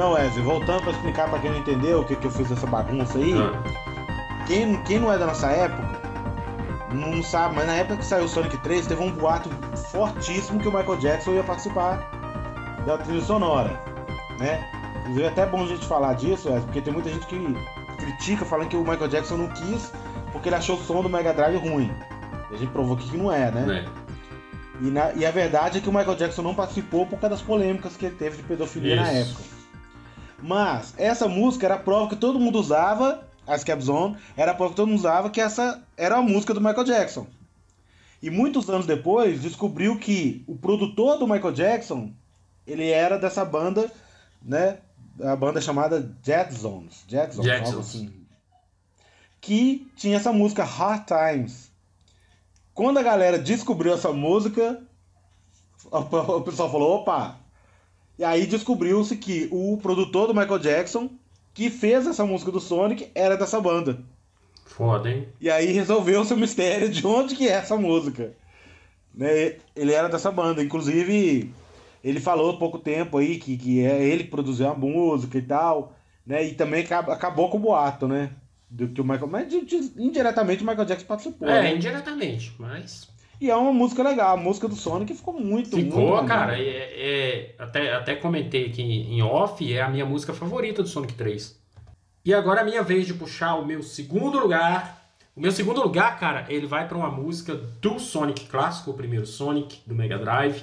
Então, 0.00 0.12
Wesley, 0.12 0.42
voltando 0.42 0.80
pra 0.80 0.92
explicar 0.92 1.28
pra 1.28 1.38
quem 1.40 1.50
não 1.50 1.58
entendeu 1.58 2.00
o 2.00 2.04
que, 2.06 2.16
que 2.16 2.26
eu 2.26 2.30
fiz 2.30 2.50
essa 2.50 2.66
bagunça 2.66 3.18
aí. 3.18 3.34
Ah, 3.34 4.44
Quem, 4.46 4.82
quem 4.84 4.98
não 4.98 5.12
é 5.12 5.18
da 5.18 5.26
nossa 5.26 5.48
época, 5.48 5.82
não 6.90 7.22
sabe, 7.22 7.56
mas 7.56 7.66
na 7.66 7.74
época 7.74 7.98
que 7.98 8.06
saiu 8.06 8.24
o 8.24 8.28
Sonic 8.28 8.56
3, 8.62 8.86
teve 8.86 9.02
um 9.02 9.10
boato 9.12 9.50
fortíssimo 9.90 10.58
que 10.58 10.66
o 10.66 10.72
Michael 10.74 10.96
Jackson 11.00 11.32
ia 11.32 11.42
participar 11.44 11.98
da 12.86 12.96
trilha 12.96 13.20
sonora, 13.20 13.78
né? 14.38 14.66
Inclusive 15.00 15.22
é 15.24 15.28
até 15.28 15.44
bom 15.44 15.64
a 15.64 15.66
gente 15.66 15.84
falar 15.86 16.14
disso, 16.14 16.48
Wesley, 16.48 16.64
porque 16.64 16.80
tem 16.80 16.94
muita 16.94 17.10
gente 17.10 17.26
que 17.26 17.54
critica 17.98 18.46
falando 18.46 18.68
que 18.68 18.76
o 18.78 18.80
Michael 18.80 19.08
Jackson 19.08 19.36
não 19.36 19.48
quis 19.48 19.92
porque 20.32 20.48
ele 20.48 20.56
achou 20.56 20.76
o 20.76 20.82
som 20.82 21.02
do 21.02 21.10
Mega 21.10 21.34
Drive 21.34 21.56
ruim. 21.58 21.92
E 22.50 22.54
a 22.54 22.56
gente 22.56 22.70
provou 22.70 22.96
aqui 22.96 23.06
que 23.10 23.18
não 23.18 23.30
é, 23.30 23.50
né? 23.50 23.66
né? 23.66 23.84
E, 24.80 24.84
na- 24.90 25.12
e 25.12 25.26
a 25.26 25.30
verdade 25.30 25.76
é 25.76 25.80
que 25.82 25.90
o 25.90 25.92
Michael 25.92 26.16
Jackson 26.16 26.40
não 26.40 26.54
participou 26.54 27.04
por 27.04 27.18
causa 27.18 27.36
das 27.36 27.42
polêmicas 27.42 27.98
que 27.98 28.06
ele 28.06 28.14
teve 28.14 28.38
de 28.38 28.44
pedofilia 28.44 28.96
na 28.96 29.12
Isso. 29.12 29.32
época. 29.32 29.49
Mas 30.42 30.94
essa 30.96 31.28
música 31.28 31.66
era 31.66 31.74
a 31.74 31.78
prova 31.78 32.08
que 32.08 32.16
todo 32.16 32.40
mundo 32.40 32.58
usava, 32.58 33.26
a 33.46 33.56
Skep 33.56 33.82
Zone, 33.82 34.16
era 34.36 34.52
a 34.52 34.54
prova 34.54 34.70
que 34.70 34.76
todo 34.76 34.88
mundo 34.88 34.98
usava 34.98 35.30
que 35.30 35.40
essa 35.40 35.82
era 35.96 36.16
a 36.16 36.22
música 36.22 36.54
do 36.54 36.60
Michael 36.60 36.84
Jackson. 36.84 37.26
E 38.22 38.30
muitos 38.30 38.68
anos 38.68 38.86
depois 38.86 39.40
descobriu 39.40 39.98
que 39.98 40.44
o 40.46 40.56
produtor 40.56 41.18
do 41.18 41.26
Michael 41.26 41.52
Jackson, 41.52 42.12
ele 42.66 42.88
era 42.88 43.18
dessa 43.18 43.44
banda, 43.44 43.90
né? 44.42 44.78
A 45.22 45.34
banda 45.34 45.60
chamada 45.60 46.00
algo 47.38 47.48
Jetsons. 47.50 47.78
assim. 47.78 48.26
Que 49.40 49.90
tinha 49.96 50.16
essa 50.16 50.32
música 50.32 50.64
Hard 50.64 51.06
Times. 51.06 51.70
Quando 52.74 52.98
a 52.98 53.02
galera 53.02 53.38
descobriu 53.38 53.94
essa 53.94 54.12
música, 54.12 54.82
o 55.90 56.40
pessoal 56.42 56.70
falou, 56.70 56.96
opa, 56.96 57.39
E 58.20 58.24
aí 58.24 58.46
descobriu-se 58.46 59.16
que 59.16 59.48
o 59.50 59.78
produtor 59.78 60.26
do 60.26 60.34
Michael 60.34 60.58
Jackson, 60.58 61.08
que 61.54 61.70
fez 61.70 62.06
essa 62.06 62.22
música 62.22 62.52
do 62.52 62.60
Sonic, 62.60 63.10
era 63.14 63.34
dessa 63.34 63.58
banda. 63.58 63.98
Foda, 64.66 65.10
hein? 65.10 65.26
E 65.40 65.48
aí 65.50 65.72
resolveu-se 65.72 66.34
o 66.34 66.36
mistério 66.36 66.90
de 66.90 67.06
onde 67.06 67.34
que 67.34 67.48
é 67.48 67.52
essa 67.52 67.78
música. 67.78 68.34
Né? 69.14 69.56
Ele 69.74 69.92
era 69.94 70.06
dessa 70.06 70.30
banda. 70.30 70.62
Inclusive, 70.62 71.50
ele 72.04 72.20
falou 72.20 72.50
há 72.50 72.58
pouco 72.58 72.78
tempo 72.78 73.16
aí 73.16 73.38
que, 73.38 73.56
que 73.56 73.82
é 73.82 74.04
ele 74.04 74.24
que 74.24 74.30
produziu 74.30 74.68
a 74.68 74.74
música 74.74 75.38
e 75.38 75.42
tal. 75.42 75.94
Né? 76.26 76.44
E 76.44 76.52
também 76.52 76.84
acab- 76.84 77.08
acabou 77.08 77.48
com 77.48 77.56
o 77.56 77.60
boato, 77.60 78.06
né? 78.06 78.32
Do 78.68 78.86
que 78.88 79.00
o 79.00 79.04
Michael. 79.04 79.28
Mas 79.28 79.50
indiretamente 79.96 80.62
o 80.62 80.66
Michael 80.66 80.86
Jackson 80.86 81.06
participou. 81.06 81.48
É, 81.48 81.62
né? 81.62 81.74
indiretamente, 81.74 82.54
mas. 82.58 83.08
E 83.40 83.48
é 83.50 83.56
uma 83.56 83.72
música 83.72 84.02
legal. 84.02 84.36
A 84.36 84.40
música 84.40 84.68
do 84.68 84.76
Sonic 84.76 85.14
ficou 85.14 85.40
muito, 85.40 85.74
Ficou, 85.76 86.16
muito 86.16 86.26
cara. 86.26 86.58
É, 86.60 86.62
é- 86.62 87.54
até, 87.58 87.94
até 87.94 88.14
comentei 88.14 88.66
aqui 88.66 88.82
em 88.82 89.22
off, 89.22 89.72
é 89.72 89.80
a 89.80 89.88
minha 89.88 90.04
música 90.04 90.34
favorita 90.34 90.82
do 90.82 90.88
Sonic 90.88 91.14
3. 91.14 91.58
E 92.22 92.34
agora 92.34 92.60
é 92.60 92.62
a 92.62 92.66
minha 92.66 92.82
vez 92.82 93.06
de 93.06 93.14
puxar 93.14 93.54
o 93.54 93.64
meu 93.64 93.82
segundo 93.82 94.38
lugar. 94.38 95.00
O 95.34 95.40
meu 95.40 95.50
segundo 95.50 95.80
lugar, 95.80 96.18
cara, 96.20 96.44
ele 96.50 96.66
vai 96.66 96.86
pra 96.86 96.98
uma 96.98 97.10
música 97.10 97.54
do 97.54 97.98
Sonic 97.98 98.44
clássico, 98.44 98.90
o 98.90 98.94
primeiro 98.94 99.24
Sonic, 99.24 99.80
do 99.86 99.94
Mega 99.94 100.18
Drive. 100.18 100.62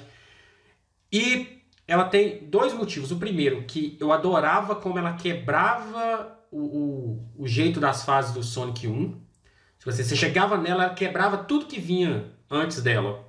E 1.12 1.58
ela 1.86 2.04
tem 2.04 2.44
dois 2.44 2.72
motivos. 2.72 3.10
O 3.10 3.16
primeiro, 3.16 3.64
que 3.64 3.96
eu 3.98 4.12
adorava 4.12 4.76
como 4.76 4.98
ela 5.00 5.14
quebrava 5.14 6.38
o, 6.52 6.60
o, 6.60 7.28
o 7.38 7.48
jeito 7.48 7.80
das 7.80 8.04
fases 8.04 8.32
do 8.32 8.42
Sonic 8.44 8.86
1. 8.86 9.20
Tipo 9.78 9.90
assim, 9.90 10.04
você 10.04 10.14
chegava 10.14 10.56
nela, 10.56 10.84
ela 10.84 10.94
quebrava 10.94 11.38
tudo 11.38 11.66
que 11.66 11.80
vinha 11.80 12.37
antes 12.50 12.82
dela. 12.82 13.26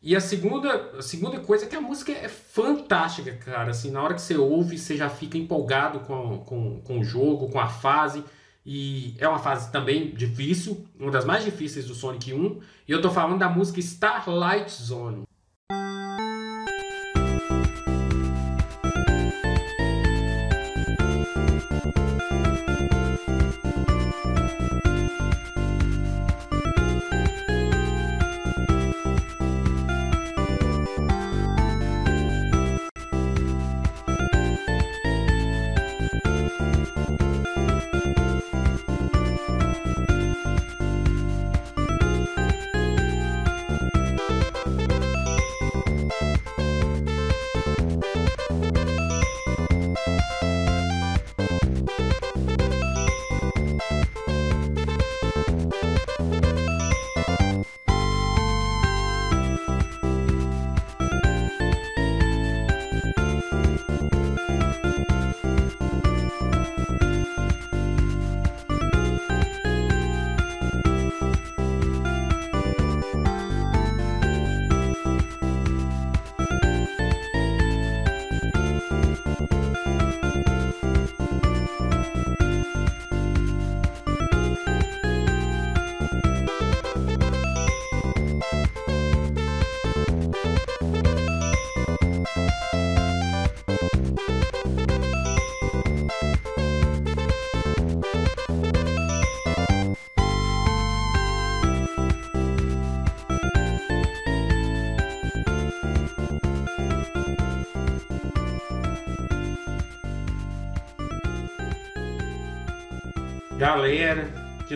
E 0.00 0.14
a 0.14 0.20
segunda, 0.20 0.98
a 0.98 1.02
segunda 1.02 1.40
coisa 1.40 1.64
é 1.64 1.68
que 1.68 1.74
a 1.74 1.80
música 1.80 2.12
é 2.12 2.28
fantástica, 2.28 3.32
cara. 3.32 3.70
Assim, 3.70 3.90
na 3.90 4.02
hora 4.02 4.14
que 4.14 4.22
você 4.22 4.36
ouve, 4.36 4.78
você 4.78 4.96
já 4.96 5.08
fica 5.08 5.36
empolgado 5.36 6.00
com, 6.00 6.38
com, 6.38 6.80
com 6.80 7.00
o 7.00 7.04
jogo, 7.04 7.48
com 7.48 7.58
a 7.58 7.68
fase. 7.68 8.22
E 8.64 9.14
é 9.18 9.26
uma 9.26 9.38
fase 9.38 9.72
também 9.72 10.10
difícil, 10.10 10.86
uma 10.98 11.10
das 11.10 11.24
mais 11.24 11.44
difíceis 11.44 11.86
do 11.86 11.94
Sonic 11.94 12.32
1. 12.32 12.60
E 12.86 12.92
eu 12.92 13.02
tô 13.02 13.10
falando 13.10 13.38
da 13.38 13.48
música 13.48 13.80
Starlight 13.80 14.70
Zone. 14.70 15.27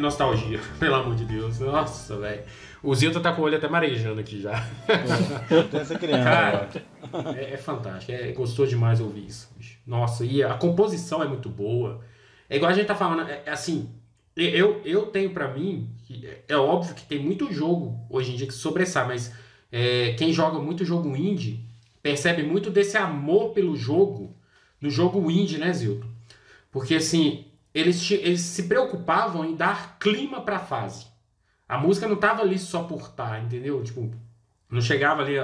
Nostalgia, 0.03 0.61
pelo 0.79 0.95
amor 0.97 1.15
de 1.15 1.25
Deus. 1.25 1.59
Nossa, 1.61 2.17
velho. 2.19 2.43
O 2.83 2.95
Zilton 2.95 3.21
tá 3.21 3.33
com 3.33 3.43
o 3.43 3.45
olho 3.45 3.57
até 3.57 3.69
marejando 3.69 4.21
aqui 4.21 4.41
já. 4.43 4.67
Essa 5.81 5.97
criança 5.99 6.25
Cara, 6.25 6.69
agora. 7.13 7.39
é, 7.41 7.55
é 7.55 7.57
fantástico. 7.57 8.11
É 8.13 8.33
gostoso 8.33 8.71
demais 8.71 9.01
ouvir 9.01 9.27
isso. 9.27 9.49
Nossa, 9.87 10.25
e 10.25 10.43
a 10.43 10.55
composição 10.55 11.23
é 11.23 11.29
muito 11.29 11.49
boa. 11.49 12.01
É 12.51 12.57
igual 12.57 12.71
a 12.71 12.75
gente 12.75 12.87
tá 12.87 12.95
falando, 12.95 13.29
é, 13.29 13.43
é 13.47 13.51
assim, 13.51 13.89
eu, 14.37 14.81
eu 14.85 15.07
tenho 15.07 15.31
pra 15.31 15.49
mim, 15.49 15.89
é- 16.25 16.41
é 16.49 16.57
óbvio 16.57 16.95
que 16.95 17.05
tem 17.05 17.19
muito 17.21 17.53
jogo 17.53 17.99
hoje 18.11 18.33
em 18.33 18.37
dia 18.37 18.47
que 18.47 18.53
sobressai, 18.53 19.07
mas 19.07 19.33
é, 19.71 20.15
quem 20.19 20.33
joga 20.33 20.59
muito 20.59 20.85
jogo 20.85 21.17
indie 21.17 21.65
percebe 22.03 22.43
muito 22.43 22.69
desse 22.69 22.97
amor 22.97 23.51
pelo 23.51 23.77
jogo 23.77 24.37
no 24.81 24.91
jogo 24.91 25.31
indie, 25.31 25.57
né, 25.59 25.73
Zilton? 25.73 26.09
Porque 26.71 26.97
assim, 26.97 27.45
eles, 27.75 28.11
eles 28.11 28.41
se 28.41 28.65
preocupavam 28.65 29.45
em 29.45 29.55
dar 29.57 29.99
clima 29.99 30.41
pra 30.41 30.59
fase. 30.59 31.07
A 31.69 31.79
música 31.79 32.07
não 32.07 32.17
tava 32.17 32.43
ali 32.43 32.59
só 32.59 32.83
por 32.85 33.01
estar, 33.01 33.43
entendeu? 33.43 33.83
Tipo, 33.83 34.11
não 34.71 34.81
chegava 34.81 35.23
ali, 35.23 35.35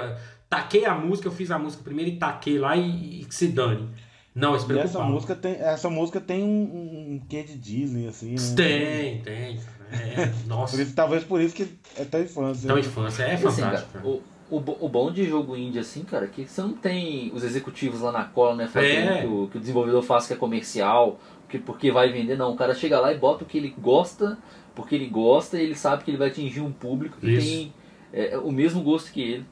taquei 0.49 0.85
a 0.85 0.95
música, 0.95 1.29
eu 1.29 1.33
fiz 1.33 1.51
a 1.51 1.59
música 1.59 1.83
primeiro 1.83 2.11
e 2.11 2.17
taquei 2.17 2.59
lá 2.59 2.77
e, 2.77 3.21
e 3.21 3.25
que 3.25 3.35
se 3.35 3.49
dane. 3.49 3.89
Não, 4.35 4.51
eles 4.51 4.63
se 4.63 4.73
E 4.73 4.73
essa 4.73 4.81
preocupavam. 4.83 5.11
música 5.13 5.35
tem, 5.35 5.53
essa 5.55 5.91
música 5.91 6.21
tem 6.21 6.45
um, 6.45 7.15
um 7.15 7.21
quê 7.29 7.43
de 7.43 7.57
Disney, 7.57 8.07
assim, 8.07 8.33
né? 8.35 8.55
Tem, 8.55 9.23
tem. 9.23 9.61
É, 9.91 10.33
nossa, 10.47 10.77
Por 10.77 10.83
isso, 10.83 10.95
talvez 10.95 11.25
por 11.25 11.41
isso 11.41 11.55
que 11.55 11.67
é 11.97 12.05
tão 12.05 12.21
infância. 12.23 12.65
então 12.67 12.77
né? 12.77 12.83
infância 12.83 13.23
é 13.23 13.35
assim, 13.35 13.43
fantástico. 13.63 13.93
cara, 13.93 14.05
cara. 14.05 14.07
o, 14.07 14.23
o, 14.51 14.61
bo- 14.61 14.77
o 14.81 14.89
bom 14.89 15.11
de 15.11 15.25
jogo 15.27 15.57
indie 15.57 15.79
assim, 15.81 16.05
cara, 16.05 16.27
é 16.27 16.29
que 16.29 16.47
você 16.47 16.61
não 16.61 16.75
tem 16.75 17.33
os 17.35 17.43
executivos 17.43 18.01
lá 18.01 18.13
na 18.13 18.25
cola, 18.25 18.55
né? 18.55 18.69
Fazendo 18.69 19.09
É. 19.11 19.21
que, 19.23 19.27
o, 19.27 19.49
que 19.49 19.57
o 19.57 19.61
desenvolvedor 19.61 20.03
faz 20.03 20.27
que 20.27 20.35
é 20.35 20.37
comercial, 20.37 21.19
porque 21.57 21.91
vai 21.93 22.13
vender, 22.13 22.37
não. 22.37 22.53
O 22.53 22.57
cara 22.57 22.75
chega 22.75 22.99
lá 23.01 23.13
e 23.13 23.17
bota 23.19 23.45
o 23.45 23.47
que 23.47 23.57
ele 23.57 23.73
gosta, 23.79 24.37
porque 24.75 24.95
ele 24.95 25.07
gosta 25.07 25.57
e 25.57 25.63
ele 25.63 25.75
sabe 25.75 26.05
que 26.05 26.11
ele 26.11 26.19
vai 26.19 26.29
atingir 26.29 26.61
um 26.61 26.73
público 26.73 27.17
que 27.19 27.31
Isso. 27.31 27.47
tem 27.49 27.73
é, 28.13 28.37
o 28.37 28.51
mesmo 28.51 28.83
gosto 28.83 29.13
que 29.13 29.23
ele. 29.23 29.47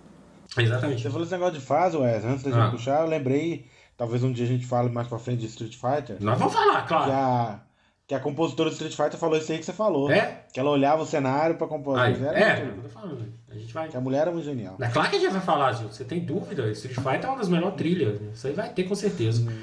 Exatamente. 0.58 1.02
Você 1.02 1.08
falou 1.10 1.22
esse 1.24 1.32
negócio 1.32 1.54
de 1.58 1.64
fase, 1.64 1.96
Wes, 1.96 2.24
antes 2.24 2.42
da 2.42 2.50
Ah. 2.50 2.62
gente 2.64 2.70
puxar, 2.72 3.00
eu 3.02 3.06
lembrei, 3.08 3.66
talvez 3.96 4.22
um 4.24 4.32
dia 4.32 4.44
a 4.44 4.48
gente 4.48 4.66
fale 4.66 4.88
mais 4.90 5.06
pra 5.08 5.18
frente 5.18 5.40
de 5.40 5.46
Street 5.46 5.74
Fighter, 5.76 6.16
Nós 6.20 6.38
vamos 6.38 6.52
falar, 6.54 6.82
que 6.82 6.88
claro. 6.88 7.12
a, 7.12 7.60
que 8.06 8.14
a 8.14 8.20
compositora 8.20 8.70
do 8.70 8.72
Street 8.72 8.94
Fighter 8.94 9.18
falou 9.18 9.36
isso 9.36 9.50
aí 9.50 9.58
que 9.58 9.64
você 9.64 9.72
falou. 9.72 10.10
É? 10.10 10.44
Que 10.52 10.60
ela 10.60 10.70
olhava 10.70 11.02
o 11.02 11.06
cenário 11.06 11.56
pra 11.56 11.66
compor. 11.66 11.98
Aí, 11.98 12.12
é, 12.14 12.62
muito- 12.64 12.76
eu 12.76 12.82
tô 12.84 12.88
falando. 12.88 13.32
A 13.50 13.54
gente 13.54 13.72
vai. 13.74 13.88
Que 13.88 13.96
a 13.96 14.00
mulher 14.00 14.22
era 14.22 14.30
muito 14.30 14.44
genial. 14.44 14.76
É 14.80 14.88
claro 14.88 15.10
que 15.10 15.16
a 15.16 15.18
gente 15.18 15.32
vai 15.32 15.40
falar, 15.42 15.72
Gil. 15.72 15.88
Você 15.88 16.04
tem 16.04 16.20
dúvida? 16.20 16.70
Street 16.70 16.94
Fighter 16.94 17.24
é 17.24 17.28
uma 17.28 17.38
das 17.38 17.48
melhores 17.48 17.76
trilhas. 17.76 18.20
Isso 18.32 18.46
aí 18.46 18.52
vai 18.52 18.68
ter 18.68 18.84
com 18.84 18.94
certeza. 18.94 19.42
Vamos 19.44 19.60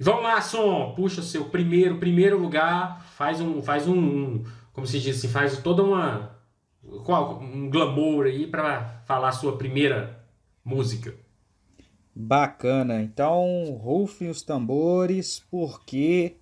lá, 0.00 0.40
som. 0.40 0.92
Puxa 0.94 1.20
o 1.20 1.24
seu 1.24 1.44
primeiro, 1.46 1.98
primeiro 1.98 2.38
lugar. 2.38 3.04
Faz 3.14 3.40
um, 3.40 3.62
faz 3.62 3.86
um, 3.88 3.94
um- 3.96 4.44
como 4.72 4.86
se 4.86 4.98
diz 5.00 5.18
assim, 5.18 5.28
faz 5.28 5.58
toda 5.58 5.82
uma, 5.82 6.36
qual, 7.04 7.40
um 7.40 7.70
glamour 7.70 8.26
aí 8.26 8.46
pra 8.46 9.02
falar 9.06 9.28
a 9.28 9.32
sua 9.32 9.56
primeira 9.56 10.24
música. 10.64 11.14
Bacana. 12.14 13.02
Então, 13.02 13.76
rufem 13.80 14.28
os 14.28 14.42
tambores, 14.42 15.44
porque, 15.50 16.36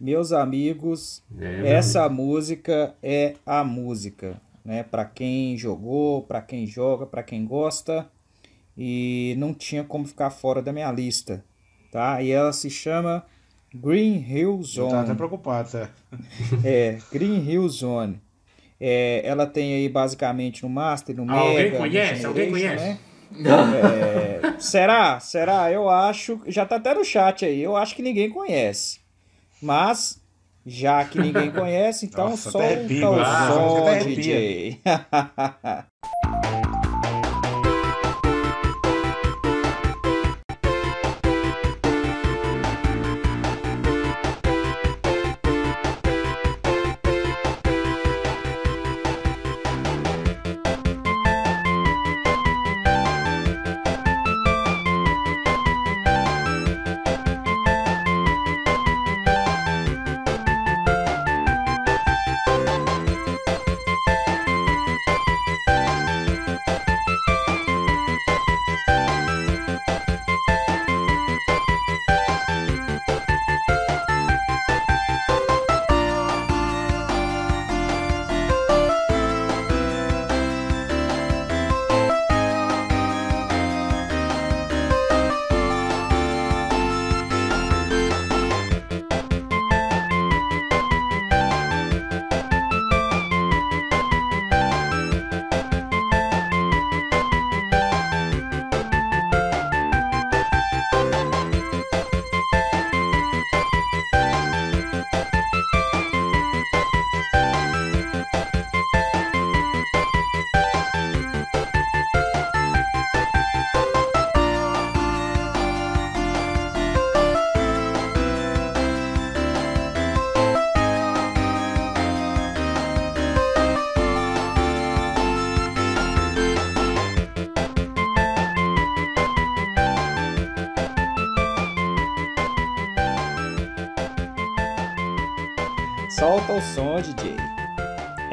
meus 0.00 0.32
amigos, 0.32 1.22
É, 1.38 1.76
essa 1.76 2.08
música 2.08 2.94
é 3.02 3.36
a 3.44 3.62
música, 3.62 4.40
né? 4.64 4.82
Para 4.82 5.04
quem 5.04 5.56
jogou, 5.56 6.22
para 6.22 6.40
quem 6.40 6.66
joga, 6.66 7.06
para 7.06 7.22
quem 7.22 7.44
gosta, 7.46 8.10
e 8.76 9.34
não 9.38 9.52
tinha 9.52 9.84
como 9.84 10.06
ficar 10.06 10.30
fora 10.30 10.62
da 10.62 10.72
minha 10.72 10.90
lista, 10.92 11.44
tá? 11.90 12.22
E 12.22 12.30
ela 12.30 12.52
se 12.52 12.68
chama 12.70 13.24
Green 13.74 14.24
Hill 14.28 14.60
Eu 14.76 14.88
tava 14.88 14.96
até 14.98 15.06
Zone. 15.06 15.16
preocupado, 15.16 15.68
sério. 15.68 15.90
É, 16.64 16.98
Green 17.12 17.38
Hill 17.48 17.68
Zone. 17.68 18.20
É, 18.80 19.22
ela 19.24 19.46
tem 19.46 19.74
aí 19.74 19.88
basicamente 19.88 20.62
no 20.62 20.68
Master, 20.68 21.16
no 21.16 21.30
Alguém 21.32 21.56
Mega, 21.56 21.70
no 21.72 21.78
conhece? 21.78 22.24
Alguém 22.26 22.44
Generation, 22.54 22.76
conhece? 22.76 22.84
né? 22.84 22.98
É, 23.76 24.60
será? 24.60 25.20
Será? 25.20 25.70
Eu 25.70 25.88
acho. 25.90 26.40
Já 26.46 26.64
tá 26.64 26.76
até 26.76 26.94
no 26.94 27.04
chat 27.04 27.44
aí. 27.44 27.60
Eu 27.62 27.76
acho 27.76 27.94
que 27.94 28.02
ninguém 28.02 28.30
conhece. 28.30 29.00
Mas, 29.60 30.22
já 30.64 31.04
que 31.04 31.18
ninguém 31.18 31.50
conhece, 31.52 32.06
então 32.06 32.30
Nossa, 32.30 32.56
arrepio, 32.58 33.10
o 33.10 33.78
Até 33.78 33.90
arrepia. 33.90 34.14
DJ. 34.16 34.80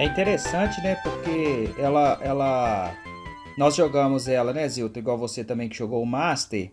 interessante, 0.05 0.81
né? 0.81 0.95
Porque 0.95 1.69
ela, 1.79 2.19
ela, 2.21 2.95
nós 3.57 3.75
jogamos 3.75 4.27
ela, 4.27 4.53
né, 4.53 4.67
Zilton? 4.67 4.99
Igual 4.99 5.17
você 5.17 5.43
também 5.43 5.69
que 5.69 5.75
jogou 5.75 6.01
o 6.01 6.05
Master. 6.05 6.71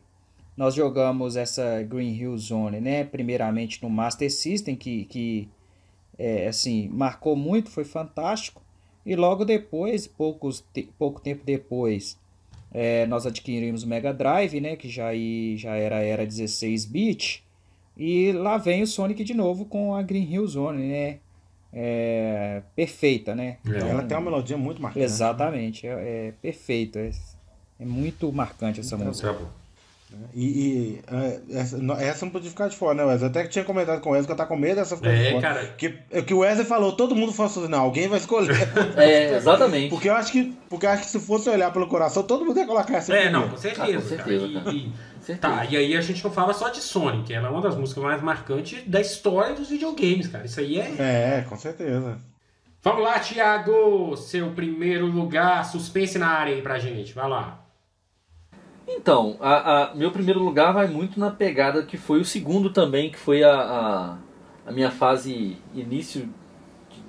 Nós 0.56 0.74
jogamos 0.74 1.36
essa 1.36 1.82
Green 1.82 2.14
Hill 2.14 2.36
Zone, 2.36 2.80
né? 2.80 3.04
Primeiramente 3.04 3.82
no 3.82 3.88
Master 3.88 4.30
System, 4.30 4.76
que, 4.76 5.04
que 5.06 5.48
é, 6.18 6.46
assim, 6.46 6.88
marcou 6.88 7.34
muito, 7.34 7.70
foi 7.70 7.84
fantástico. 7.84 8.62
E 9.04 9.16
logo 9.16 9.44
depois, 9.44 10.06
poucos, 10.06 10.64
te- 10.72 10.88
pouco 10.98 11.20
tempo 11.20 11.42
depois, 11.44 12.18
é, 12.72 13.06
nós 13.06 13.26
adquirimos 13.26 13.82
o 13.82 13.88
Mega 13.88 14.12
Drive, 14.12 14.60
né? 14.60 14.76
Que 14.76 14.88
já, 14.88 15.10
já 15.56 15.74
era 15.76 16.02
era 16.02 16.26
16 16.26 16.84
bit. 16.84 17.42
E 17.96 18.32
lá 18.32 18.56
vem 18.58 18.82
o 18.82 18.86
Sonic 18.86 19.24
de 19.24 19.34
novo 19.34 19.64
com 19.64 19.94
a 19.94 20.02
Green 20.02 20.30
Hill 20.30 20.46
Zone, 20.46 20.86
né? 20.86 21.18
É, 21.72 22.62
perfeita, 22.76 23.34
né? 23.34 23.56
É. 23.66 23.78
Ela 23.88 24.02
tem 24.02 24.16
uma 24.16 24.24
melodia 24.24 24.58
muito 24.58 24.80
marcante. 24.82 25.04
Exatamente, 25.04 25.86
é, 25.86 26.28
é 26.28 26.32
perfeito. 26.42 26.98
É, 26.98 27.10
é 27.80 27.84
muito 27.84 28.30
marcante 28.32 28.80
essa 28.80 28.96
música. 28.96 29.32
Tá 29.32 29.38
bom. 29.38 29.61
E, 30.34 30.44
e, 30.44 31.02
é, 31.06 31.40
essa, 31.60 31.78
não- 31.78 31.94
essa 31.96 32.24
não 32.24 32.32
podia 32.32 32.50
ficar 32.50 32.68
de 32.68 32.76
fora, 32.76 32.94
né, 32.94 33.04
Wesley? 33.04 33.28
Até 33.30 33.42
que 33.42 33.48
tinha 33.50 33.64
comentado 33.64 34.00
com 34.00 34.08
o 34.10 34.12
Wesley 34.12 34.26
que 34.26 34.32
eu 34.32 34.36
tá 34.36 34.46
com 34.46 34.56
medo 34.56 34.76
dessa 34.76 34.96
ficar 34.96 35.10
de 35.14 35.26
É, 35.26 35.30
fora. 35.30 35.42
cara. 35.42 35.66
Porque 35.66 35.94
é 36.10 36.18
o 36.20 36.24
que 36.24 36.34
o 36.34 36.38
Wesley 36.38 36.66
falou, 36.66 36.92
todo 36.92 37.14
mundo 37.14 37.32
falou 37.32 37.50
assim, 37.50 37.68
não, 37.68 37.80
alguém 37.80 38.08
vai 38.08 38.18
escolher. 38.18 38.54
É, 38.96 39.36
exatamente. 39.36 39.90
Porque 39.90 40.08
eu 40.08 40.14
acho 40.14 40.32
que, 40.32 40.56
porque 40.68 40.86
acho 40.86 41.02
que 41.04 41.10
se 41.10 41.20
fosse 41.20 41.48
olhar 41.50 41.72
pelo 41.72 41.86
coração, 41.86 42.22
todo 42.22 42.44
mundo 42.44 42.58
ia 42.58 42.66
colocar 42.66 42.96
essa 42.96 43.14
É, 43.14 43.30
não, 43.30 43.48
com 43.48 43.56
certeza. 43.56 43.84
Ah, 43.98 44.00
com 44.00 44.08
certeza, 44.08 44.48
cara. 44.48 44.64
cara. 44.64 44.76
E- 44.76 44.78
e- 44.88 44.92
Certeza. 45.22 45.38
tá, 45.54 45.64
e 45.66 45.76
aí 45.76 45.96
a 45.96 46.00
gente 46.00 46.24
não 46.24 46.32
fala 46.32 46.52
só 46.52 46.68
de 46.68 46.80
Sonic, 46.80 47.32
ela 47.32 47.46
é 47.46 47.50
uma 47.50 47.60
das 47.60 47.76
músicas 47.76 48.02
mais 48.02 48.20
marcantes 48.22 48.82
da 48.88 49.00
história 49.00 49.54
dos 49.54 49.68
videogames, 49.68 50.26
cara. 50.26 50.44
Isso 50.46 50.58
aí 50.58 50.80
é. 50.80 50.94
É, 50.98 51.46
com 51.48 51.56
certeza. 51.56 52.18
Vamos 52.82 53.04
lá, 53.04 53.20
Thiago! 53.20 54.16
Seu 54.16 54.50
primeiro 54.50 55.06
lugar, 55.06 55.64
suspense 55.64 56.18
na 56.18 56.26
área 56.26 56.52
aí 56.54 56.60
pra 56.62 56.80
gente. 56.80 57.12
Vai 57.14 57.28
lá. 57.28 57.61
Então, 58.96 59.36
a, 59.40 59.82
a- 59.90 59.94
meu 59.94 60.10
primeiro 60.10 60.40
lugar 60.42 60.72
vai 60.72 60.86
muito 60.86 61.18
na 61.18 61.30
pegada 61.30 61.82
que 61.82 61.96
foi 61.96 62.20
o 62.20 62.24
segundo 62.24 62.70
também, 62.70 63.10
que 63.10 63.18
foi 63.18 63.42
a, 63.42 63.52
a, 63.54 64.16
a 64.66 64.72
minha 64.72 64.90
fase 64.90 65.56
início 65.74 66.28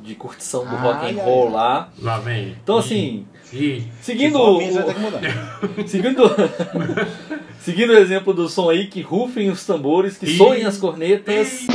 de, 0.01 0.09
de 0.09 0.15
curtição 0.15 0.65
do 0.65 0.75
Ai, 0.75 0.81
rock 0.81 1.11
and 1.11 1.21
roll 1.23 1.47
ai. 1.47 1.53
lá. 1.53 1.89
Lá 2.01 2.19
vem. 2.19 2.55
Então 2.63 2.77
assim, 2.77 3.27
ih, 3.51 3.83
seguindo 4.01 4.39
o, 4.39 4.59
seguindo 5.85 6.23
seguindo 7.59 7.89
o 7.91 7.97
exemplo 7.97 8.33
do 8.33 8.49
som 8.49 8.69
aí, 8.69 8.87
que 8.87 9.01
rufem 9.01 9.49
os 9.49 9.65
tambores, 9.65 10.17
que 10.17 10.25
Ih. 10.25 10.37
soem 10.37 10.65
as 10.65 10.77
cornetas. 10.77 11.67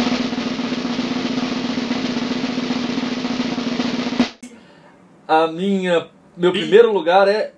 A 5.26 5.46
minha 5.48 6.08
meu 6.36 6.52
primeiro 6.52 6.92
lugar 6.92 7.26
é 7.28 7.52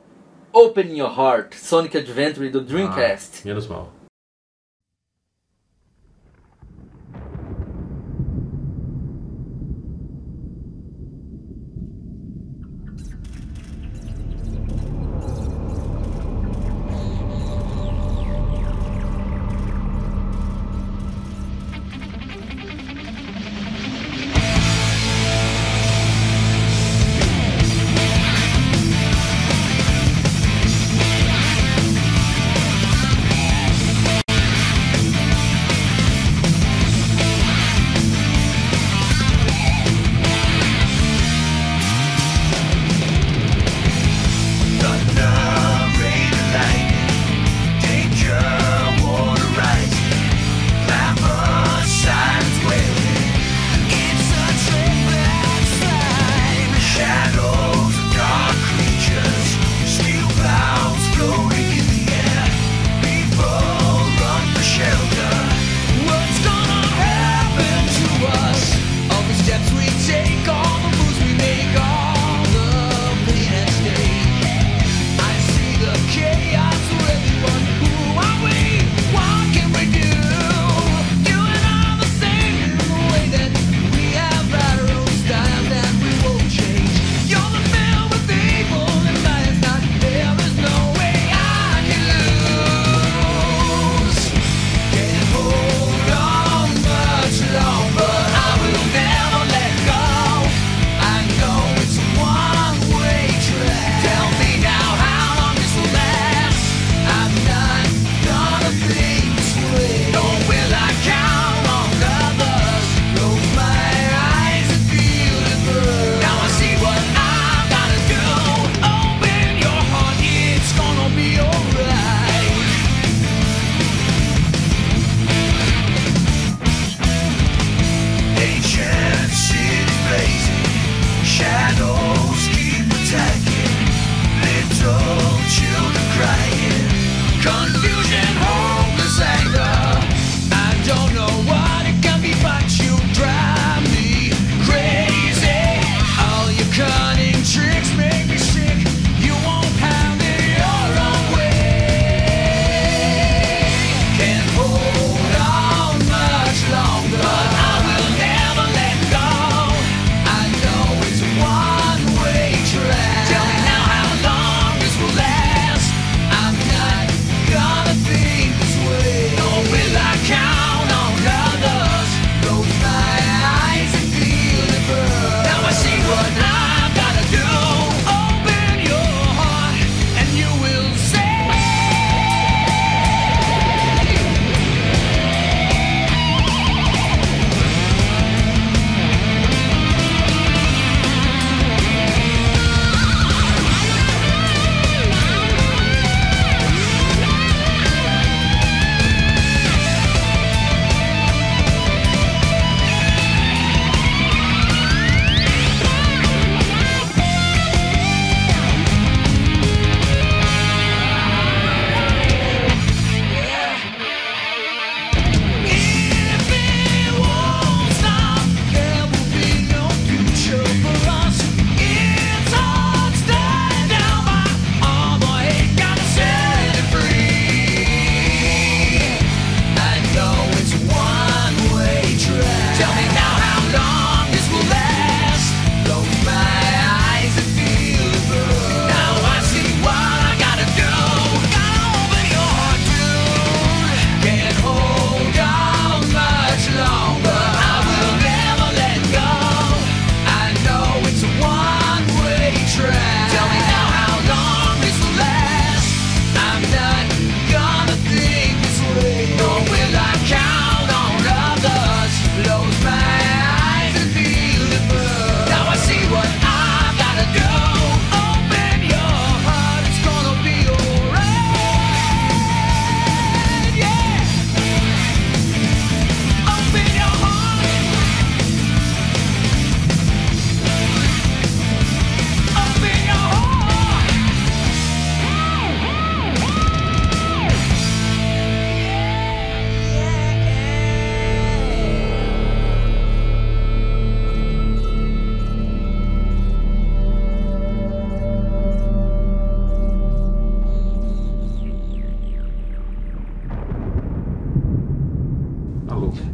Open 0.52 0.94
Your 0.94 1.10
Heart, 1.10 1.54
Sonic 1.54 1.94
Adventure 1.94 2.50
do 2.50 2.60
Dreamcast. 2.60 3.42
Ah, 3.42 3.46
menos 3.46 3.68
mal. 3.68 3.99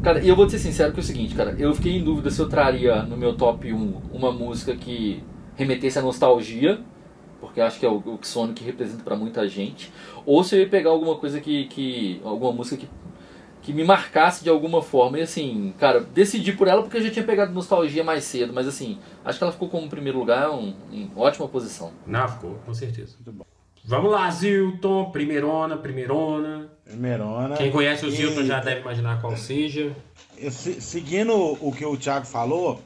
Cara, 0.02 0.20
e 0.20 0.28
eu 0.28 0.36
vou 0.36 0.46
te 0.46 0.52
ser 0.52 0.58
sincero 0.58 0.92
que 0.92 1.00
é 1.00 1.02
o 1.02 1.04
seguinte, 1.04 1.34
cara, 1.34 1.54
eu 1.58 1.74
fiquei 1.74 1.96
em 1.96 2.04
dúvida 2.04 2.30
se 2.30 2.40
eu 2.40 2.48
traria 2.48 3.02
no 3.02 3.16
meu 3.16 3.36
top 3.36 3.72
1 3.72 4.02
uma 4.12 4.32
música 4.32 4.74
que 4.76 5.22
remetesse 5.56 5.98
à 5.98 6.02
nostalgia, 6.02 6.80
porque 7.40 7.60
acho 7.60 7.78
que 7.78 7.86
é 7.86 7.88
o, 7.88 7.96
o 7.96 8.18
que 8.18 8.26
Sonic 8.26 8.62
representa 8.64 9.02
pra 9.02 9.16
muita 9.16 9.48
gente, 9.48 9.92
ou 10.24 10.42
se 10.42 10.56
eu 10.56 10.60
ia 10.60 10.68
pegar 10.68 10.90
alguma 10.90 11.16
coisa 11.16 11.40
que. 11.40 11.66
que 11.66 12.20
alguma 12.24 12.52
música 12.52 12.76
que, 12.76 12.88
que 13.62 13.72
me 13.72 13.84
marcasse 13.84 14.44
de 14.44 14.50
alguma 14.50 14.80
forma. 14.82 15.18
E 15.18 15.22
assim, 15.22 15.74
cara, 15.78 16.00
decidi 16.00 16.52
por 16.52 16.68
ela 16.68 16.82
porque 16.82 16.98
eu 16.98 17.02
já 17.02 17.10
tinha 17.10 17.24
pegado 17.24 17.52
nostalgia 17.52 18.04
mais 18.04 18.24
cedo, 18.24 18.52
mas 18.52 18.66
assim, 18.66 18.98
acho 19.24 19.38
que 19.38 19.44
ela 19.44 19.52
ficou 19.52 19.68
como 19.68 19.88
primeiro 19.88 20.18
lugar 20.18 20.50
um, 20.50 20.74
em 20.92 21.10
ótima 21.16 21.48
posição. 21.48 21.92
Não, 22.06 22.28
ficou, 22.28 22.54
com 22.64 22.72
certeza. 22.72 23.16
Vamos 23.86 24.10
lá, 24.10 24.30
Zilton. 24.30 25.10
Primeirona, 25.10 25.76
primeirona. 25.76 26.68
Primeirona. 26.84 27.56
Quem 27.56 27.70
conhece 27.70 28.04
o 28.04 28.10
Zilton 28.10 28.40
E- 28.42 28.46
já 28.46 28.60
deve 28.60 28.80
imaginar 28.80 29.20
qual 29.20 29.36
seja. 29.36 29.94
Se- 30.50 30.80
seguindo 30.80 31.32
o 31.34 31.72
que 31.72 31.84
o 31.84 31.96
Thiago 31.96 32.26
falou, 32.26 32.82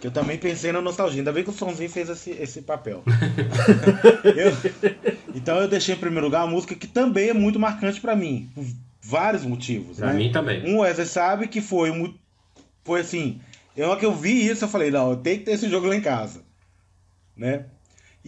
que 0.00 0.06
eu 0.06 0.10
também 0.10 0.38
pensei 0.38 0.72
na 0.72 0.80
nostalgia. 0.80 1.20
Ainda 1.20 1.32
bem 1.32 1.42
que 1.44 1.50
o 1.50 1.52
Sonzinho 1.52 1.90
fez 1.90 2.08
esse, 2.08 2.30
esse 2.30 2.62
papel. 2.62 3.02
Eu- 4.24 4.52
então 5.34 5.58
eu 5.58 5.68
deixei 5.68 5.94
em 5.94 5.98
primeiro 5.98 6.26
lugar 6.26 6.44
uma 6.44 6.52
música 6.52 6.74
que 6.74 6.86
também 6.86 7.30
é 7.30 7.34
muito 7.34 7.58
marcante 7.58 8.00
pra 8.00 8.14
mim. 8.16 8.48
Por 8.54 8.64
vários 9.02 9.44
motivos. 9.44 9.98
Pra 9.98 10.12
né? 10.12 10.14
mim 10.14 10.32
também. 10.32 10.64
Um 10.68 10.80
Wesley 10.80 11.06
sabe 11.06 11.48
que 11.48 11.60
foi 11.60 12.14
foi 12.84 13.00
assim, 13.00 13.40
eu 13.76 13.88
hora 13.88 13.98
que 13.98 14.06
eu 14.06 14.14
vi 14.14 14.46
isso, 14.46 14.64
eu 14.64 14.68
falei, 14.68 14.90
não, 14.90 15.10
eu 15.10 15.16
tenho 15.16 15.38
que 15.40 15.44
ter 15.44 15.52
esse 15.52 15.68
jogo 15.68 15.86
lá 15.88 15.96
em 15.96 16.00
casa. 16.00 16.42
Né? 17.36 17.66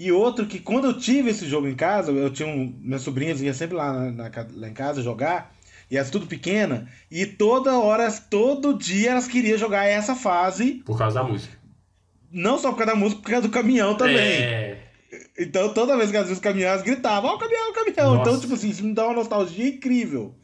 E 0.01 0.12
outro 0.12 0.47
que 0.47 0.61
quando 0.61 0.87
eu 0.87 0.99
tive 0.99 1.31
esse 1.31 1.45
jogo 1.49 1.66
em 1.66 1.75
casa, 1.75 2.12
eu 2.12 2.31
tinha 2.31 2.47
um. 2.49 2.73
Minhas 2.81 3.03
sobrinhas 3.03 3.41
vinham 3.41 3.53
sempre 3.55 3.77
lá, 3.77 3.93
na- 4.12 4.31
lá 4.55 4.69
em 4.69 4.73
casa 4.73 5.03
jogar, 5.03 5.53
e 5.91 5.97
elas 5.97 6.09
tudo 6.11 6.27
pequena, 6.27 6.87
e 7.11 7.27
toda 7.27 7.77
hora, 7.79 8.09
todo 8.31 8.79
dia 8.79 9.11
elas 9.11 9.27
queriam 9.27 9.59
jogar 9.59 9.87
essa 9.87 10.15
fase, 10.15 10.83
Por 10.87 10.97
causa 10.97 11.20
da 11.20 11.25
música. 11.27 11.57
não 12.31 12.59
só 12.59 12.70
por 12.70 12.79
causa 12.79 12.93
da 12.93 12.99
música, 12.99 13.23
por 13.23 13.31
causa 13.31 13.49
do 13.49 13.53
caminhão 13.53 13.97
também. 13.97 14.16
É. 14.43 14.79
Então 15.39 15.73
toda 15.75 15.97
vez 15.97 16.11
que 16.11 16.16
elas 16.16 16.29
viam 16.29 16.37
os 16.37 16.43
caminhões, 16.43 16.70
elas 16.73 16.83
gritavam, 16.83 17.31
ó 17.31 17.35
o 17.35 17.39
caminhão, 17.39 17.70
o 17.70 17.75
caminhão. 17.75 18.15
Nossa. 18.16 18.31
Então, 18.31 18.41
tipo 18.41 18.55
assim, 18.55 18.69
isso 18.69 18.85
me 18.85 18.95
dá 18.95 19.05
uma 19.07 19.15
nostalgia 19.15 19.66
incrível. 19.69 20.35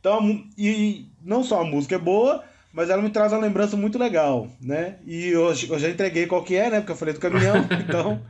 Então, 0.00 0.44
e 0.58 1.06
não 1.22 1.42
só 1.44 1.60
a 1.60 1.64
música 1.64 1.94
é 1.94 1.98
boa, 1.98 2.42
mas 2.72 2.90
ela 2.90 3.00
me 3.02 3.10
traz 3.10 3.32
uma 3.32 3.40
lembrança 3.40 3.76
muito 3.76 3.98
legal, 3.98 4.48
né? 4.60 4.96
E 5.06 5.34
hoje 5.36 5.68
eu 5.70 5.78
já 5.78 5.88
entreguei 5.88 6.26
qual 6.26 6.42
que 6.42 6.56
é, 6.56 6.68
né? 6.70 6.80
Porque 6.80 6.92
eu 6.92 6.96
falei 6.96 7.14
do 7.14 7.20
caminhão, 7.20 7.54
então, 7.86 8.20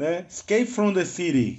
né? 0.00 0.24
Escape 0.30 0.64
from 0.64 0.94
the 0.94 1.04
City. 1.04 1.58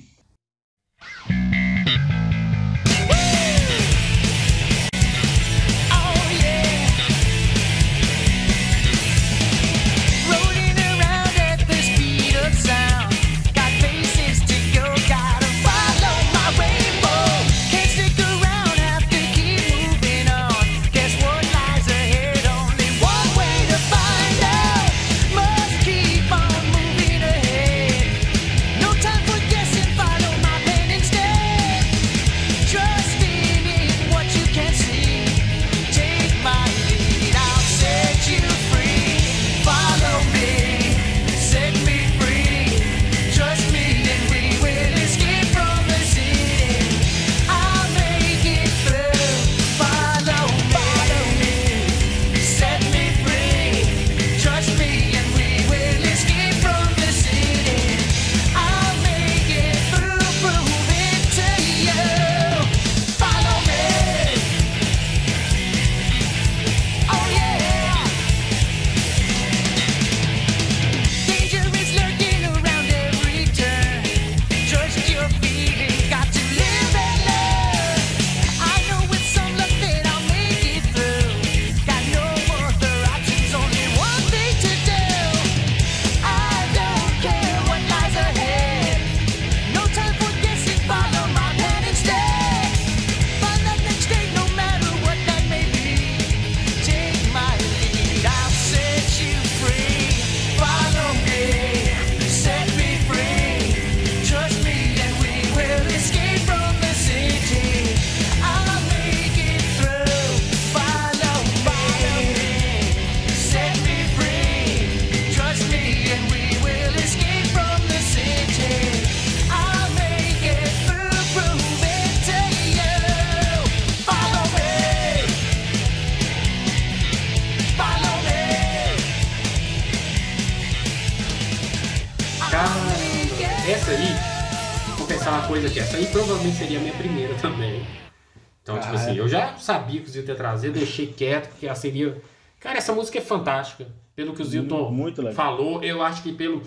Sabia 139.92 140.02
que 140.02 140.08
o 140.08 140.12
Zilton 140.12 140.32
ia 140.32 140.38
trazer, 140.38 140.72
deixei 140.72 141.08
quieto, 141.08 141.50
porque 141.50 141.66
ela 141.66 141.76
seria. 141.76 142.22
Cara, 142.60 142.78
essa 142.78 142.94
música 142.94 143.18
é 143.18 143.22
fantástica. 143.22 143.88
Pelo 144.16 144.34
que 144.34 144.42
o 144.42 144.46
Zilton 144.46 144.94
falou, 145.34 145.84
eu 145.84 146.02
acho 146.02 146.22
que 146.24 146.32
pelo. 146.34 146.62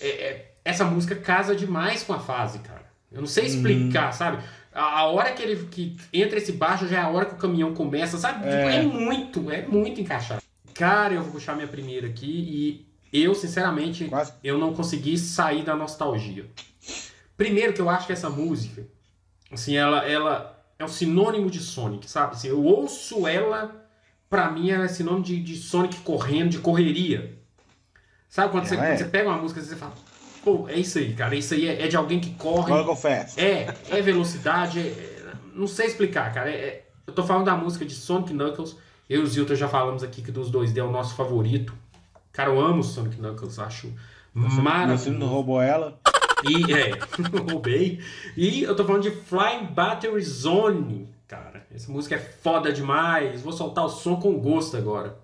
é, 0.00 0.08
é, 0.08 0.52
essa 0.64 0.84
música 0.84 1.14
casa 1.16 1.54
demais 1.54 2.02
com 2.02 2.12
a 2.12 2.18
fase, 2.18 2.58
cara. 2.60 2.84
Eu 3.10 3.20
não 3.20 3.28
sei 3.28 3.44
Uhum. 3.44 3.50
explicar, 3.50 4.12
sabe? 4.12 4.42
A, 4.72 5.00
a 5.00 5.04
hora 5.06 5.32
que 5.32 5.42
ele 5.42 5.66
que 5.70 5.96
entra 6.12 6.38
esse 6.38 6.52
baixo 6.52 6.86
já 6.86 6.98
é 6.98 7.00
a 7.02 7.08
hora 7.08 7.24
que 7.26 7.34
o 7.34 7.38
caminhão 7.38 7.72
começa, 7.72 8.18
sabe? 8.18 8.40
Tipo, 8.40 8.50
É. 8.50 8.76
é 8.78 8.82
muito, 8.82 9.50
é 9.50 9.62
muito 9.66 10.00
encaixado. 10.00 10.42
Cara, 10.74 11.14
eu 11.14 11.22
vou 11.22 11.32
puxar 11.32 11.54
minha 11.54 11.68
primeira 11.68 12.06
aqui 12.08 12.86
e 13.12 13.22
eu, 13.22 13.34
sinceramente, 13.34 14.04
Quase. 14.06 14.32
eu 14.44 14.58
não 14.58 14.74
consegui 14.74 15.16
sair 15.16 15.62
da 15.62 15.74
nostalgia. 15.74 16.44
Primeiro 17.36 17.72
que 17.72 17.80
eu 17.80 17.88
acho 17.88 18.06
que 18.06 18.12
essa 18.12 18.28
música, 18.28 18.86
assim, 19.50 19.76
ela, 19.76 20.06
ela 20.06 20.55
é 20.78 20.84
um 20.84 20.88
sinônimo 20.88 21.50
de 21.50 21.58
Sonic, 21.60 22.10
sabe? 22.10 22.34
Assim, 22.34 22.48
eu 22.48 22.62
ouço 22.62 23.26
ela, 23.26 23.86
pra 24.28 24.50
mim 24.50 24.70
ela 24.70 24.84
é 24.84 24.88
sinônimo 24.88 25.24
de, 25.24 25.40
de 25.42 25.56
Sonic 25.56 25.96
correndo, 26.00 26.50
de 26.50 26.58
correria. 26.58 27.38
Sabe 28.28 28.50
quando, 28.50 28.66
você, 28.66 28.74
Ela 28.74 28.84
é. 28.84 28.88
quando 28.90 28.98
você 28.98 29.04
pega 29.06 29.28
uma 29.28 29.38
música 29.38 29.60
e 29.60 29.64
você 29.64 29.76
fala, 29.76 29.94
pô, 30.44 30.68
é 30.68 30.74
isso 30.74 30.98
aí, 30.98 31.14
cara, 31.14 31.34
isso 31.34 31.54
aí 31.54 31.66
é, 31.68 31.84
é 31.84 31.88
de 31.88 31.96
alguém 31.96 32.20
que 32.20 32.30
corre. 32.34 32.66
Agora 32.72 32.84
confesso. 32.84 33.40
É, 33.40 33.74
é 33.90 34.02
velocidade, 34.02 34.80
é- 34.80 34.82
é- 34.82 35.32
não 35.54 35.66
sei 35.66 35.86
explicar, 35.86 36.32
cara. 36.34 36.50
É- 36.50 36.54
é- 36.54 36.86
eu 37.06 37.12
tô 37.14 37.22
falando 37.24 37.46
da 37.46 37.56
música 37.56 37.84
de 37.84 37.94
Sonic 37.94 38.32
Knuckles. 38.34 38.76
Eu 39.08 39.20
e 39.20 39.22
o 39.22 39.26
Zilton 39.26 39.54
já 39.54 39.68
falamos 39.68 40.02
aqui 40.02 40.20
que 40.20 40.32
dos 40.32 40.50
dois 40.50 40.72
d 40.72 40.80
é 40.80 40.82
o 40.84 40.90
nosso 40.90 41.14
favorito. 41.14 41.72
Cara, 42.32 42.50
eu 42.50 42.60
amo 42.60 42.82
Sonic 42.82 43.16
Knuckles, 43.16 43.58
acho 43.60 43.86
Meu 44.34 44.50
filho 44.50 44.62
não 44.62 44.64
maravilhoso. 44.64 45.26
roubou 45.26 45.62
ela. 45.62 45.98
E, 46.48 46.72
é, 46.72 46.90
roubei. 47.50 48.00
E 48.36 48.62
eu 48.62 48.74
tô 48.76 48.84
falando 48.84 49.02
de 49.02 49.10
Flying 49.10 49.66
Battery 49.66 50.22
Zone, 50.22 51.08
cara. 51.26 51.66
Essa 51.74 51.90
música 51.90 52.14
é 52.14 52.18
foda 52.18 52.72
demais. 52.72 53.42
Vou 53.42 53.52
soltar 53.52 53.84
o 53.84 53.88
som 53.88 54.16
com 54.16 54.38
gosto 54.38 54.76
agora. 54.76 55.18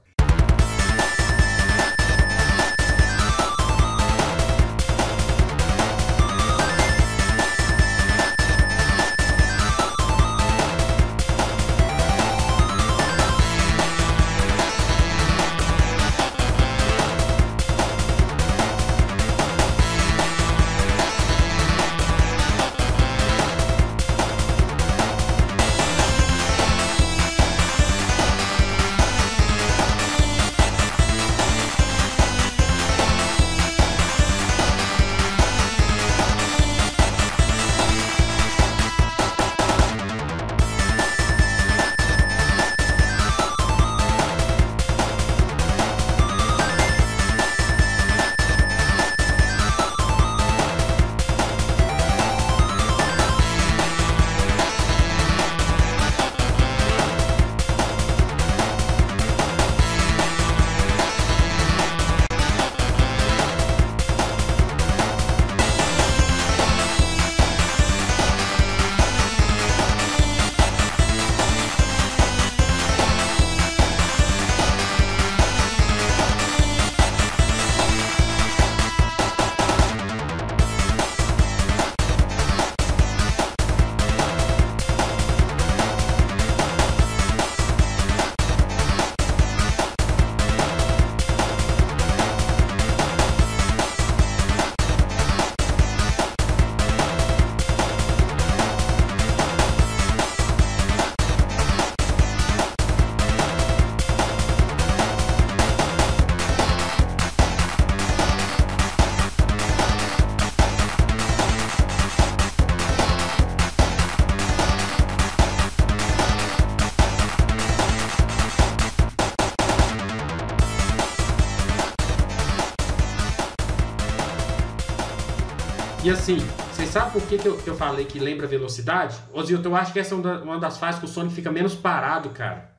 Assim, 126.22 126.36
vocês 126.72 126.88
sabem 126.88 127.12
por 127.12 127.22
que, 127.28 127.36
que, 127.36 127.48
eu, 127.48 127.56
que 127.58 127.68
eu 127.68 127.74
falei 127.76 128.04
que 128.04 128.18
lembra 128.18 128.46
velocidade? 128.46 129.16
Ô 129.32 129.42
Zilton, 129.42 129.70
eu 129.70 129.76
acho 129.76 129.92
que 129.92 129.98
essa 129.98 130.14
é 130.14 130.18
uma 130.18 130.22
da- 130.22 130.42
uma 130.42 130.58
das 130.58 130.78
fases 130.78 131.00
que 131.00 131.04
o 131.06 131.08
Sonic 131.08 131.34
fica 131.34 131.50
menos 131.50 131.74
parado, 131.74 132.30
cara. 132.30 132.70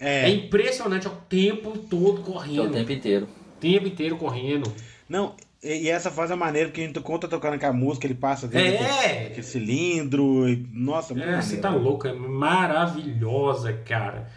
É, 0.00 0.24
É. 0.24 0.28
impressionante, 0.30 1.06
é 1.06 1.10
o 1.10 1.14
tempo 1.28 1.76
todo 1.76 2.22
Que 2.22 2.30
é 2.30 2.32
correndo. 2.32 2.68
o 2.68 2.72
tempo 2.72 2.92
inteiro. 2.92 3.26
o 3.26 3.60
tempo 3.60 3.86
inteiro 3.86 4.16
correndo. 4.16 4.72
Não, 5.08 5.34
e, 5.62 5.84
e 5.84 5.88
essa 5.90 6.10
fase 6.10 6.32
é 6.32 6.36
maneira, 6.36 6.68
porque 6.68 6.80
a 6.80 6.86
gente 6.86 6.98
conta 7.00 7.28
tocando 7.28 7.58
com 7.58 7.66
a 7.66 7.72
música, 7.72 8.06
ele 8.06 8.14
passa 8.14 8.46
dentro 8.48 8.72
daquele, 8.82 8.88
É! 9.04 9.22
daquele 9.24 9.42
cilindro. 9.42 10.48
E, 10.48 10.66
nossa, 10.72 11.14
muito 11.14 11.28
É, 11.28 11.40
você 11.40 11.58
tá 11.58 11.70
louco, 11.70 12.06
é 12.06 12.12
maravilhosa, 12.14 13.72
cara. 13.74 14.28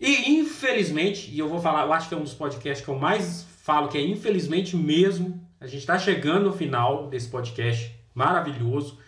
E 0.00 0.32
infelizmente, 0.32 1.30
e 1.32 1.38
eu 1.38 1.48
vou 1.48 1.60
falar, 1.60 1.86
eu 1.86 1.92
acho 1.92 2.08
que 2.08 2.14
é 2.14 2.18
um 2.18 2.22
dos 2.24 2.34
podcasts 2.34 2.84
que 2.84 2.90
eu 2.90 2.98
mais 2.98 3.46
falo, 3.62 3.88
que 3.88 3.96
é 3.96 4.00
infelizmente 4.02 4.76
mesmo, 4.76 5.40
a 5.64 5.66
gente 5.66 5.86
tá 5.86 5.98
chegando 5.98 6.44
no 6.44 6.52
final 6.52 7.08
desse 7.08 7.28
podcast 7.28 7.94
maravilhoso. 8.14 8.98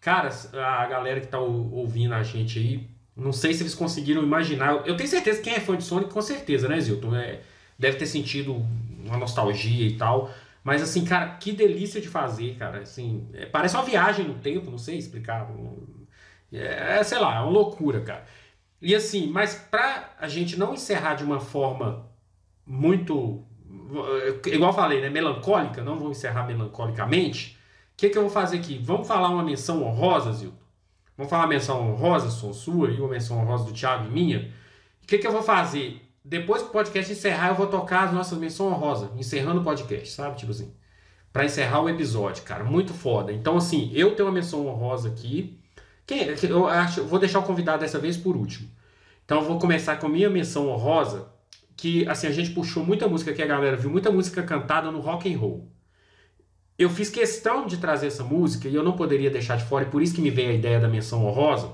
Cara, 0.00 0.30
a 0.52 0.86
galera 0.86 1.20
que 1.20 1.26
tá 1.26 1.38
ou- 1.40 1.72
ouvindo 1.72 2.14
a 2.14 2.22
gente 2.22 2.58
aí, 2.58 2.88
não 3.16 3.32
sei 3.32 3.54
se 3.54 3.62
eles 3.62 3.74
conseguiram 3.74 4.22
imaginar. 4.22 4.86
Eu 4.86 4.96
tenho 4.96 5.08
certeza 5.08 5.38
que 5.38 5.44
quem 5.44 5.54
é 5.54 5.60
fã 5.60 5.76
de 5.76 5.82
Sonic, 5.84 6.12
com 6.12 6.20
certeza, 6.22 6.68
né, 6.68 6.78
Zilton? 6.80 7.14
É, 7.16 7.40
deve 7.78 7.96
ter 7.96 8.06
sentido 8.06 8.54
uma 9.04 9.16
nostalgia 9.16 9.86
e 9.86 9.96
tal. 9.96 10.30
Mas 10.62 10.82
assim, 10.82 11.04
cara, 11.04 11.28
que 11.36 11.52
delícia 11.52 12.00
de 12.00 12.08
fazer, 12.08 12.56
cara. 12.56 12.80
Assim, 12.80 13.26
é, 13.32 13.46
parece 13.46 13.74
uma 13.74 13.84
viagem 13.84 14.26
no 14.26 14.34
tempo, 14.34 14.70
não 14.70 14.78
sei 14.78 14.98
explicar. 14.98 15.48
É, 16.52 17.02
sei 17.02 17.18
lá, 17.18 17.36
é 17.36 17.40
uma 17.40 17.50
loucura, 17.50 18.00
cara. 18.02 18.24
E 18.82 18.94
assim, 18.94 19.28
mas 19.28 19.54
pra 19.54 20.14
a 20.20 20.28
gente 20.28 20.56
não 20.58 20.74
encerrar 20.74 21.14
de 21.14 21.24
uma 21.24 21.40
forma 21.40 22.06
muito. 22.66 23.44
Igual 24.46 24.72
falei, 24.72 25.00
né? 25.00 25.08
Melancólica, 25.08 25.82
não 25.82 25.98
vou 25.98 26.10
encerrar 26.10 26.46
melancolicamente. 26.46 27.56
O 27.94 27.96
que, 27.96 28.10
que 28.10 28.18
eu 28.18 28.22
vou 28.22 28.30
fazer 28.30 28.58
aqui? 28.58 28.78
Vamos 28.82 29.08
falar 29.08 29.28
uma 29.30 29.42
menção 29.42 29.82
honrosa, 29.82 30.32
Zilton? 30.32 30.66
Vamos 31.16 31.30
falar 31.30 31.44
uma 31.44 31.48
menção 31.48 31.80
honrosa, 31.90 32.30
som 32.30 32.52
sua, 32.52 32.90
e 32.90 33.00
uma 33.00 33.08
menção 33.08 33.38
honrosa 33.38 33.64
do 33.64 33.72
Thiago 33.72 34.06
e 34.06 34.10
minha? 34.10 34.52
O 35.02 35.06
que, 35.06 35.16
que 35.16 35.26
eu 35.26 35.32
vou 35.32 35.42
fazer? 35.42 36.02
Depois 36.22 36.60
que 36.60 36.68
o 36.68 36.72
podcast 36.72 37.10
encerrar, 37.10 37.48
eu 37.48 37.54
vou 37.54 37.68
tocar 37.68 38.04
as 38.04 38.12
nossas 38.12 38.36
menções 38.36 38.72
honrosas, 38.72 39.10
encerrando 39.16 39.60
o 39.60 39.64
podcast, 39.64 40.10
sabe? 40.10 40.36
Tipo 40.36 40.50
assim. 40.50 40.74
Pra 41.32 41.44
encerrar 41.44 41.80
o 41.80 41.88
episódio, 41.88 42.42
cara. 42.42 42.64
Muito 42.64 42.92
foda. 42.92 43.32
Então, 43.32 43.56
assim, 43.56 43.90
eu 43.94 44.14
tenho 44.14 44.28
uma 44.28 44.34
menção 44.34 44.66
honrosa 44.66 45.08
aqui. 45.08 45.58
Quem, 46.06 46.34
que 46.34 46.46
eu 46.46 46.66
acho, 46.66 47.04
vou 47.04 47.18
deixar 47.18 47.38
o 47.38 47.44
convidado 47.44 47.80
dessa 47.80 47.98
vez 47.98 48.16
por 48.16 48.36
último. 48.36 48.68
Então, 49.24 49.38
eu 49.38 49.44
vou 49.44 49.58
começar 49.58 49.96
com 49.96 50.06
a 50.06 50.10
minha 50.10 50.28
menção 50.28 50.68
honrosa. 50.68 51.28
Que, 51.76 52.08
assim, 52.08 52.26
a 52.26 52.32
gente 52.32 52.50
puxou 52.50 52.84
muita 52.84 53.06
música 53.06 53.32
que 53.32 53.42
a 53.42 53.46
galera 53.46 53.76
viu, 53.76 53.90
muita 53.90 54.10
música 54.10 54.42
cantada 54.42 54.90
no 54.90 55.00
rock 55.00 55.32
and 55.32 55.38
roll. 55.38 55.68
Eu 56.78 56.90
fiz 56.90 57.08
questão 57.08 57.66
de 57.66 57.78
trazer 57.78 58.08
essa 58.08 58.24
música 58.24 58.68
e 58.68 58.74
eu 58.74 58.82
não 58.82 58.92
poderia 58.92 59.30
deixar 59.30 59.56
de 59.56 59.64
fora, 59.64 59.84
e 59.84 59.90
por 59.90 60.02
isso 60.02 60.14
que 60.14 60.20
me 60.20 60.30
veio 60.30 60.50
a 60.50 60.54
ideia 60.54 60.80
da 60.80 60.88
menção 60.88 61.24
honrosa. 61.24 61.72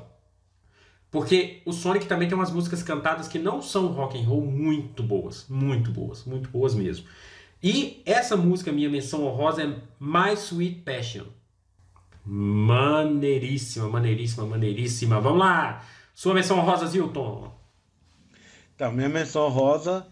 Porque 1.11 1.61
o 1.67 1.73
Sonic 1.73 2.07
também 2.07 2.27
tem 2.27 2.37
umas 2.37 2.51
músicas 2.51 2.83
cantadas 2.83 3.29
que 3.29 3.39
não 3.39 3.61
são 3.61 3.89
rock 3.89 4.19
and 4.19 4.27
roll 4.27 4.47
muito 4.47 5.03
boas, 5.03 5.47
muito 5.49 5.91
boas, 5.91 6.25
muito 6.25 6.49
boas 6.49 6.75
mesmo. 6.75 7.07
E 7.63 8.03
essa 8.07 8.37
música, 8.37 8.73
minha 8.73 8.89
menção 8.89 9.25
honrosa, 9.25 9.63
é 9.63 9.67
My 10.01 10.33
Sweet 10.35 10.81
Passion. 10.81 11.25
Maneiríssima, 12.25 13.89
maneiríssima, 13.89 14.47
maneiríssima. 14.47 15.21
Vamos 15.21 15.41
lá! 15.41 15.85
Sua 16.15 16.35
menção 16.35 16.59
honrosa, 16.59 16.87
Zilton. 16.87 17.53
Então, 18.75 18.93
minha 18.93 19.09
menção 19.09 19.49
rosa 19.49 20.07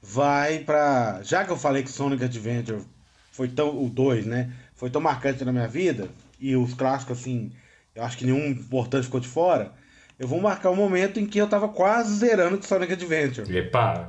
vai 0.00 0.60
pra. 0.60 1.20
Já 1.22 1.44
que 1.44 1.50
eu 1.50 1.56
falei 1.56 1.82
que 1.82 1.90
Sonic 1.90 2.24
Adventure 2.24 2.82
foi 3.30 3.48
tão. 3.48 3.82
O 3.82 3.88
2, 3.88 4.26
né? 4.26 4.52
Foi 4.74 4.90
tão 4.90 5.00
marcante 5.00 5.44
na 5.44 5.52
minha 5.52 5.68
vida, 5.68 6.08
e 6.40 6.56
os 6.56 6.74
clássicos, 6.74 7.20
assim, 7.20 7.52
eu 7.94 8.02
acho 8.02 8.18
que 8.18 8.24
nenhum 8.24 8.48
importante 8.48 9.04
ficou 9.04 9.20
de 9.20 9.28
fora. 9.28 9.72
Eu 10.18 10.26
vou 10.26 10.40
marcar 10.40 10.70
o 10.70 10.76
momento 10.76 11.20
em 11.20 11.26
que 11.26 11.38
eu 11.38 11.48
tava 11.48 11.68
quase 11.68 12.16
zerando 12.16 12.56
com 12.56 12.64
Sonic 12.64 12.92
Adventure, 12.92 13.56
Epa! 13.56 14.08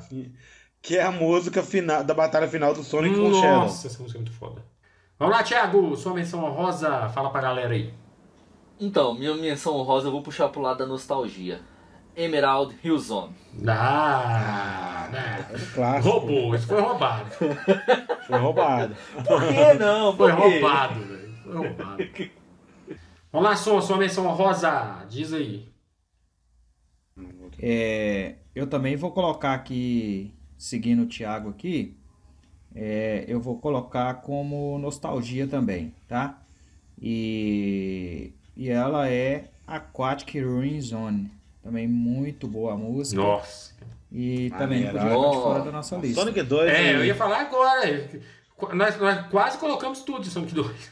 que 0.82 0.98
é 0.98 1.04
a 1.04 1.12
música 1.12 1.62
final, 1.62 2.04
da 2.04 2.14
batalha 2.14 2.48
final 2.48 2.74
do 2.74 2.84
Sonic 2.84 3.16
com 3.16 3.30
o 3.30 3.36
Shadow. 3.36 3.62
Nossa, 3.62 3.88
essa 3.88 4.02
música 4.02 4.18
é 4.18 4.22
muito 4.22 4.36
foda. 4.36 4.64
Vamos 5.18 5.36
lá, 5.36 5.44
Thiago, 5.44 5.96
sua 5.96 6.14
menção 6.14 6.44
honrosa, 6.44 7.08
fala 7.10 7.30
pra 7.30 7.42
galera 7.42 7.74
aí. 7.74 7.94
Então, 8.80 9.14
minha 9.14 9.36
menção 9.36 9.76
honrosa 9.76 10.08
eu 10.08 10.12
vou 10.12 10.24
puxar 10.24 10.50
pro 10.50 10.62
lado 10.62 10.80
da 10.80 10.86
nostalgia. 10.86 11.62
Emerald 12.16 12.76
Hill 12.84 12.98
Zone. 13.00 13.34
Ah, 13.68 15.10
né? 15.12 15.48
É 15.52 15.74
clássico. 15.74 16.10
Roubou, 16.10 16.56
isso 16.56 16.68
foi 16.68 16.82
roubado. 16.82 17.30
Foi 18.28 18.40
roubado. 18.40 18.96
Por 19.28 19.42
que 19.48 19.74
não? 19.74 20.16
Foi 20.16 20.32
Por 20.32 20.42
quê? 20.42 20.60
roubado, 20.60 21.00
velho. 21.02 21.34
Foi 21.44 21.54
roubado. 21.54 22.04
Vamos 23.32 23.50
lá, 23.50 23.56
Som, 23.56 23.82
sua 23.82 23.98
menção 23.98 24.26
honrosa, 24.28 25.06
diz 25.10 25.34
aí. 25.34 25.68
É, 27.60 28.36
eu 28.56 28.66
também 28.68 28.96
vou 28.96 29.12
colocar 29.12 29.54
aqui, 29.54 30.34
seguindo 30.58 31.04
o 31.04 31.08
Thiago 31.08 31.50
aqui, 31.50 31.98
é, 32.76 33.26
eu 33.28 33.40
vou 33.40 33.58
colocar 33.60 34.14
como 34.16 34.78
nostalgia 34.80 35.48
também, 35.48 35.94
tá? 36.08 36.42
E, 37.00 38.34
e 38.56 38.70
ela 38.70 39.10
é 39.10 39.50
Aquatic 39.68 40.36
Ruin 40.36 40.80
Zone. 40.82 41.32
Também 41.64 41.88
muito 41.88 42.46
boa 42.46 42.74
a 42.74 42.78
música. 42.78 43.22
Nossa. 43.22 43.74
E 44.12 44.52
também 44.52 44.84
não 44.84 44.92
podia 44.92 45.10
ficar 45.10 45.16
de 45.16 45.36
fora 45.36 45.64
da 45.64 45.72
nossa 45.72 45.98
lista. 45.98 46.22
Sonic 46.22 46.44
2. 46.44 46.70
É, 46.70 46.76
aí, 46.76 46.94
eu 46.94 47.06
ia 47.06 47.16
falar 47.16 47.40
agora. 47.40 48.10
Nós, 48.74 49.00
nós 49.00 49.28
quase 49.28 49.58
colocamos 49.58 50.02
tudo 50.02 50.22
de 50.22 50.30
Sonic 50.30 50.54
2. 50.54 50.92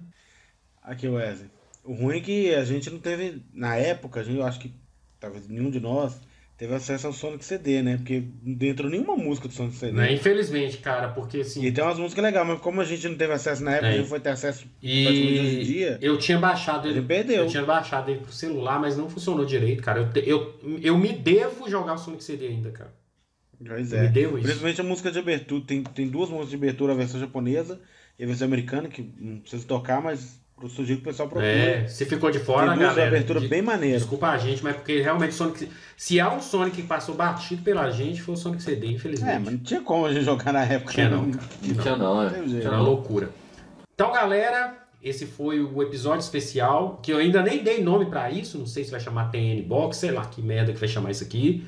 Aqui, 0.82 1.06
Wesley. 1.06 1.50
O 1.84 1.92
ruim 1.92 2.16
é 2.16 2.20
que 2.20 2.54
a 2.54 2.64
gente 2.64 2.90
não 2.90 2.98
teve. 2.98 3.44
Na 3.52 3.76
época, 3.76 4.20
a 4.20 4.22
gente, 4.24 4.38
eu 4.38 4.46
acho 4.46 4.58
que 4.58 4.74
talvez 5.20 5.46
nenhum 5.46 5.70
de 5.70 5.78
nós 5.78 6.18
teve 6.58 6.74
acesso 6.74 7.06
ao 7.06 7.12
Sonic 7.14 7.44
CD, 7.44 7.80
né? 7.82 7.96
Porque 7.96 8.24
não 8.42 8.66
entrou 8.68 8.90
nenhuma 8.90 9.16
música 9.16 9.48
do 9.48 9.54
Sonic 9.54 9.76
CD. 9.76 9.92
Né? 9.92 10.12
Infelizmente, 10.12 10.76
cara, 10.78 11.08
porque 11.08 11.38
assim. 11.38 11.64
E 11.64 11.72
tem 11.72 11.82
umas 11.82 11.98
músicas 11.98 12.22
legais, 12.24 12.46
mas 12.46 12.60
como 12.60 12.80
a 12.80 12.84
gente 12.84 13.08
não 13.08 13.16
teve 13.16 13.32
acesso 13.32 13.62
na 13.64 13.72
época, 13.72 13.86
É. 13.86 13.90
a 13.94 13.96
gente 13.96 14.08
foi 14.08 14.20
ter 14.20 14.30
acesso 14.30 14.66
praticamente 14.80 15.38
hoje 15.38 15.56
em 15.56 15.60
E 15.60 15.64
dia. 15.64 15.98
eu 16.02 16.18
tinha 16.18 16.36
baixado 16.38 16.88
ele. 16.88 16.98
Ele 16.98 17.06
perdeu. 17.06 17.44
Eu 17.44 17.48
tinha 17.48 17.64
baixado 17.64 18.10
ele 18.10 18.20
pro 18.20 18.32
celular, 18.32 18.78
mas 18.80 18.96
não 18.96 19.08
funcionou 19.08 19.44
direito, 19.46 19.82
cara. 19.82 20.10
Eu, 20.14 20.22
eu, 20.62 20.80
eu 20.82 20.98
me 20.98 21.12
devo 21.12 21.70
jogar 21.70 21.94
o 21.94 21.98
Sonic 21.98 22.22
CD 22.24 22.48
ainda, 22.48 22.70
cara. 22.72 22.92
Pois 23.64 23.92
Eu 23.92 24.00
me 24.00 24.06
é. 24.06 24.08
devo 24.10 24.36
isso. 24.38 24.46
Principalmente 24.46 24.80
a 24.80 24.84
música 24.84 25.10
de 25.12 25.18
abertura. 25.18 25.64
Tem, 25.66 25.82
tem 25.82 26.08
duas 26.08 26.28
músicas 26.28 26.50
de 26.50 26.56
abertura, 26.56 26.92
a 26.92 26.96
versão 26.96 27.18
japonesa 27.20 27.80
e 28.18 28.24
a 28.24 28.26
versão 28.26 28.46
americana, 28.46 28.88
que 28.88 29.02
não 29.18 29.38
precisa 29.40 29.64
tocar, 29.66 30.00
mas 30.02 30.40
eu 30.62 30.68
sugiro 30.68 31.00
que 31.00 31.08
o 31.08 31.10
pessoal 31.10 31.28
procure. 31.28 31.46
É, 31.48 31.86
se 31.88 32.04
ficou 32.04 32.30
de 32.30 32.38
fora, 32.38 32.70
tem 32.70 32.80
galera. 32.80 33.08
abertura 33.08 33.40
de- 33.40 33.48
bem 33.48 33.62
maneiras. 33.62 34.02
Desculpa 34.02 34.28
a 34.28 34.38
gente, 34.38 34.62
mas 34.62 34.76
porque 34.76 35.00
realmente 35.00 35.34
Sonic. 35.34 35.68
Se 35.96 36.18
há 36.20 36.32
um 36.32 36.40
Sonic 36.40 36.82
que 36.82 36.88
passou 36.88 37.14
batido 37.14 37.62
pela 37.62 37.90
gente, 37.90 38.20
foi 38.22 38.34
o 38.34 38.36
Sonic 38.36 38.62
CD, 38.62 38.88
infelizmente. 38.88 39.30
É, 39.30 39.38
mas 39.38 39.52
não 39.52 39.58
tinha 39.60 39.80
como 39.80 40.06
a 40.06 40.12
gente 40.12 40.24
jogar 40.24 40.52
na 40.52 40.64
época. 40.64 40.92
Tinha 40.92 41.08
não, 41.08 41.30
cara. 41.30 41.46
Não 41.62 41.74
tinha 41.82 41.96
não, 41.96 42.22
é. 42.22 42.68
uma 42.68 42.80
loucura. 42.80 43.30
Então, 43.94 44.12
galera, 44.12 44.76
esse 45.02 45.26
foi 45.26 45.60
o 45.60 45.82
episódio 45.82 46.20
especial, 46.20 46.98
que 47.02 47.12
eu 47.12 47.18
ainda 47.18 47.42
nem 47.42 47.62
dei 47.62 47.82
nome 47.82 48.06
pra 48.06 48.30
isso, 48.30 48.58
não 48.58 48.66
sei 48.66 48.84
se 48.84 48.90
vai 48.90 49.00
chamar 49.00 49.30
TN 49.30 49.62
Box, 49.62 49.96
sei 49.98 50.10
lá 50.10 50.24
que 50.24 50.42
merda 50.42 50.72
que 50.72 50.78
vai 50.78 50.88
chamar 50.88 51.10
isso 51.10 51.24
aqui. 51.24 51.66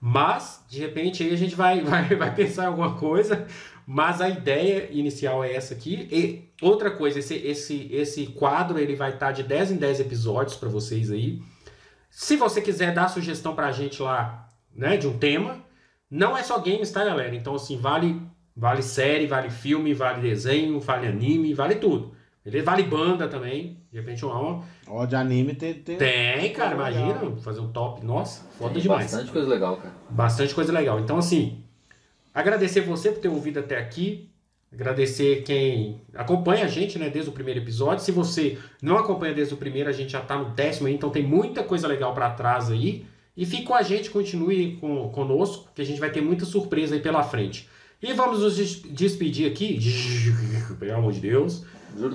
Mas, 0.00 0.64
de 0.68 0.80
repente, 0.80 1.22
aí 1.22 1.32
a 1.32 1.36
gente 1.36 1.54
vai, 1.54 1.80
vai, 1.84 2.08
vai 2.16 2.34
pensar 2.34 2.64
em 2.64 2.66
alguma 2.66 2.96
coisa. 2.96 3.46
Mas 3.86 4.20
a 4.20 4.28
ideia 4.28 4.88
inicial 4.90 5.44
é 5.44 5.54
essa 5.54 5.74
aqui. 5.74 6.08
E 6.10 6.51
outra 6.62 6.90
coisa, 6.90 7.18
esse, 7.18 7.34
esse, 7.34 7.88
esse 7.92 8.26
quadro 8.28 8.78
ele 8.78 8.94
vai 8.94 9.10
estar 9.14 9.32
de 9.32 9.42
10 9.42 9.72
em 9.72 9.76
10 9.76 10.00
episódios 10.00 10.56
pra 10.56 10.68
vocês 10.68 11.10
aí. 11.10 11.42
Se 12.10 12.36
você 12.36 12.60
quiser 12.60 12.94
dar 12.94 13.08
sugestão 13.08 13.54
pra 13.54 13.72
gente 13.72 14.02
lá, 14.02 14.48
né, 14.74 14.96
de 14.96 15.06
um 15.06 15.18
tema, 15.18 15.64
não 16.10 16.36
é 16.36 16.42
só 16.42 16.58
games, 16.58 16.90
tá, 16.90 17.04
galera? 17.04 17.34
Então, 17.34 17.54
assim, 17.54 17.76
vale, 17.76 18.20
vale 18.56 18.82
série, 18.82 19.26
vale 19.26 19.50
filme, 19.50 19.94
vale 19.94 20.20
desenho, 20.20 20.78
vale 20.78 21.06
anime, 21.06 21.54
vale 21.54 21.76
tudo. 21.76 22.12
Beleza? 22.44 22.64
Vale 22.64 22.82
banda 22.82 23.28
também. 23.28 23.78
De 23.90 23.98
repente, 24.00 24.24
uma. 24.24 24.64
Ó, 24.88 25.06
de 25.06 25.14
anime 25.14 25.54
tem. 25.54 25.74
tem... 25.74 25.96
Tem, 25.96 26.52
cara, 26.52 26.76
Legal. 26.76 26.90
imagina, 26.90 27.36
fazer 27.36 27.60
um 27.60 27.70
top. 27.70 28.04
Nossa, 28.04 28.44
foda 28.58 28.74
Tem 28.74 28.82
demais. 28.82 29.04
bastante 29.04 29.30
coisa 29.30 29.48
legal, 29.48 29.76
cara. 29.76 29.94
Bastante 30.10 30.54
coisa 30.54 30.72
legal. 30.72 30.98
Então, 30.98 31.18
assim, 31.18 31.62
agradecer 32.34 32.80
você 32.80 33.12
por 33.12 33.20
ter 33.20 33.28
ouvido 33.28 33.60
até 33.60 33.78
aqui. 33.78 34.31
Agradecer 34.72 35.42
quem 35.42 36.00
acompanha 36.14 36.64
a 36.64 36.68
gente, 36.68 36.98
né, 36.98 37.10
desde 37.10 37.30
o 37.30 37.32
primeiro 37.32 37.60
episódio. 37.60 38.02
Se 38.02 38.10
você 38.10 38.56
não 38.80 38.96
acompanha 38.96 39.34
desde 39.34 39.52
o 39.52 39.56
primeiro, 39.58 39.90
a 39.90 39.92
gente 39.92 40.12
já 40.12 40.20
tá 40.20 40.36
no 40.38 40.50
décimo 40.50 40.88
então 40.88 41.10
tem 41.10 41.22
muita 41.22 41.62
coisa 41.62 41.86
legal 41.86 42.14
para 42.14 42.30
trás 42.30 42.70
aí. 42.70 43.04
E 43.36 43.44
fique 43.46 43.64
com 43.64 43.74
a 43.74 43.82
gente, 43.82 44.10
continue 44.10 44.76
com, 44.76 45.08
conosco, 45.10 45.70
que 45.74 45.82
a 45.82 45.84
gente 45.84 46.00
vai 46.00 46.10
ter 46.10 46.20
muita 46.20 46.44
surpresa 46.44 46.94
aí 46.94 47.00
pela 47.00 47.22
frente. 47.22 47.68
E 48.02 48.12
vamos 48.14 48.40
nos 48.40 48.56
des- 48.56 48.82
despedir 48.82 49.50
aqui. 49.50 49.78
Pelo 50.80 50.94
amor 50.96 51.12
de 51.12 51.20
Deus. 51.20 51.64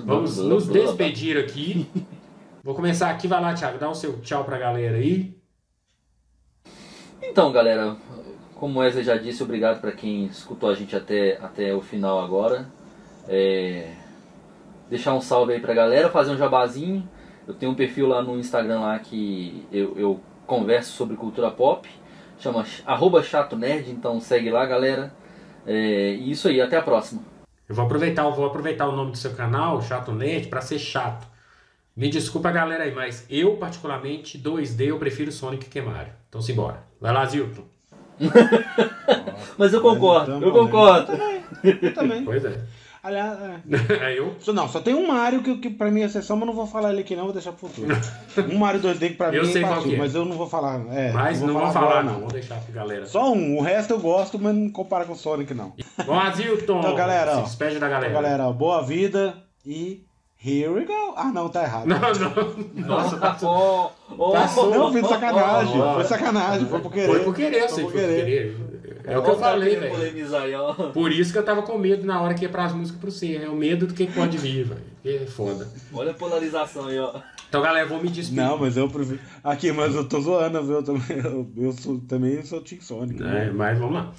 Vamos 0.04 0.36
nos 0.36 0.68
despedir 0.68 1.36
aqui. 1.38 1.86
Vou 2.62 2.74
começar 2.74 3.08
aqui, 3.10 3.26
vai 3.26 3.40
lá, 3.40 3.54
Thiago, 3.54 3.78
dá 3.78 3.88
o 3.88 3.94
seu 3.94 4.20
tchau 4.20 4.44
pra 4.44 4.58
galera 4.58 4.96
aí. 4.98 5.34
Então, 7.22 7.50
galera, 7.52 7.96
como 8.58 8.78
o 8.78 8.82
Wesley 8.82 9.04
já 9.04 9.16
disse, 9.16 9.42
obrigado 9.42 9.80
para 9.80 9.92
quem 9.92 10.26
escutou 10.26 10.68
a 10.68 10.74
gente 10.74 10.94
até, 10.96 11.38
até 11.40 11.72
o 11.74 11.80
final 11.80 12.20
agora. 12.20 12.66
É, 13.28 13.92
deixar 14.90 15.14
um 15.14 15.20
salve 15.20 15.52
aí 15.52 15.60
pra 15.60 15.72
galera, 15.72 16.10
fazer 16.10 16.32
um 16.32 16.36
jabazinho. 16.36 17.08
Eu 17.46 17.54
tenho 17.54 17.70
um 17.72 17.74
perfil 17.74 18.08
lá 18.08 18.20
no 18.20 18.36
Instagram 18.36 18.80
lá 18.80 18.98
que 18.98 19.64
eu, 19.70 19.96
eu 19.96 20.20
converso 20.44 20.92
sobre 20.92 21.16
cultura 21.16 21.50
pop. 21.52 21.88
Chama 22.40 22.64
arroba 22.84 23.22
chato 23.22 23.56
nerd, 23.56 23.90
então 23.90 24.20
segue 24.20 24.50
lá, 24.50 24.66
galera. 24.66 25.12
É, 25.64 26.14
e 26.14 26.30
isso 26.30 26.48
aí, 26.48 26.60
até 26.60 26.76
a 26.76 26.82
próxima. 26.82 27.22
Eu 27.68 27.74
vou 27.74 27.84
aproveitar, 27.84 28.24
eu 28.24 28.32
vou 28.32 28.46
aproveitar 28.46 28.88
o 28.88 28.96
nome 28.96 29.12
do 29.12 29.18
seu 29.18 29.34
canal, 29.34 29.80
Chato 29.82 30.10
Nerd, 30.12 30.48
pra 30.48 30.62
ser 30.62 30.78
chato. 30.78 31.26
Me 31.94 32.08
desculpa, 32.08 32.50
galera 32.50 32.84
aí, 32.84 32.94
mas 32.94 33.26
eu, 33.28 33.56
particularmente, 33.56 34.38
2D, 34.38 34.86
eu 34.86 34.98
prefiro 34.98 35.30
Sonic 35.30 35.68
que 35.68 35.80
Mario. 35.80 36.12
Então, 36.28 36.40
simbora. 36.40 36.82
Vai 37.00 37.12
lá, 37.12 37.26
Zilton. 37.26 37.77
Mas 39.56 39.72
eu 39.72 39.80
concordo, 39.80 40.36
Então, 40.36 40.48
eu 40.48 40.54
né? 40.54 40.60
concordo. 40.60 41.12
Eu 41.64 41.94
também. 41.94 42.24
Pois 42.24 42.44
é. 42.44 42.60
Aliás, 43.02 43.38
é. 43.40 44.04
Aí 44.06 44.16
eu, 44.16 44.34
Só- 44.40 44.52
Não, 44.52 44.68
só 44.68 44.80
tem 44.80 44.92
um 44.94 45.06
Mario 45.06 45.42
que, 45.42 45.56
que 45.58 45.70
pra 45.70 45.90
mim 45.90 46.02
é 46.02 46.04
exceção, 46.06 46.36
mas 46.36 46.46
não 46.46 46.54
vou 46.54 46.66
falar 46.66 46.90
ele 46.92 47.00
aqui 47.02 47.14
não, 47.16 47.24
vou 47.24 47.32
deixar 47.32 47.52
pro 47.52 47.68
futuro. 47.68 47.88
Um 48.52 48.58
Mario 48.58 48.80
2D 48.80 48.98
que 49.10 49.14
pra 49.14 49.32
Eu 49.34 49.44
mim 49.44 49.52
sei 49.52 49.62
é 49.62 49.64
qual 49.64 49.74
partiu, 49.76 49.90
que 49.90 49.96
é. 49.96 49.98
mas 49.98 50.14
eu 50.14 50.24
não 50.24 50.36
vou 50.36 50.48
falar. 50.48 50.80
É, 50.92 51.12
mas 51.12 51.40
não 51.40 51.54
vou 51.54 51.62
agora, 51.64 51.72
falar, 51.72 52.02
não. 52.04 52.20
Vou 52.20 52.28
deixar 52.28 52.56
pra 52.60 52.74
galera. 52.74 53.06
Só 53.06 53.32
um, 53.32 53.56
o 53.56 53.62
resto 53.62 53.92
eu 53.94 54.00
gosto, 54.00 54.38
mas 54.38 54.54
não 54.54 54.68
compara 54.70 55.04
com 55.04 55.12
o 55.12 55.16
Sonic 55.16 55.54
não. 55.54 55.72
Bom, 56.04 56.32
Zilton. 56.34 56.80
Então, 56.80 56.94
galera, 56.94 57.32
Se 57.34 57.38
ó. 57.38 57.42
despede 57.42 57.78
da 57.78 57.86
Então, 57.86 57.90
galera. 58.00 58.12
galera, 58.12 58.48
ó, 58.48 58.52
boa 58.52 58.82
vida 58.82 59.34
e 59.64 60.04
here 60.44 60.68
we 60.70 60.84
go. 60.84 61.14
Ah, 61.16 61.30
não, 61.32 61.48
tá 61.48 61.62
errado. 61.62 61.86
Não, 61.86 61.98
não. 61.98 62.86
Nossa, 62.86 63.16
passou. 63.16 63.92
Oh, 64.16 64.32
Passou. 64.32 64.70
Não, 64.70 64.92
foi 64.92 65.02
de 65.02 65.08
sacanagem. 65.08 65.80
Foi 65.94 66.04
sacanagem, 66.04 66.68
foi 66.68 66.80
por 66.80 66.92
querer. 66.92 67.06
Foi 67.06 67.24
por 67.24 67.34
querer, 67.34 67.62
eu 67.62 67.68
Foi 67.68 67.74
sei, 67.74 67.84
por 67.84 67.92
foi 67.92 68.00
por 68.00 68.08
querer. 68.08 68.68
É 69.04 69.18
o 69.18 69.22
que 69.22 69.30
eu 69.30 69.38
falei, 69.38 69.76
velho. 69.76 70.60
ó. 70.60 70.72
Por 70.90 71.10
isso 71.10 71.32
que 71.32 71.38
eu 71.38 71.44
tava 71.44 71.62
com 71.62 71.78
medo 71.78 72.06
na 72.06 72.20
hora 72.20 72.34
que 72.34 72.44
ia 72.44 72.48
pras 72.48 72.72
músicas 72.72 73.00
pro 73.00 73.10
C. 73.10 73.36
É 73.36 73.48
o 73.48 73.56
medo 73.56 73.86
do 73.86 73.94
que 73.94 74.06
pode 74.06 74.36
vir, 74.36 74.64
velho. 74.64 74.82
Que 75.02 75.26
foda. 75.26 75.66
Olha 75.92 76.10
a 76.10 76.14
polarização 76.14 76.86
aí, 76.86 76.98
ó. 76.98 77.14
Então, 77.48 77.62
galera, 77.62 77.86
eu 77.86 77.88
vou 77.88 78.02
me 78.02 78.10
despedir. 78.10 78.42
Não, 78.42 78.58
mas 78.58 78.76
eu 78.76 78.88
prefiro. 78.90 79.18
Aqui, 79.42 79.72
mas 79.72 79.94
eu 79.94 80.06
tô 80.06 80.20
zoando, 80.20 80.62
viu? 80.62 80.76
Eu 80.76 80.82
também, 80.82 81.18
eu, 81.24 81.50
eu 81.56 81.72
sou, 81.72 81.98
também 82.00 82.42
sou 82.44 82.60
Team 82.60 82.82
Sonic. 82.82 83.22
É, 83.22 83.24
né? 83.24 83.50
mas 83.50 83.78
vamos 83.78 83.94
lá. 83.94 84.12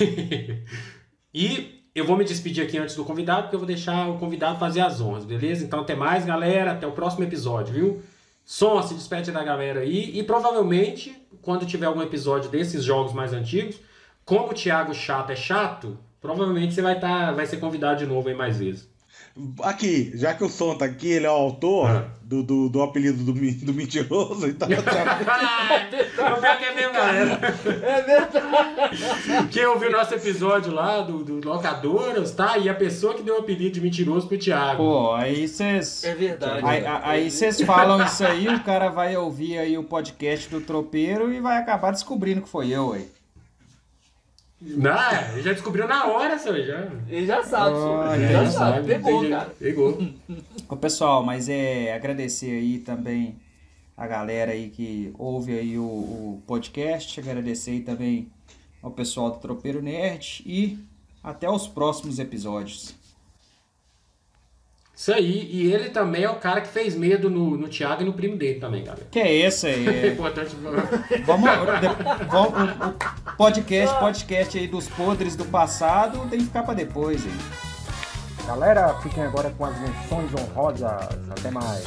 e 1.34 1.79
eu 1.94 2.04
vou 2.04 2.16
me 2.16 2.24
despedir 2.24 2.64
aqui 2.64 2.78
antes 2.78 2.94
do 2.94 3.04
convidado, 3.04 3.42
porque 3.42 3.56
eu 3.56 3.60
vou 3.60 3.66
deixar 3.66 4.08
o 4.08 4.18
convidado 4.18 4.58
fazer 4.58 4.80
as 4.80 5.00
honras, 5.00 5.24
beleza? 5.24 5.64
Então 5.64 5.80
até 5.80 5.94
mais, 5.94 6.24
galera. 6.24 6.72
Até 6.72 6.86
o 6.86 6.92
próximo 6.92 7.24
episódio, 7.24 7.74
viu? 7.74 8.02
Som, 8.44 8.82
se 8.82 8.94
despede 8.94 9.30
da 9.32 9.42
galera 9.42 9.80
aí. 9.80 10.18
E 10.18 10.22
provavelmente, 10.22 11.16
quando 11.42 11.66
tiver 11.66 11.86
algum 11.86 12.02
episódio 12.02 12.50
desses 12.50 12.84
jogos 12.84 13.12
mais 13.12 13.32
antigos, 13.32 13.80
como 14.24 14.50
o 14.50 14.54
Thiago 14.54 14.94
Chato 14.94 15.30
é 15.30 15.36
chato, 15.36 15.98
provavelmente 16.20 16.74
você 16.74 16.82
vai, 16.82 16.98
tá, 16.98 17.32
vai 17.32 17.46
ser 17.46 17.58
convidado 17.58 17.98
de 17.98 18.06
novo 18.06 18.28
aí 18.28 18.34
mais 18.34 18.58
vezes. 18.58 18.89
Aqui, 19.62 20.10
já 20.14 20.34
que 20.34 20.42
o 20.44 20.48
som 20.48 20.74
tá 20.74 20.84
aqui, 20.84 21.08
ele 21.12 21.24
é 21.26 21.30
o 21.30 21.34
autor 21.34 21.88
Ah. 21.88 22.04
do, 22.22 22.42
do, 22.42 22.68
do 22.68 22.82
apelido 22.82 23.22
do, 23.22 23.32
do 23.32 23.72
mentiroso, 23.74 24.46
então. 24.48 24.68
o 24.70 26.40
pior 26.40 26.58
que 26.58 26.64
é 26.64 26.74
mesmo, 26.74 26.92
galera. 26.92 27.40
É 27.64 28.02
verdade. 28.02 29.48
Quem 29.50 29.66
ouviu 29.66 29.90
nosso 29.90 30.14
episódio 30.14 30.72
lá 30.72 31.00
do, 31.00 31.24
do 31.24 31.48
Locadoras, 31.48 32.32
tá? 32.32 32.58
E 32.58 32.68
a 32.68 32.74
pessoa 32.74 33.14
que 33.14 33.22
deu 33.22 33.36
o 33.36 33.38
apelido 33.38 33.74
de 33.74 33.80
mentiroso 33.80 34.26
pro 34.26 34.36
Thiago. 34.38 34.76
Pô, 34.82 35.14
aí 35.14 35.46
vocês. 35.46 36.02
É 36.04 36.14
verdade. 36.14 36.66
Aí-? 36.66 36.84
Aí 37.02 37.30
vocês 37.30 37.60
falam 37.62 38.04
isso 38.04 38.24
aí, 38.24 38.48
o 38.48 38.60
cara 38.60 38.88
vai 38.88 39.16
ouvir 39.16 39.58
aí 39.58 39.78
o 39.78 39.84
podcast 39.84 40.48
do 40.50 40.60
tropeiro 40.60 41.32
e 41.32 41.40
vai 41.40 41.56
acabar 41.56 41.92
descobrindo 41.92 42.42
que 42.42 42.48
foi 42.48 42.70
eu, 42.70 42.92
aí. 42.92 43.08
Não, 44.60 45.32
ele 45.32 45.42
já 45.42 45.52
descobriu 45.54 45.88
na 45.88 46.06
hora, 46.06 46.38
seu, 46.38 46.54
já. 46.64 46.86
Ele 47.08 47.26
já 47.26 47.42
sabe, 47.42 47.76
senhor. 47.76 48.06
Ah, 48.06 48.14
Ele 48.16 48.26
já 48.28 48.44
já 48.44 48.50
sabe. 48.50 48.76
sabe, 48.76 48.86
Pegou, 48.88 49.12
entendi. 49.24 49.30
cara. 49.30 49.50
Pegou. 49.58 50.08
Ô 50.68 50.76
pessoal, 50.76 51.22
mas 51.24 51.48
é 51.48 51.94
agradecer 51.94 52.50
aí 52.50 52.78
também 52.78 53.36
a 53.96 54.06
galera 54.06 54.52
aí 54.52 54.68
que 54.68 55.12
ouve 55.18 55.58
aí 55.58 55.78
o, 55.78 55.82
o 55.82 56.42
podcast, 56.46 57.18
agradecer 57.20 57.70
aí 57.70 57.80
também 57.80 58.30
ao 58.82 58.90
pessoal 58.90 59.30
do 59.30 59.38
Tropeiro 59.38 59.80
Nerd 59.82 60.42
e 60.44 60.78
até 61.24 61.48
os 61.50 61.66
próximos 61.66 62.18
episódios. 62.18 62.94
Isso 65.00 65.14
aí, 65.14 65.48
e 65.50 65.72
ele 65.72 65.88
também 65.88 66.24
é 66.24 66.30
o 66.30 66.34
cara 66.34 66.60
que 66.60 66.68
fez 66.68 66.94
medo 66.94 67.30
no, 67.30 67.56
no 67.56 67.68
Thiago 67.68 68.02
e 68.02 68.04
no 68.04 68.12
primo 68.12 68.36
dele 68.36 68.60
também, 68.60 68.84
galera. 68.84 69.06
Que 69.10 69.18
é 69.18 69.34
esse 69.34 69.66
aí? 69.66 69.88
É 69.88 69.90
É, 70.04 70.12
importante. 70.12 70.54
vamos, 71.24 71.50
de- 71.80 72.26
vamos- 72.26 72.52
o, 72.52 73.32
o 73.32 73.36
podcast, 73.38 73.98
podcast 73.98 74.58
aí 74.58 74.68
dos 74.68 74.88
podres 74.88 75.34
do 75.36 75.46
passado 75.46 76.28
tem 76.28 76.40
que 76.40 76.44
ficar 76.44 76.64
pra 76.64 76.74
depois, 76.74 77.24
hein? 77.24 77.32
Galera, 78.46 78.92
fiquem 79.02 79.24
agora 79.24 79.48
com 79.56 79.64
as 79.64 79.74
menções 79.80 80.30
honrosas. 80.34 80.90
Até 81.30 81.50
mais. 81.50 81.82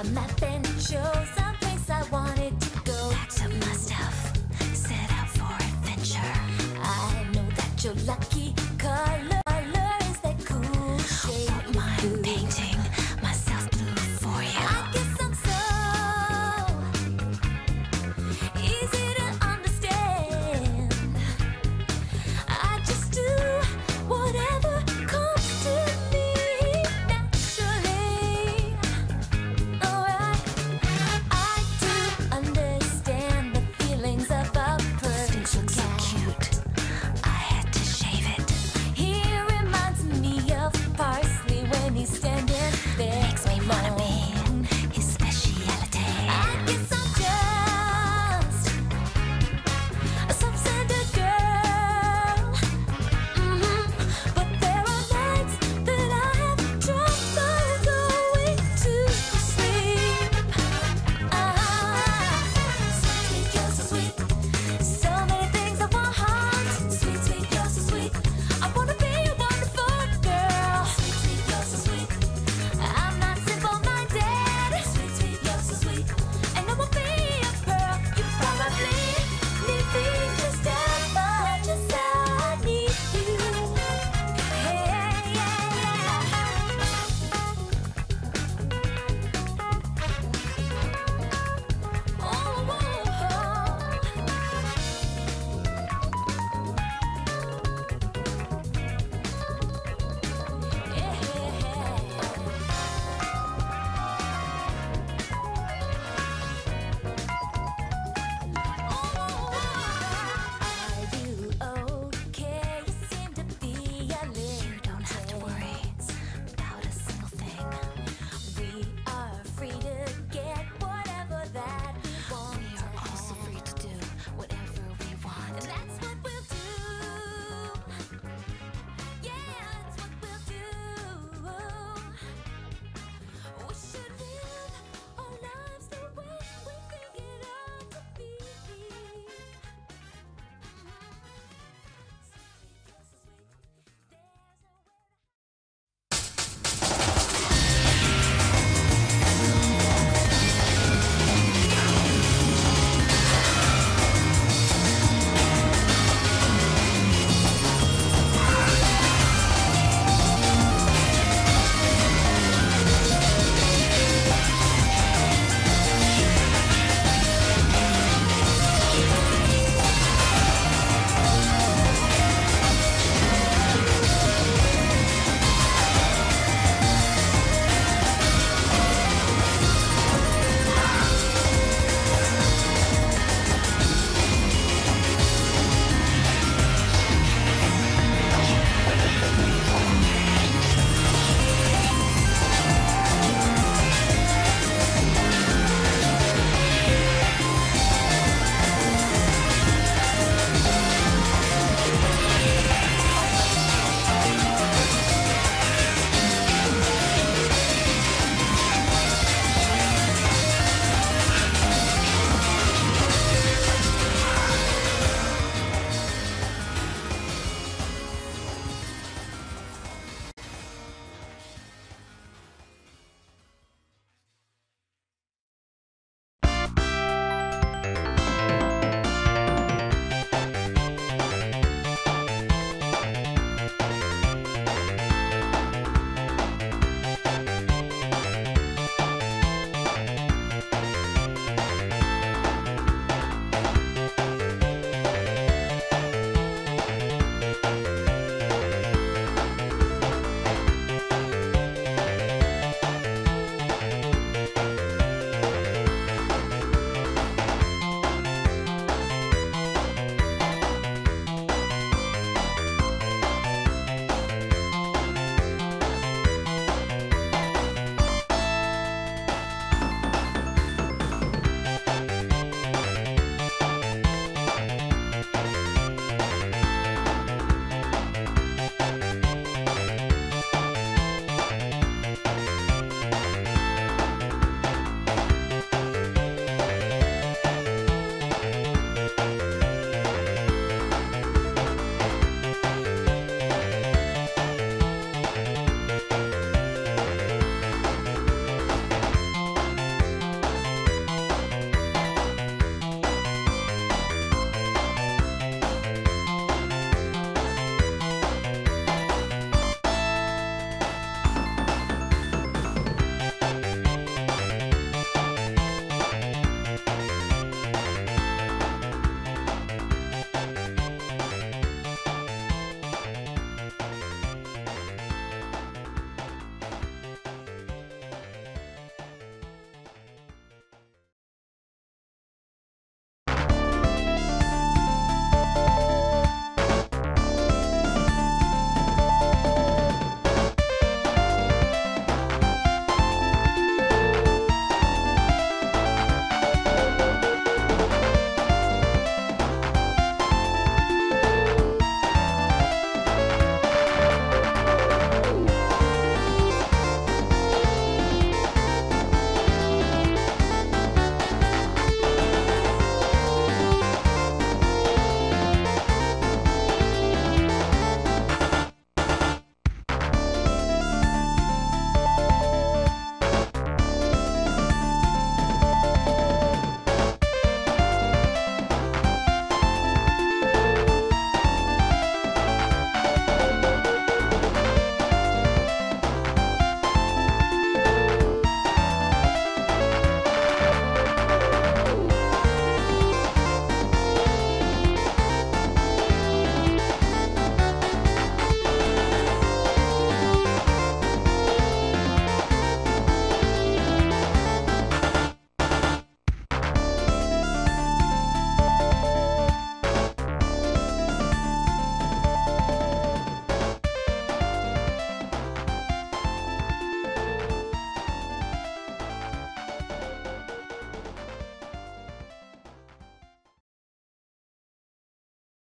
on 0.00 0.14
my 0.14 0.26
face. 0.28 0.49